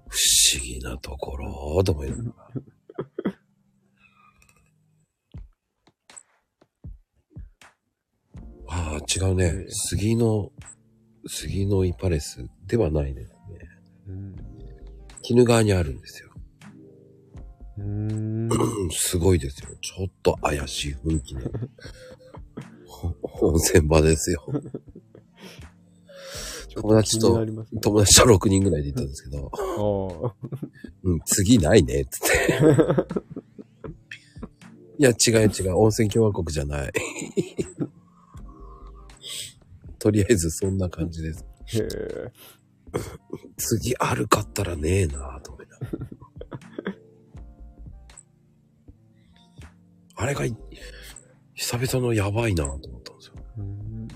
[0.08, 0.16] 不
[0.54, 2.32] 思議なところ、と思いながら
[8.70, 9.66] ああ、違うね。
[9.68, 10.52] 杉の、
[11.26, 13.36] 杉のイパレスではないですね。
[14.08, 14.34] うん。
[15.30, 16.27] 鬼怒川にあるんですよ。
[18.90, 19.68] すごいですよ。
[19.80, 21.42] ちょっと怪しい雰囲気の。
[22.86, 24.44] ほ温泉場ですよ。
[26.74, 30.34] 友達とね友達と6人ぐらいで行ったんですけど。
[31.02, 32.58] うん、次ないね、つって。
[34.98, 36.92] いや、違う違う、温泉共和国じゃない。
[39.98, 41.44] とりあえずそんな感じです。
[43.56, 46.17] 次あるかったらねえなと思いながら。
[50.20, 50.54] あれがい
[51.54, 53.34] 久々のやばいなと思ったんですよ。
[53.58, 54.08] うん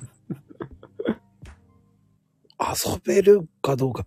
[2.63, 4.07] 遊べるかどうか。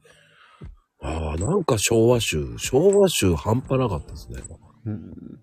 [1.01, 4.41] ああ、なんか昭和集、昭和集半端なかったですね。
[4.85, 5.39] うん。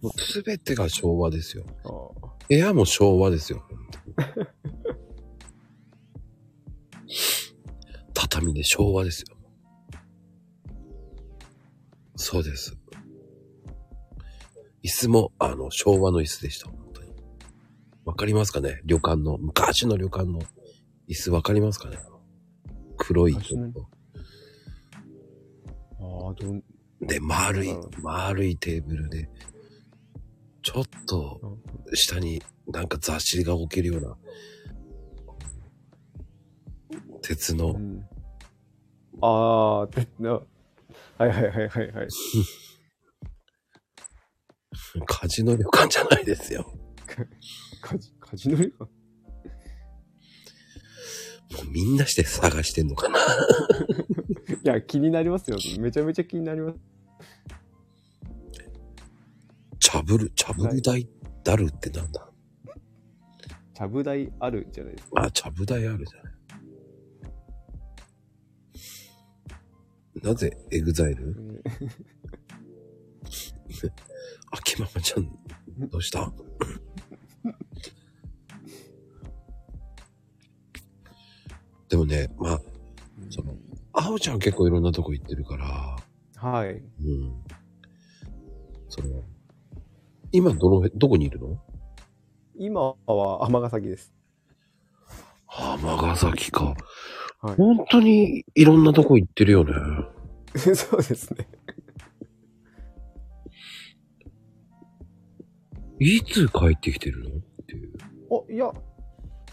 [0.00, 1.64] もうすべてが昭和ですよ。
[2.48, 3.64] 部屋も昭和ですよ。
[8.14, 9.37] 畳で昭和ですよ。
[12.20, 12.76] そうです。
[14.82, 16.68] 椅子も、あの、昭和の椅子でした。
[16.68, 17.12] 本当に。
[18.04, 18.80] わかりますかね？
[18.84, 20.40] 旅館の、昔の旅館の
[21.08, 21.98] 椅子わかりますかね？
[22.96, 23.34] 黒い。
[23.34, 23.38] あ
[26.30, 26.64] あ、どん、
[27.00, 29.30] で、丸いうん、丸いテーブルで、
[30.62, 31.40] ちょっと
[31.94, 34.16] 下になんか雑誌が置けるような、
[37.22, 38.04] 鉄のう、ん。
[39.20, 40.40] ああ、てな、
[41.18, 42.08] はいはいはいはいはい。
[45.06, 46.72] カジノ旅館じゃないですよ。
[47.80, 48.84] カジ、カジノリか。
[48.84, 48.90] も
[51.64, 53.18] うみんなして探してんのかな？
[53.18, 53.22] い
[54.62, 55.58] や、気になりますよ。
[55.80, 56.78] めちゃめちゃ気になります。
[59.80, 61.08] チャブル、チャブルダイ
[61.42, 62.28] ダルってなんだ？
[63.74, 65.22] ちゃぶ台あるじゃないですか。
[65.22, 66.32] あ、ちゃぶ台あるじゃない。
[70.22, 71.24] なぜエグザイル？
[71.26, 71.62] うん
[74.50, 75.28] 秋ママちゃん、
[75.90, 76.32] どうした？
[81.88, 82.60] でもね、まあ、
[83.30, 83.54] その、
[83.92, 85.96] あおちゃん結構いろんなとこ行ってるから、
[86.36, 86.70] はい。
[86.70, 87.44] うん。
[88.88, 89.22] その、
[90.32, 91.60] 今どの、どこにいるの？
[92.56, 94.12] 今は尼崎です。
[95.46, 96.74] 尼崎か。
[97.40, 99.72] はい本当にいろんなとこ行ってるよね。
[100.74, 101.46] そうですね。
[106.00, 107.30] いつ帰ってきてるの？
[107.30, 107.92] っていう。
[108.30, 108.72] あ、いや、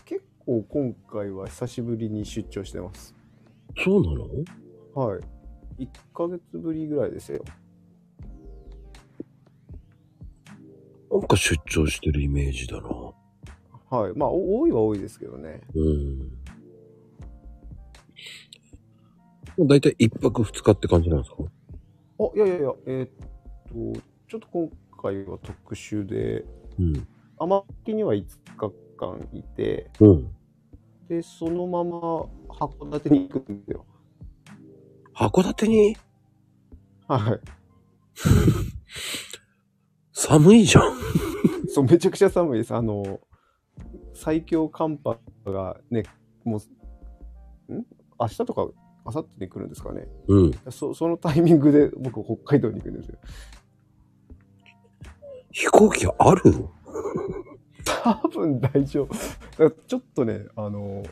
[0.06, 3.16] 結構今回は久しぶりに出張してます。
[3.84, 4.26] そうなの？
[4.94, 5.18] は
[5.78, 5.84] い。
[5.84, 7.44] 1ヶ月ぶりぐらいですよ。
[11.12, 12.90] なんか出張してるイメージだな。
[13.90, 14.14] はい。
[14.16, 15.62] まあ、お多いは多いですけどね。
[15.74, 16.32] うん。
[19.60, 21.38] だいたい一泊二日って感じなんですか？
[22.20, 23.10] あ、いやいやいや、えーっ
[23.96, 24.70] と、ちょっと今
[25.02, 26.46] 回は特殊で、
[26.80, 27.08] うん。
[27.38, 28.26] 天木には5
[28.58, 30.32] 日間いて、うん。
[31.08, 32.00] で、そのまま
[32.50, 33.86] 函館に行くんですよ。
[35.14, 35.96] 函館に？
[37.08, 37.40] はい。
[40.12, 40.98] 寒いじゃん。
[41.68, 42.74] そう、めちゃくちゃ寒いです。
[42.74, 43.20] あの、
[44.14, 46.04] 最強寒波がね、
[46.44, 46.60] も
[47.70, 47.86] う、ん？
[48.20, 48.68] 明日とか、
[49.06, 50.08] 明後日に来るんですかね。
[50.28, 50.52] うん。
[50.72, 53.18] そそのタイミングで僕、北海道に行くんですよ。
[55.52, 56.42] 飛行機ある
[57.86, 59.14] 多分大丈夫。
[59.14, 59.24] だか
[59.64, 61.04] らちょっとね、あの、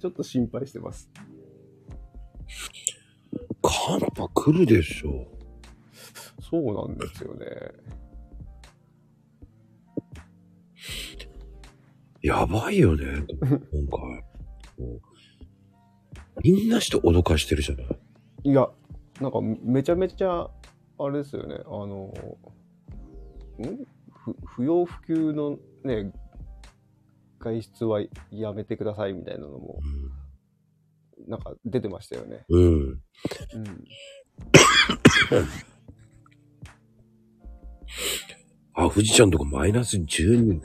[0.00, 1.10] ちょっと心配してます。
[3.62, 5.26] 寒波来るでしょ。
[6.40, 7.46] そうなんですよね。
[12.22, 13.04] やばいよね、
[13.38, 14.24] 今回。
[16.52, 17.86] みんなして脅かしてるじゃない？
[18.44, 18.68] いや、
[19.20, 20.48] なんかめちゃめちゃ、
[20.98, 22.14] あれですよね、あの、
[23.58, 23.84] ん？
[24.12, 26.12] ふ不要不急のね、
[27.40, 28.00] 外出は
[28.30, 29.80] やめてくださいみたいなのも、
[31.26, 32.44] なんか出てましたよね。
[32.48, 32.62] うん。
[32.62, 32.80] うん。
[32.84, 33.00] うん。
[38.74, 40.60] あ、富士ちゃんとこマイナス12。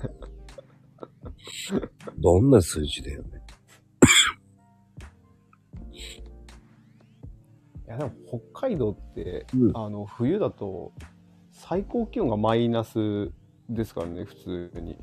[2.20, 3.41] どんな数字だよね。
[7.92, 8.12] や、でも
[8.54, 10.94] 北海道って、うんあの、冬だと、
[11.52, 13.32] 最高気温がマイナス
[13.70, 14.98] ですからね、普通に。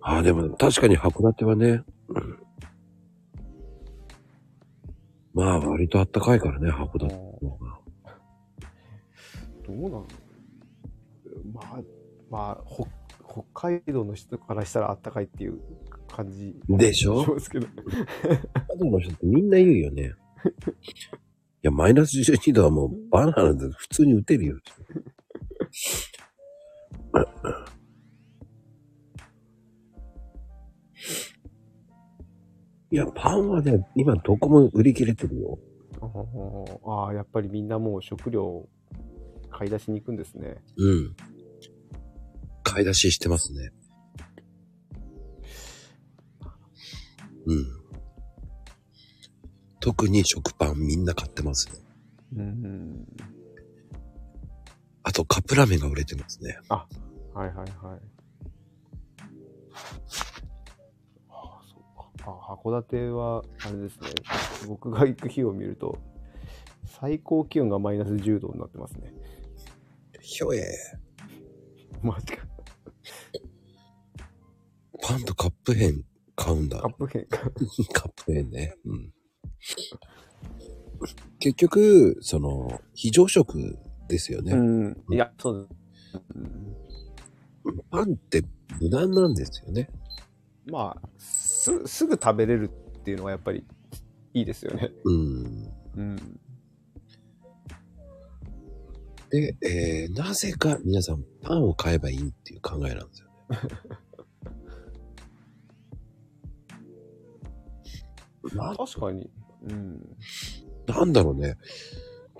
[0.00, 2.38] あ、でも確かに函館はね、うん
[5.34, 7.78] まあ割と暖かいからね、函館の方が。
[9.66, 10.06] どうなの
[11.54, 11.80] まあ、
[12.30, 12.86] まあ、ほ
[13.52, 15.58] 北海道の人からしたらあったかいっていう
[16.14, 17.24] 感じでしょ？
[17.24, 17.66] しますけど。
[17.66, 17.80] 北
[18.74, 20.12] 海道の人ってみんな言うよね。
[21.64, 24.58] いや、マイナス12度はもうバナナで普通に打てるよ。
[32.90, 35.58] いや、パンはね、今どこも売り切れてるよ。
[36.84, 38.68] ああ、やっぱりみんなもう食料
[39.50, 40.62] 買い出しに行くんですね。
[40.76, 41.16] うん。
[42.64, 43.70] 買い出ししてますね。
[47.46, 47.66] うん。
[49.80, 51.74] 特に食パンみんな買ってますね。
[52.36, 53.06] うん。
[55.02, 56.56] あとカップラーメンが売れてますね。
[56.68, 56.86] は
[57.34, 57.66] いはいはい。
[61.28, 62.10] ああ、そうか。
[62.24, 64.10] あ函館は、あれですね。
[64.68, 65.98] 僕が行く日を見ると、
[67.00, 69.12] 最高気温がマイナス10度になってますね。
[70.20, 70.62] ひょえ。
[72.02, 72.46] マジか。
[75.02, 76.04] パンとカップ麺
[76.42, 76.80] 買うんだ。
[76.80, 77.38] カップ麺か。
[77.94, 78.74] カップ麺ね。
[78.84, 79.12] うん。
[81.38, 83.78] 結局、その、非常食
[84.08, 84.52] ですよね。
[84.52, 85.04] うん。
[85.12, 86.22] いや、そうです。
[86.34, 86.76] うん
[87.92, 88.42] パンって
[88.80, 89.88] 無難なんですよね。
[90.66, 93.64] まあ、す、すぐ食べれるっていうのはやっぱり
[94.34, 94.90] いいですよね。
[95.04, 95.72] うん。
[95.94, 96.40] うん。
[99.30, 103.58] で、えー、なぜか皆さんパンを買えばいいっていう考えなんですよね。
[108.76, 109.30] 確かに。
[109.64, 110.16] うん。
[110.86, 111.56] なんだろうね。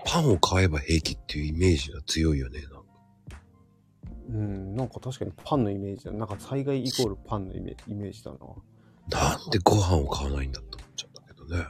[0.05, 2.61] パンを買えば平気っていうイメージが強いよね。
[2.61, 2.83] なんか
[4.29, 6.11] うん、なんか確かにパンのイメージだ。
[6.11, 8.37] なんか災害イコールパンのイメイメージだな。
[9.09, 11.65] なんでご飯を買わないんだって思っちゃったけどね。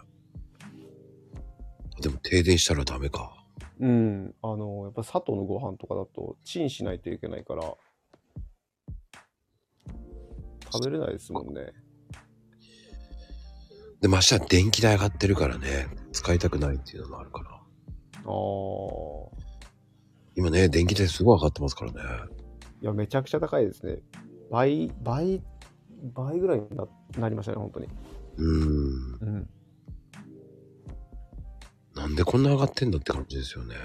[2.02, 3.44] でも停電したらダメか。
[3.80, 4.36] うん。
[4.42, 7.76] あの、やっぱ砂糖のご飯とかだと、チンしないといけないから、
[10.72, 11.74] 食べれないですもんね。
[14.04, 17.52] で、ましては電気代上がってるからね、使いたくないっていうのもあるから。
[17.52, 17.62] ああ。
[20.36, 22.00] 今ね、電気代すごい上がってますからね。
[22.82, 24.00] いや、めちゃくちゃ高いですね。
[24.52, 25.42] 倍、倍、
[26.14, 26.86] 倍ぐらいにな
[27.18, 27.88] なりましたね、本当に。
[28.36, 29.20] うーん。
[29.22, 29.50] うん。
[31.96, 33.76] なんでこんな上がってんだって感じですよね。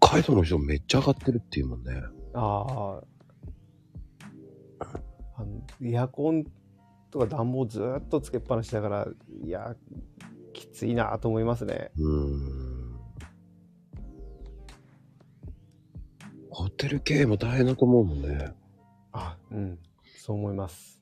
[0.00, 2.02] 北海道の人めっちゃ上がってるっていうもんね。
[2.34, 3.10] ああ。
[5.40, 6.44] あのエアコン
[7.10, 9.08] とか暖房ずーっとつけっぱなしだから、
[9.42, 9.74] いや、
[10.52, 11.90] きついなと思いますね。
[11.96, 13.00] うーん。
[16.50, 18.52] ホテル系も大変だと思うもんね。
[19.12, 19.78] あ、うん。
[20.18, 21.00] そう思います。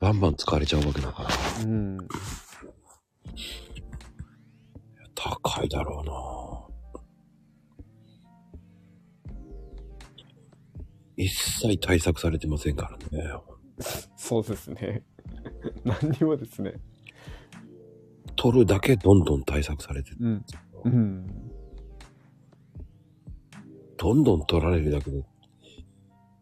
[0.00, 1.28] バンバン使われちゃうわけだから。
[1.64, 1.98] うん。
[5.14, 6.41] 高いだろうな
[11.16, 13.34] 一切対策されてませんからね。
[14.16, 15.02] そうですね。
[15.84, 16.80] 何にもですね。
[18.36, 20.44] 取るだけどんどん対策されて、うん。
[20.84, 21.52] うん。
[23.96, 25.22] どんどん取られるだけで、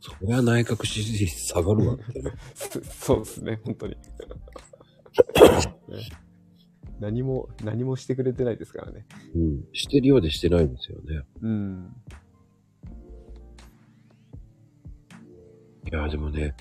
[0.00, 2.32] そりゃ内閣支持率下がるわってね。
[2.54, 3.94] そそうですね、本当に。
[3.94, 3.98] ね
[7.00, 9.06] 何も、何もしてくれてないですからね。
[9.34, 9.64] うん。
[9.72, 11.22] してるようでしてないんですよね。
[11.42, 11.96] うん。
[15.90, 16.54] いや、でもね、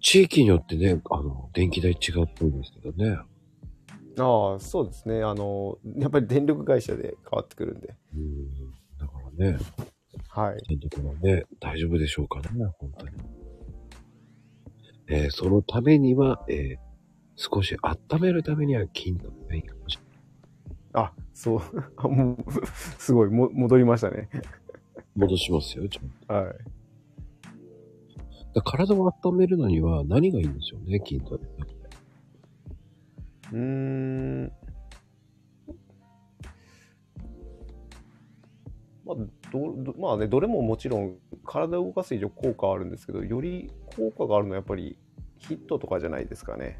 [0.00, 3.18] 地域によってね、あの、電気代違うっぽいんですけどね。
[4.18, 5.22] ああ、そうですね。
[5.22, 7.94] あの、やっぱり電力会社で変わってくるんで。
[8.14, 8.70] うん。
[8.98, 9.58] だからね、
[10.28, 10.62] はい。
[10.62, 12.48] ちゃんとこのね、大丈夫でしょうかね、
[12.78, 13.12] 本当に。
[15.10, 16.88] えーそのためには、えー
[17.40, 20.02] 少し温めるためには金とがいいかもしれ
[21.00, 21.04] ない。
[21.06, 21.60] あ、そう。
[21.96, 22.36] あ もう、
[22.98, 24.28] すごい、も、戻りましたね。
[25.14, 26.34] 戻しますよ、ちゃんと。
[26.34, 26.56] はい。
[28.62, 31.44] 体を温めるのには何がいいんでしょうね、筋トレ。
[33.52, 34.52] うーん。
[39.04, 39.16] まあ、
[39.50, 44.98] ど、どまあね、どれももちろん体を動かす以上効果はあるんですけど、より効果があるのはやっぱり
[45.38, 46.78] ヒットとかじゃないですかね。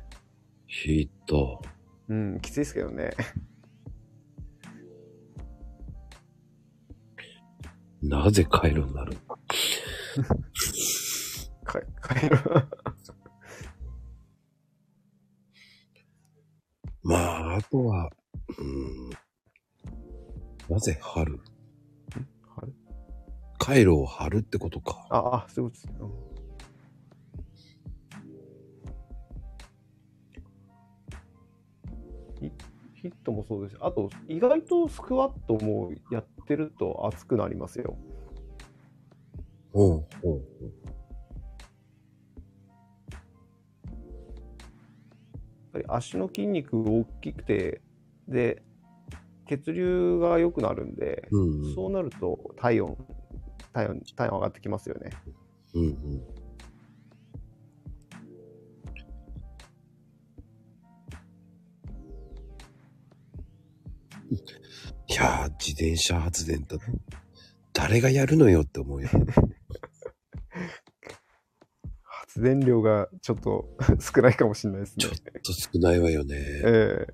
[0.66, 1.62] ヒット。
[2.08, 3.10] うん、きついですけどね。
[8.02, 9.27] なぜ回路になるの？
[17.02, 18.10] まあ、あとは、
[18.58, 19.10] うん。
[20.68, 21.40] なぜ貼る
[22.56, 22.68] あれ
[23.58, 25.06] 回路を貼るってことか。
[25.08, 25.88] あ、あ、そうです
[32.40, 32.52] ヒ
[33.00, 37.96] ヒットもそうですしあと、意外とスクワットもやってると熱くなりますよ。
[39.72, 40.47] うん、うん、う
[45.98, 47.80] 足の筋肉が大きくて、
[48.26, 48.62] で、
[49.46, 52.96] 血流が良くなるんで、うんうんそうなると体温、
[53.72, 55.10] 体温、体温上がってきますよね。
[55.74, 56.38] うんうん。
[65.10, 66.76] いやー、自転車発電だ。
[67.72, 69.08] 誰がやるのよって思うよ。
[72.38, 73.68] 発電量がちょっと
[74.00, 75.12] 少ないかもしれないですねちょっ。
[75.42, 76.36] と少ないわよね。
[76.64, 77.06] え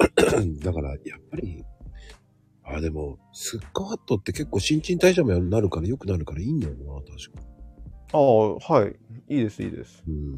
[0.62, 1.64] だから、やっぱり、
[2.64, 7.40] あ、でも、スクワットって結構新陳代謝もなるから良くなるからいいんだよな、確かえ
[8.12, 8.96] ああ、はい。
[9.34, 10.02] いいです、いいです。
[10.06, 10.14] に。
[10.14, 10.36] うん。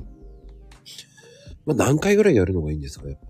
[1.67, 3.27] まあ、何回ぐらいやるのがいいんですか、やっぱ？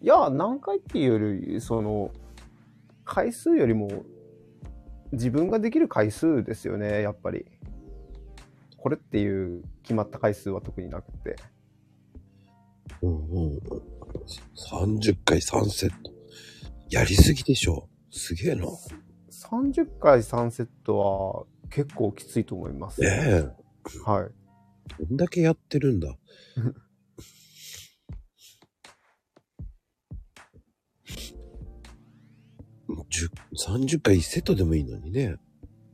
[0.00, 2.12] いや、何回っていうより、その、
[3.04, 4.04] 回数よりも、
[5.12, 7.46] 自分ができる回数ですよね、やっぱり。
[8.76, 11.36] これっていう決まった回数は特になくて。
[13.02, 13.60] うんうんうん。
[14.70, 16.12] 30回3セット。
[16.88, 17.88] やりすぎでしょ。
[18.10, 18.66] すげえな。
[19.30, 23.00] 30回3セットは結構きついと思います。
[23.00, 23.50] ねえ。
[24.04, 24.30] はい。
[25.04, 26.16] どんだけやってるんだ。
[33.10, 33.30] 10
[33.88, 35.36] 30回1セットでもいいのにね。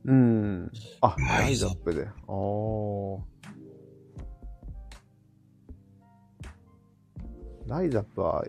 [0.05, 0.71] うん。
[1.01, 2.07] あ、ライズアッライズアップで。
[2.07, 2.11] あ
[7.69, 7.77] あ。
[7.79, 8.45] ライズアップは、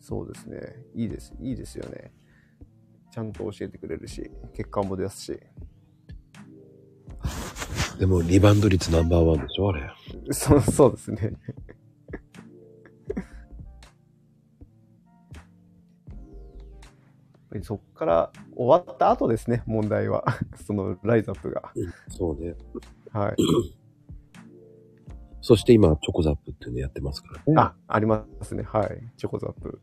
[0.00, 0.60] そうですね。
[0.94, 1.34] いいです。
[1.40, 2.12] いいですよね。
[3.10, 5.40] ちゃんと教えてくれるし、結果も出すし。
[7.98, 9.88] でもリバウンド率ナンバーワンでしょあれ。
[10.32, 11.32] そう、そうですね。
[17.54, 20.24] ぱりそこから終わった後ですね、問題は。
[20.66, 21.72] そのライズアップが。
[22.08, 22.54] そうね。
[23.12, 23.36] はい。
[25.40, 27.56] そして今、チョコザップっていうのやってますからね。
[27.56, 28.64] あ、ありますね。
[28.64, 29.12] はい。
[29.16, 29.80] チョコザップ。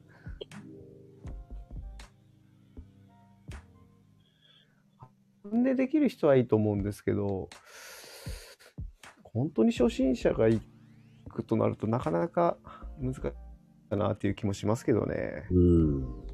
[5.63, 7.49] でできる人はいいと思うんですけど、
[9.23, 10.61] 本当に初心者が行
[11.29, 12.57] くとなるとなかなか
[12.99, 13.33] 難しいか
[13.97, 15.45] なっていう気もしますけどね。
[15.51, 16.30] うん。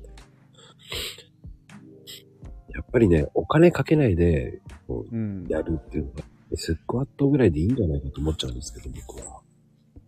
[2.78, 5.50] やっぱりね、お金かけないで、こうんう、。
[5.50, 6.24] やるっていうのが、
[6.56, 9.42] スクワットぐらいでいいんじゃないかと思っちゃうんですけど、僕は。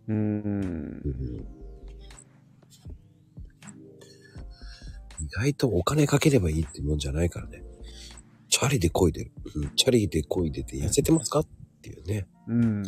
[0.06, 0.48] うんう。
[0.48, 1.46] ん。
[5.20, 7.64] 意外とお金かければいいってもんじゃないからね。
[8.48, 9.32] チャリで漕いでる。
[9.56, 11.46] うん、チャリで漕いでて痩せてますかっ
[11.82, 12.28] ていうね。
[12.46, 12.84] うん。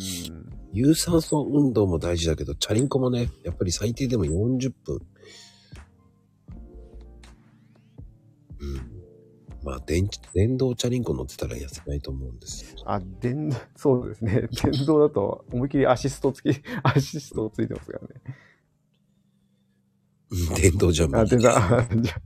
[0.71, 5.01] 有酸素運動も大事だけど、チャリンコもね、やっぱり最低でも40分。
[9.63, 12.83] まあ、電池、電動チャリンコ乗ってたら痩せないと思うんですよ。
[12.85, 14.47] あ、電動、そうですね。
[14.63, 16.49] 電動だと思いっきりアシストつき、
[16.83, 18.21] アシストついてますからね。
[20.31, 22.21] うん電動じゃ無あ、理電動、あ じゃ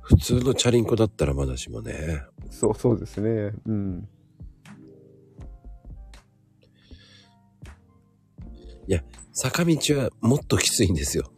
[0.00, 2.22] 普通のチャリンコだったらまだしもね。
[2.50, 3.52] そう、そうですね。
[3.66, 4.08] うん。
[9.40, 11.30] 坂道はもっときついんですよ。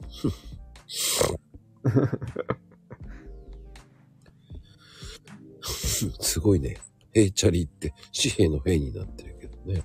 [6.20, 6.76] すごいね。
[7.12, 9.82] 平チャリって紙幣の幣になってるけどね。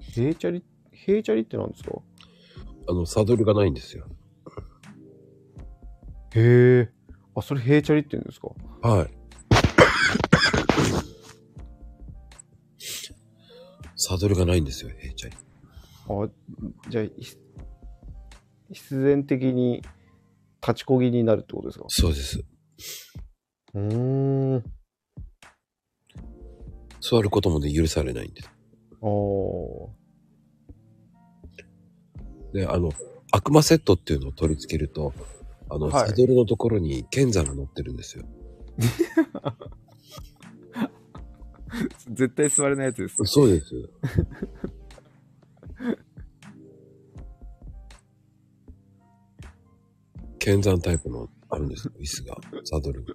[0.00, 0.62] ヘイチャリ、
[0.92, 1.92] ヘイチャリって何ですか？
[2.88, 4.06] あの、サドルがないんですよ。
[6.34, 6.90] へえ。
[7.34, 8.48] あ、それヘイチャリって言うんですか？
[8.88, 9.10] はい。
[13.96, 15.36] サドルがないんですよ、平チャリ。
[16.08, 16.28] あ、
[16.88, 17.36] じゃあ、ひ
[18.72, 19.82] 必然的に
[20.62, 21.84] 立ちこぎになるってことですか？
[21.88, 22.44] そうです。
[23.74, 24.64] うーん。
[27.00, 28.50] 座ることもね、許されないんです。
[29.00, 29.88] あー
[32.52, 32.90] で、あの、
[33.32, 35.12] 悪魔セットっていうのを取り付けると、
[35.68, 38.24] あの、はいサドルのところに剣山が乗ってるんですよ。
[42.10, 43.16] 絶対座れないやつです。
[43.24, 43.66] そうです。
[50.46, 53.14] 剣山タイプのあるんですよ、椅子が、サドルが。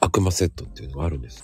[0.00, 1.42] 悪魔セットっていうのがあるんです。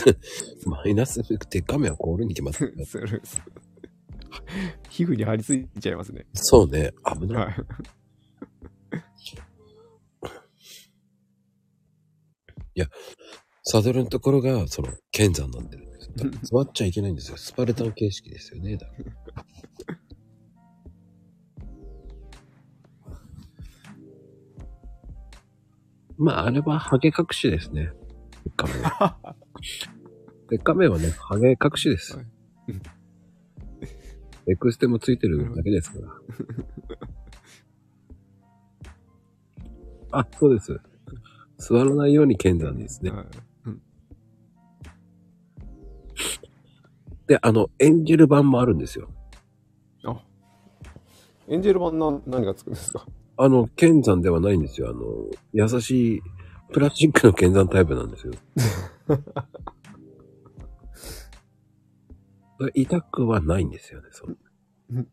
[0.64, 2.86] マイナス鉄仮面は凍るに決まってる。
[2.86, 3.06] それ
[4.88, 6.24] 皮膚に張り付いちゃいますね。
[6.32, 7.46] そうね、危ない。
[7.48, 7.50] は
[12.76, 12.88] い。
[13.62, 15.89] サドルのところが、その、剣山になってるんです。
[15.89, 15.89] だから
[16.42, 17.36] 座っちゃいけないんですよ。
[17.36, 18.76] スパルタン形式ですよね。
[18.76, 18.92] だか
[19.36, 19.44] ら
[26.18, 27.92] まあ、あれはハゲ隠しですね。
[28.44, 29.36] 鉄仮面は。
[30.48, 32.26] 鉄仮面はね、ハゲ隠しですはい。
[34.48, 36.18] エクステもついてるだけですから。
[40.20, 40.78] あ、そうです。
[41.56, 43.10] 座らないように剣山ですね。
[43.10, 43.49] はい
[47.30, 49.08] で、あの、エンジェル版もあるんですよ。
[50.04, 50.20] あ、
[51.46, 53.06] エンジェル版な何がつくんですか？
[53.36, 54.90] あの、剣山ではないんですよ。
[54.90, 56.22] あの、優しい、
[56.72, 58.32] プラスチックの剣山タイプなんですよ。
[62.74, 64.34] 痛くはないんですよね、その
[64.90, 65.08] うん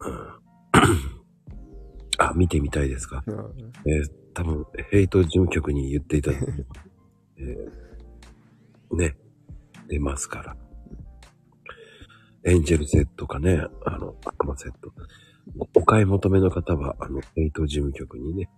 [2.18, 3.22] あ、見てみたいですか？
[3.26, 3.36] うん
[3.86, 6.46] えー多分、ヘイト事務局に言っていただいて、
[7.38, 9.16] えーね、
[9.88, 10.56] 出ますから。
[12.44, 14.92] エンジェルセットかね、あの、悪魔セット。
[15.74, 18.48] お買い求めの方は、あの、ヘイト事務局にね、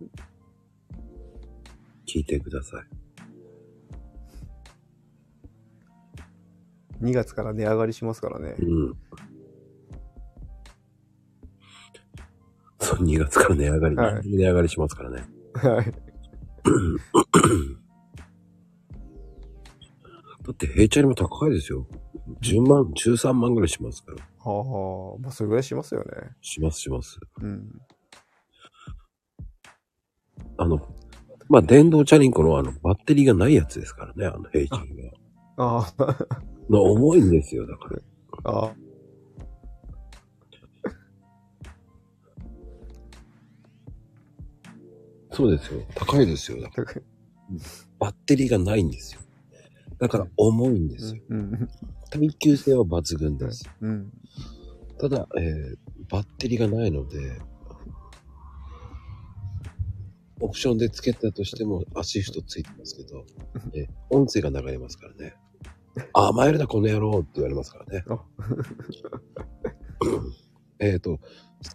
[2.05, 2.85] 聞いてください。
[7.03, 8.55] 2月から値上がりしますからね。
[8.59, 8.97] うん。
[12.81, 15.23] そう、2月から値上がり、はい値上がりしますからね。
[15.53, 15.85] はい。
[20.43, 21.87] だって、ヘイチャリも高いですよ。
[22.41, 24.17] 10万、13万ぐらいしますから。
[24.43, 26.07] はあ、まあそれぐらいしますよね。
[26.41, 27.19] します、します。
[27.41, 27.69] うん。
[30.57, 30.79] あの、
[31.49, 35.11] まあ、電動チャリンコのあの、バッテリーがないやつですからね、あの、ヘイチャリが。
[35.57, 36.17] ああ、
[36.69, 37.99] の重いんですよ、だから。
[38.45, 38.75] ああ、
[45.31, 45.81] そうですよ。
[45.95, 46.61] 高いですよ。
[46.61, 46.93] だから
[47.99, 49.21] バッテリーがないんですよ。
[49.99, 51.21] だから重いんですよ。
[51.29, 51.69] うん。
[52.09, 53.69] 耐久性は抜群です。
[53.81, 54.11] うん。
[54.99, 55.77] ただ、えー
[56.09, 57.41] バッテリーがないので、
[60.41, 63.25] オプションでつけたとしてもアシストついてますけど、
[63.73, 65.35] えー音声が流れますからね。
[66.13, 68.19] 甘えるな、この野郎って言われますからねあ。
[70.79, 71.19] えっと、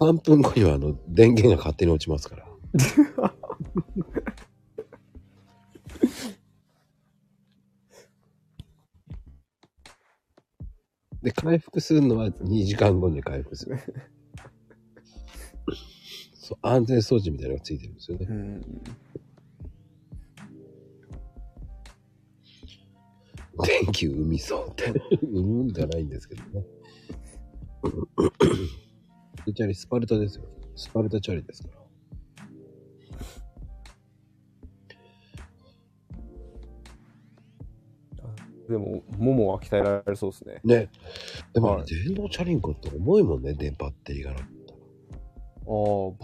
[0.00, 2.46] 3分後にはあの、電源が勝手に落ちますから。
[11.22, 13.78] で、回復するのは2時間後に回復する。
[16.34, 18.32] そう、安全装置みたいなのがついてるんですよねう。
[18.32, 18.60] ん。
[23.64, 24.92] 電気生みそうって。
[25.22, 26.64] 生むんじゃないんですけどね。
[29.46, 30.44] でチャリ、スパルタですよ。
[30.76, 31.75] スパルタチャリですか
[38.68, 40.60] でも、ももは鍛えられそうですね。
[40.64, 40.90] ね。
[41.52, 44.78] でも、はい電動チャリンコって重いもんね、電バッテリーがなかったら。
[45.68, 45.72] あ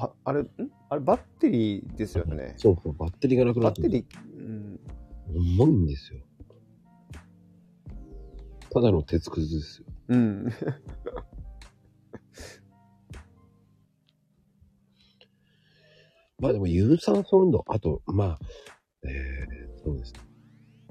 [0.04, 0.48] あ、ばあれ、ん？
[0.88, 2.54] あれ、バッテリーですよね。
[2.56, 4.06] そうそう、バッテリーがなくなってバッテリー、
[4.38, 4.80] うん。
[5.34, 6.20] 重いんですよ。
[8.70, 9.86] ただの鉄くずですよ。
[10.08, 10.46] うん。
[16.38, 18.38] まあでも有酸素運動、あと、まあ、
[19.04, 20.20] えー、そうですね。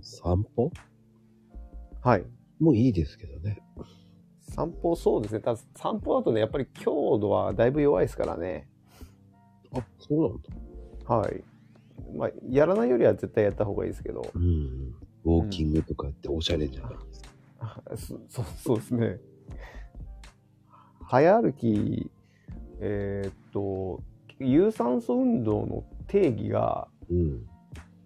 [0.01, 0.71] 散歩？
[2.01, 2.25] はい。
[2.59, 3.61] もいいですけどね。
[4.39, 5.39] 散歩、そうですね。
[5.39, 8.67] ただ散歩だとね、やっぱり強度はだいぶ弱いですからね。
[9.73, 11.15] あ、そうなんだ。
[11.15, 11.43] はい。
[12.15, 14.29] まあ、やらないよりは絶対やった方がいいですけど。
[14.35, 14.95] うん。
[15.23, 17.29] ウォーキングとかっておしゃれじゃないですか。
[17.59, 19.19] あそそうそうですね。
[21.03, 22.09] 早歩き、
[22.79, 24.01] えーっと、
[24.39, 27.47] 有酸素運動の定義が、うん。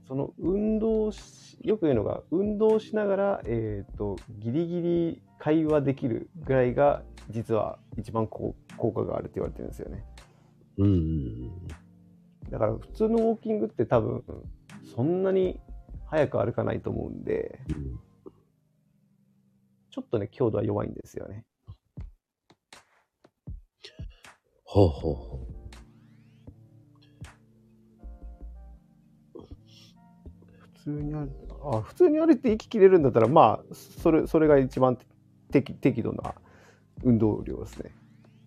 [0.07, 10.05] その運動し、よく言うのが、運動しながら、えーっと、ギリギリ会話できるぐらいが、実は一番効果があるって言われてるんですよね。
[10.77, 11.51] うんうん
[12.49, 14.23] だから普通のウォーキングって多分、
[14.95, 15.59] そんなに
[16.05, 17.99] 早く歩かないと思うんで、うん。
[19.89, 21.45] ちょっとね、強度は弱いんですよね。
[24.63, 25.54] ほうほうほ普
[30.85, 31.29] 通に歩
[31.63, 34.97] あ普通に歩いて息切れるんだったらまあそれそれが一番
[35.51, 36.35] 適適度な
[37.03, 37.91] 運動量ですね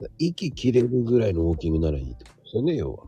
[0.01, 0.07] う。
[0.19, 3.05] 息切れるぐらいのウォーキングならいいってことですよね、要は。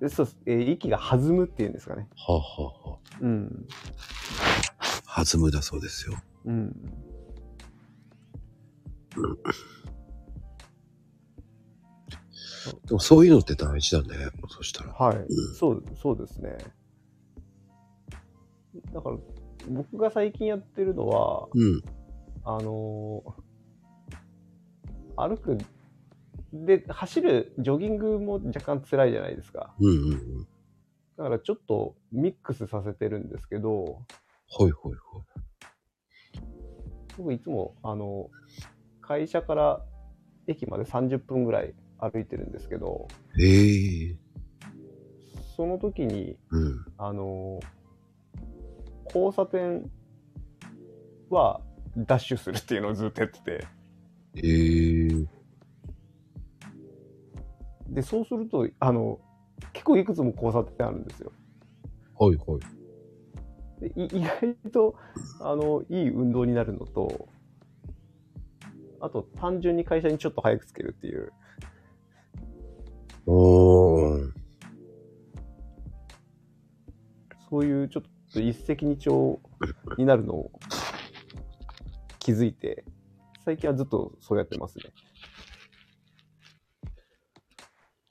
[0.00, 2.42] でそうえー息が弾むっていうんですかねはあ、は
[2.86, 3.66] あはうん
[5.06, 6.14] あ、弾むだそうですよ。
[6.46, 6.72] うん
[12.86, 14.30] でもそういうのって大事だね。
[14.48, 14.92] そしたら。
[14.92, 15.16] はい
[15.58, 16.56] そうそうですね
[18.92, 19.16] だから
[19.70, 21.82] 僕が最近やってるのはうん。
[22.44, 23.42] あのー
[25.14, 25.58] 歩く
[26.52, 30.46] で走るジョギングも若干辛いじゃないですかうんうんうん。
[31.18, 33.98] だからちょっとミックスさせてるんですけど
[34.48, 35.22] ほいほいほい。
[37.18, 38.30] 僕いつもあの
[39.00, 39.84] 会社から
[40.46, 43.06] 駅まで30分ぐらい歩いてるんですけど
[43.38, 44.16] へえ。
[45.56, 46.84] その時にうん。
[46.96, 47.60] あの
[49.14, 49.90] 交差点
[51.30, 51.60] は
[51.96, 53.66] ダッシュするっていうのをずっとやってて
[54.36, 55.08] へえ。
[57.88, 59.20] でそうするとあの
[59.72, 61.32] 結構いくつも交差点あるんですよ
[62.14, 62.60] ほいほい。
[63.80, 64.94] でい 意外と
[65.40, 67.28] あのいい運動になるのと
[69.00, 71.32] あと単純に会社にちょっと早く着けるっていう
[73.26, 74.32] おー。
[77.50, 78.08] そういうちょっと
[78.40, 79.38] 一石二鳥
[79.98, 80.52] になるのを
[82.18, 82.84] 気づいて、
[83.44, 84.84] 最近はずっとそうやってますね。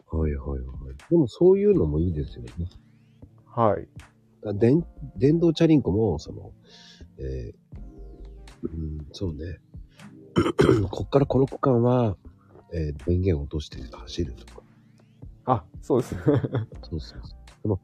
[0.07, 0.60] はいはいはい。
[1.10, 2.52] でもそういうのもいいですよね。
[3.45, 3.88] はい。
[4.43, 4.85] だ電
[5.15, 6.52] 電動チャリンコも、その、
[7.18, 7.61] えー
[8.64, 9.60] うん、そうね。
[10.91, 12.18] こっからこの区間は、
[12.73, 14.64] えー電源を落として走るとか。
[15.45, 16.15] あ、そうです。
[16.23, 17.22] そうそうそう。
[17.64, 17.81] でも、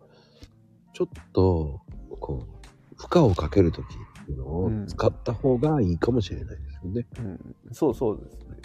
[0.93, 1.81] ちょっと、
[2.27, 7.07] こう、負荷をかけるときっていうのをうん使った方がいいかもしれないですよね。
[7.19, 8.57] うん、そうそうですね。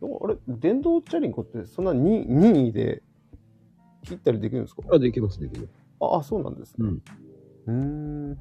[0.00, 3.02] あれ、電動チャリンコってそんなに任意で
[4.04, 4.82] 切ったりできるんですか？
[4.92, 5.72] あ、できます、できます。
[6.00, 6.88] ああ、そうなんですね。
[7.66, 8.30] うん。
[8.30, 8.38] うーん。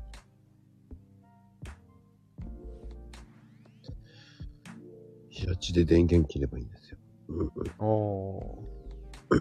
[5.32, 6.98] 平地で電源切ればいいんですよ。
[7.30, 7.50] うんうん。
[7.50, 8.68] ああ。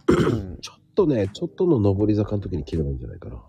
[0.09, 3.43] うんちょっとね、ちょっとの上り坂の時に切ればいいんじゃないかな。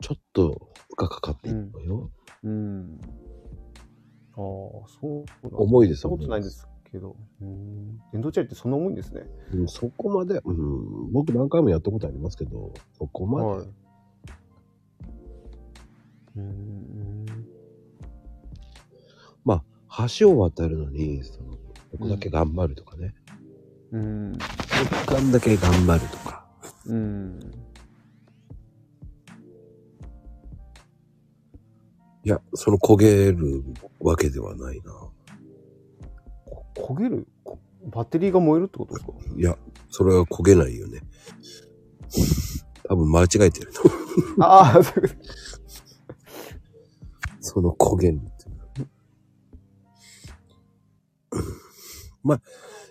[0.00, 2.10] ちょっと負荷かかっていくのよ。
[2.44, 3.00] うん。
[3.02, 7.16] ああ、そう重いですしたことないんですけど。
[7.40, 7.98] うん。
[8.12, 9.22] 電動チャリってそんな重いんですね。
[9.52, 13.68] うん、そこまで、うん、僕何回もやったことありますけど、そこまで、はい。
[16.36, 17.26] うん。
[19.44, 23.14] まあ、橋を渡るのに、その、ここだけ頑張るとかね。
[23.92, 24.32] うん。
[24.34, 26.46] 一貫だけ頑張るとか。
[26.86, 27.40] うん。
[32.26, 33.62] いや、その焦げる
[34.00, 34.92] わけではないな。
[36.44, 37.28] こ焦げる？
[37.44, 39.12] こバッテリーが燃えるってことですか？
[39.38, 39.56] いや、
[39.90, 41.02] それは焦げないよね。
[42.88, 43.82] 多分間違えてると。
[44.44, 45.20] ああ、そういうこと
[47.38, 48.64] その焦げるっていうの
[52.24, 52.40] まあ、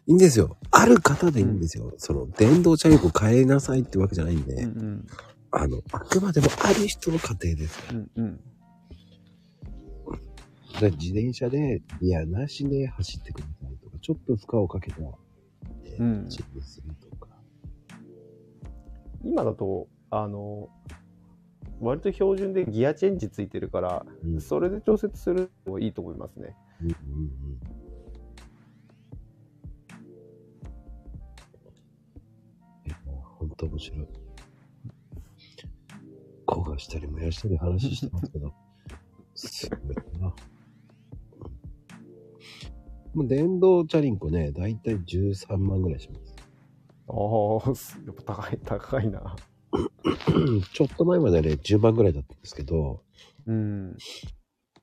[0.07, 0.55] いいんですよ。
[0.71, 1.93] ある方でいいんですよ。
[1.97, 5.05] その、電動チャリンコ変えなさいってわけじゃないんで、うん
[5.51, 7.83] あの、あくまでもある人の家庭です。
[7.91, 8.09] うん。
[8.15, 8.43] うんで
[10.81, 14.97] 自転車でギアなしで走ってくださいとか、ちょっと負荷をかけた、
[15.84, 17.30] えーうん走りするとか。
[19.23, 20.69] 今だと、あの、
[21.80, 26.56] 割と標準でギアチェンジついてるから、うんそれで調節するのもいいと思いますね。
[26.81, 27.60] うんうんうん
[32.85, 32.97] いや、
[33.39, 34.07] ほんと面白い。
[36.47, 38.53] 焦がしたり燃やしたり話してますけど、
[39.34, 40.34] すごいな。
[43.15, 46.35] もう電動チャリンコね、だいたい13万ぐらいします。
[47.07, 49.35] ああ、すやっぱ高い、高いな。
[50.73, 53.03] ちょっと前までね、10万ぐらいだったんですけど、
[53.45, 53.95] うん。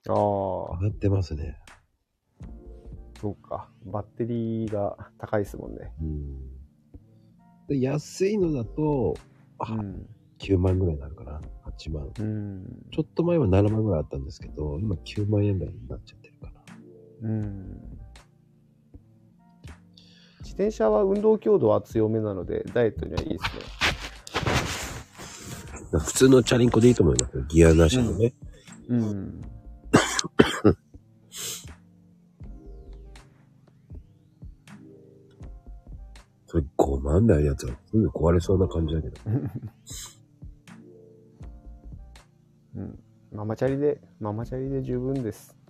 [0.09, 1.59] ああ、上がってますね。
[3.21, 3.69] そうか。
[3.85, 5.93] バッテリーが高いですもんね。
[6.01, 6.41] うん。
[7.69, 9.15] で安いのだと、
[9.59, 10.09] あうん。
[10.39, 11.41] 9万ぐらいになるかな。
[11.67, 12.11] 8万。
[12.19, 12.87] うん。
[12.91, 16.51] ちょっと前は7万ぐらいあったんですけど、今9万円台になっちゃってるか
[17.21, 17.29] な。
[17.29, 17.92] うん。
[20.53, 23.51] 自転車は運動強度は強めなので、ダイエットにはいいですね。
[25.99, 27.43] 普通のチャリンコでいいと思いますよ。
[27.49, 28.35] ギアなしのね。
[28.89, 29.41] うん。
[36.47, 39.17] それ5万台やつはすぐ壊れそうな感じだけど。
[42.77, 42.99] うん。
[43.33, 45.62] ママチャリで、ママチャリで十分です。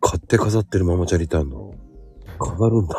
[0.00, 1.74] 買って飾ってるママチャリってあんの？
[2.38, 2.96] 飾るんだ。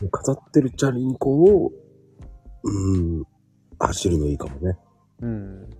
[0.10, 1.72] 飾ってるチャリンコを、
[2.62, 3.24] うん、
[3.78, 4.78] 走るのいいかもね。
[5.20, 5.70] うん。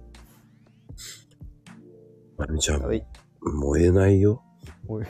[2.41, 3.07] まるみちゃん、はい。
[3.43, 4.43] 燃えないよ。
[4.89, 5.05] おい。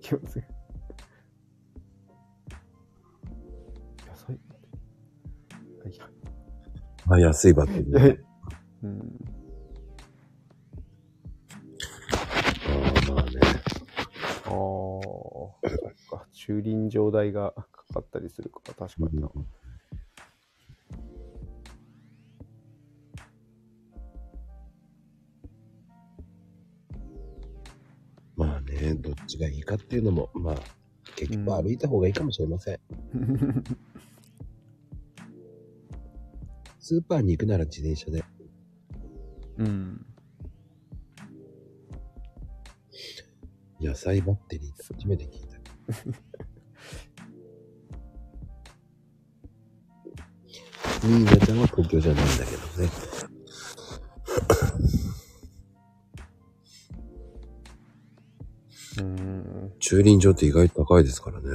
[0.00, 0.46] 気をつけ。
[4.08, 6.08] 野菜いや
[7.10, 7.98] あ、安いバッテリー。
[7.98, 8.18] え
[8.84, 9.18] うん。
[12.62, 13.40] ああ、まあね。
[14.46, 16.26] ああ、そっか。
[16.32, 19.28] 駐輪場代がかかったりするから、確かにな。
[19.34, 19.63] まあ
[28.74, 30.56] ね、どっちがいいかっていうのも、まあ、
[31.16, 32.80] 結局歩いた方がいいかもしれません。
[36.80, 38.22] スーパーに行くなら自転車で。
[39.58, 40.04] うん。
[43.80, 45.54] 野菜バッテリーって初めて聞いた。
[51.06, 52.90] 新潟は東京じゃないんだけどね。
[58.98, 59.72] うん。
[59.80, 61.46] 駐輪場って意外と高いですからね。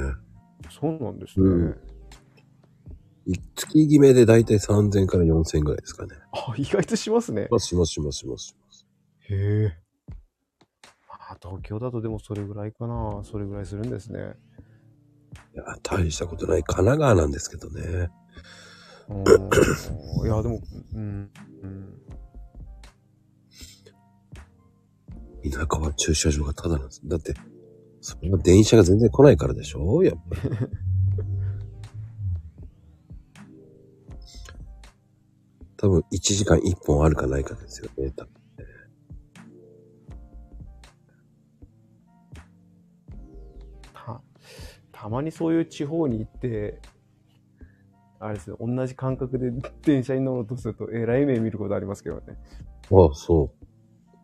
[0.70, 1.46] そうなんですね。
[1.46, 1.80] うん
[3.26, 6.14] い月決めでだいたい3000から4000ぐらいですかね。
[6.32, 7.48] あ、意外としますね。
[7.50, 8.86] まあ、しますしますしますします。
[9.28, 9.76] へえ。
[11.08, 13.20] あ、東京だとでもそれぐらいかな。
[13.22, 14.34] それぐらいするんですね。
[15.54, 18.10] いや、大したことない神奈川なんですけどね。
[19.08, 20.26] うん。
[20.26, 20.60] いや、でも、
[20.94, 21.30] うん。
[21.62, 21.92] うん。
[25.42, 27.00] 田舎は駐車場がタダなんです。
[27.04, 27.34] だって、
[28.00, 30.02] それは電車が全然来ないからでしょ？
[30.02, 30.40] やっぱり。
[35.90, 38.10] 分1時間1本あるかないかですよね。
[38.16, 38.32] 多分
[43.92, 44.22] た
[44.92, 46.80] たまにそういう地方に行って、
[48.18, 49.50] あれですよ、同じ感覚で
[49.82, 52.36] 電車に乗ろうとすると、えらい目見ることありますけどね。
[52.92, 53.66] ああ、そう。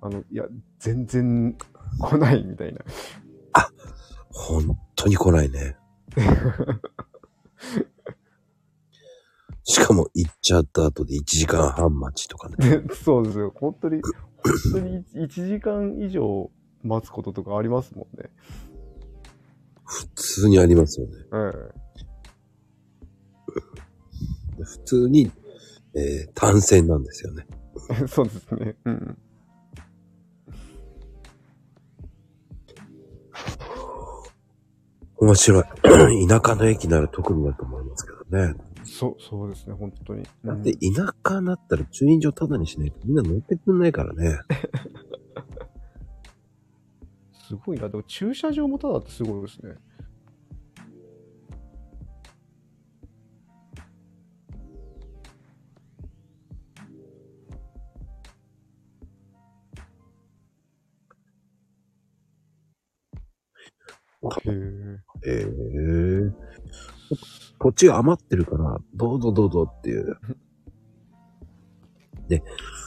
[0.02, 0.44] あの、いや、
[0.78, 1.56] 全然
[1.98, 2.80] 来ないみたいな。
[4.36, 5.76] 本当に来ないね。
[9.64, 12.56] しかも行っちゃった後で1時間半待ちとかね。
[12.82, 13.52] で そうですよ。
[13.56, 14.12] 本当に、本
[14.72, 18.30] 当に1時間以上待つこととかありますもんね。
[19.84, 21.12] 普通にありますよね。
[21.32, 21.52] え
[24.62, 25.32] 普通に、
[25.94, 27.46] えー単線なんですよね。
[27.90, 28.76] え そうですね。
[28.84, 29.18] うん。
[35.18, 35.64] 面白い。
[36.28, 38.54] 田舎の駅なら特にだと思いますけどね。
[38.84, 40.20] そう、そうですね、本当に。
[40.44, 44.38] うんだって田舎になったら駐輪場タダにしないとみんな乗ってくんないからね。
[47.48, 47.88] すごいな。
[47.88, 49.76] でも駐車場もただってすごいですね。
[64.46, 65.05] へえ。
[65.26, 66.46] ええ
[67.58, 70.18] 土地が余ってるから、どうぞどうぞっていう。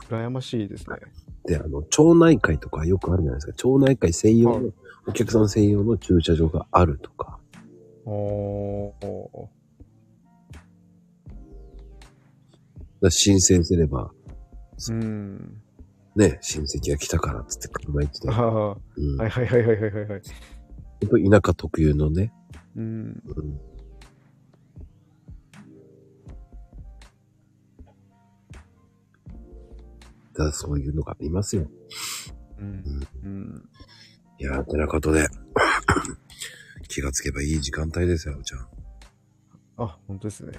[0.09, 0.97] 羨ましいですね。
[1.45, 3.53] で、あの、町内会とかよくあるじゃないですか。
[3.53, 4.73] 町内会専用の、はい
[5.07, 7.39] お客さん専用の駐車場があるとか。
[8.05, 9.47] おー。
[13.01, 14.11] だ申請すれば、
[14.89, 15.61] うん。
[16.15, 18.31] ね、親戚が来たからっつって車行ってた。
[18.31, 19.15] はうん。
[19.15, 20.21] いはいはいはいはいはいはい。
[21.01, 22.33] 本当田舎特有のね。
[22.75, 23.23] うん。
[23.25, 23.59] うん。
[30.33, 31.69] だそういうのがありますよ。
[32.59, 32.83] うん。
[33.23, 33.69] うん。
[34.39, 35.27] いやー、てなことで。
[36.87, 38.67] 気がつけばいい時間帯ですよ、おちゃん。
[39.77, 40.53] あ、本当ですね。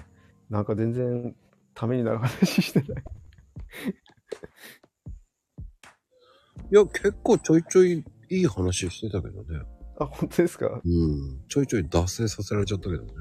[0.49, 1.35] なんか全然
[1.75, 3.05] ためになる話してない。
[6.73, 9.61] いや、結構ちょいちょいいい話してたけどね。
[10.01, 10.81] あ、本当ですか？
[10.85, 11.43] うん。
[11.49, 13.13] ちょいちょい脱線させられちゃったけどね。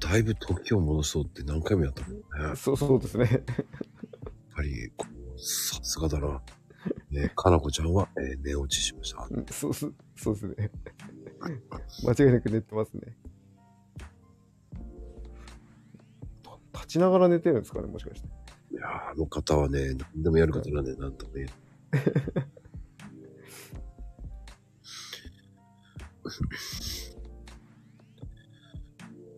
[0.00, 2.20] だいぶ時を戻そうって何回もやったもんね。
[2.38, 3.44] やっそうそうですね。
[4.54, 6.42] ぱり、こうさすがだな。
[7.10, 9.26] ね、かなこちゃんは、えー寝落ちしました。
[9.30, 10.70] うんそうす、そうですね。
[12.04, 13.16] 間違いなく寝てますね。
[16.42, 18.28] と立ちながら寝てるんですかね、もしかして。
[18.72, 21.46] いやーあの方はね、何でもやる方なんで、なんとも言え
[26.28, 26.32] い。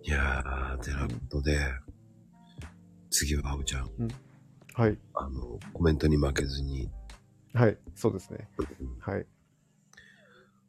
[0.09, 1.59] いやー、てなことで、
[3.11, 3.91] 次はあおちゃん、
[4.75, 4.99] はい。
[5.15, 6.91] あの、コメントに負けずに、
[7.53, 7.79] はい。
[7.95, 8.49] そうですね。
[9.01, 9.27] はい。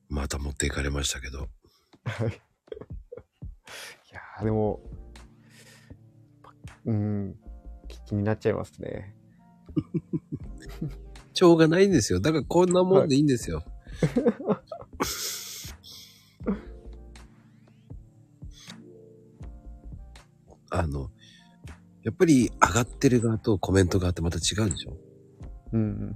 [0.10, 2.28] また持っていかれましたけど、はい。
[2.28, 2.32] い
[4.14, 4.82] やー、でも、
[6.86, 7.36] うん、
[8.06, 9.16] 気になっちゃいますね。
[11.34, 12.20] しょうがないんですよ。
[12.20, 13.64] だからこんなもんでいいんですよ。
[20.70, 21.12] あの、
[22.04, 24.98] やっぱり上がってる側とコメント側ってまた違うでしょ？
[25.74, 26.14] うんうん。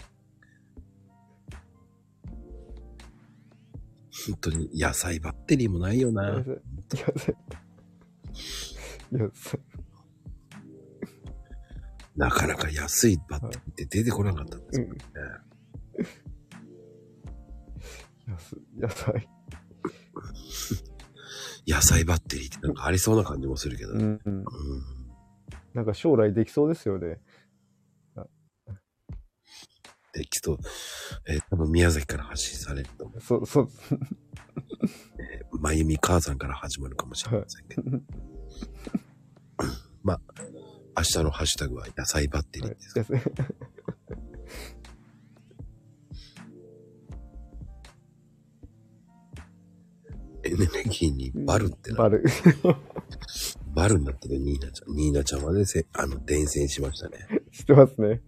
[4.27, 6.30] 本当に野菜バッテリーもないよな。
[6.30, 6.45] いや、い
[9.15, 9.57] や、そ
[12.15, 14.95] なかなか安いバッテリーって出てこなかったんですよね。
[18.27, 19.27] やす野菜。
[21.68, 23.94] 野菜バッテリーってなんかありそうな感じもするけど。
[23.94, 24.02] うん。
[24.02, 24.44] うんうん。
[25.73, 27.19] なんか将来できそうですよね。
[30.14, 30.60] で、きっと、
[31.27, 33.22] えー多分宮崎から発信されると思う。
[33.22, 33.69] そう、そう、
[35.19, 37.84] えーまゆみ母さんから始まるかもしれませんけど。
[40.03, 40.19] まあ、
[40.98, 42.95] 明日のハッシュタグは野菜バッテリーです。
[42.99, 43.22] 野菜
[50.43, 52.23] エネルギーにバルってな、バル。
[53.73, 54.95] バルになってるニーナちゃん。
[54.95, 57.27] ニーナちゃんまでせ、あの、伝染しましたね。
[57.51, 58.21] 知ってますね。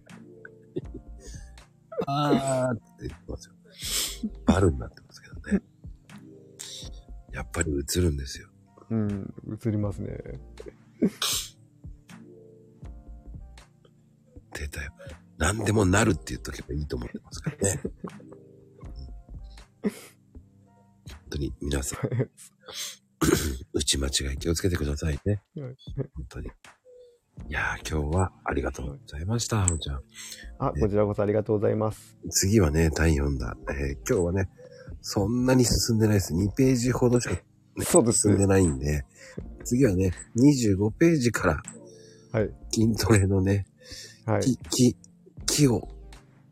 [2.06, 3.54] あーって言ってますよ。
[4.44, 5.62] バルになってますけどね。
[7.32, 8.48] やっぱり映るんですよ。
[8.90, 9.34] うん、
[9.64, 10.40] 映りますね。
[14.54, 14.92] 出たよ。
[15.38, 17.80] 何でもなるって言っとけばいいと思ってますからね。
[21.36, 22.00] 本当に皆さん、
[23.72, 25.42] 打ち間違い気をつけてくださいね。
[25.56, 25.76] はい
[26.14, 26.48] 本当に。
[27.48, 30.02] いやー、今日はありがとうございました、あおちゃん。
[30.58, 32.16] あ、ねこちらこそありがとうございます。
[32.30, 33.58] 次はね、第4弾。
[33.68, 34.48] えー今日はね、
[35.02, 36.32] そんなに進んでないです。
[36.32, 37.36] 2ページほどしか
[37.80, 39.04] そうです進んでないんで、
[39.64, 41.62] 次はね、25ページから
[42.32, 42.50] はい。
[42.72, 43.66] 筋トレのね、
[44.24, 44.42] はい。
[44.42, 44.96] 木、木、
[45.46, 45.86] 木を、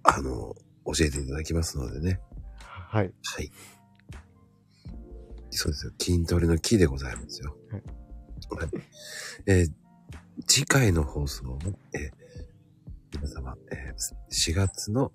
[0.02, 0.55] あの、
[0.85, 2.20] 教えていただきますのでね。
[2.94, 3.12] はい。
[3.23, 3.51] はい。
[5.56, 5.93] そうですよ。
[6.01, 7.56] 筋トレの木でございますよ。
[7.70, 7.82] はい
[8.51, 8.70] はい。
[9.47, 9.72] えー
[10.48, 11.59] 次回の放送も、
[11.94, 12.10] えー
[13.12, 15.12] 皆様、えー4月の、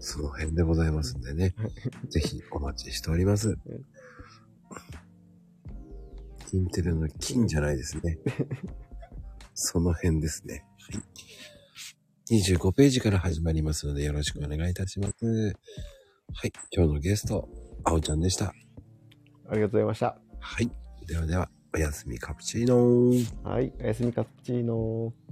[0.00, 1.54] その辺でございますんでね。
[2.10, 3.56] ぜひお待ちしております。
[6.46, 8.18] 筋トレの金じゃないですね。
[9.54, 10.64] その辺ですね。
[10.90, 12.36] はい。
[12.40, 15.24] 25ページから始まりますのでよろしくお願いいたします。
[15.26, 16.52] はい。
[16.72, 17.48] 今日のゲスト、
[17.84, 18.46] あおちゃんでした。
[18.46, 20.18] ありがとうございました。
[20.40, 20.70] はい。
[21.06, 23.48] ではでは、おやすみカプチーノー。
[23.48, 23.72] はい。
[23.80, 25.23] おやすみカプチーノー。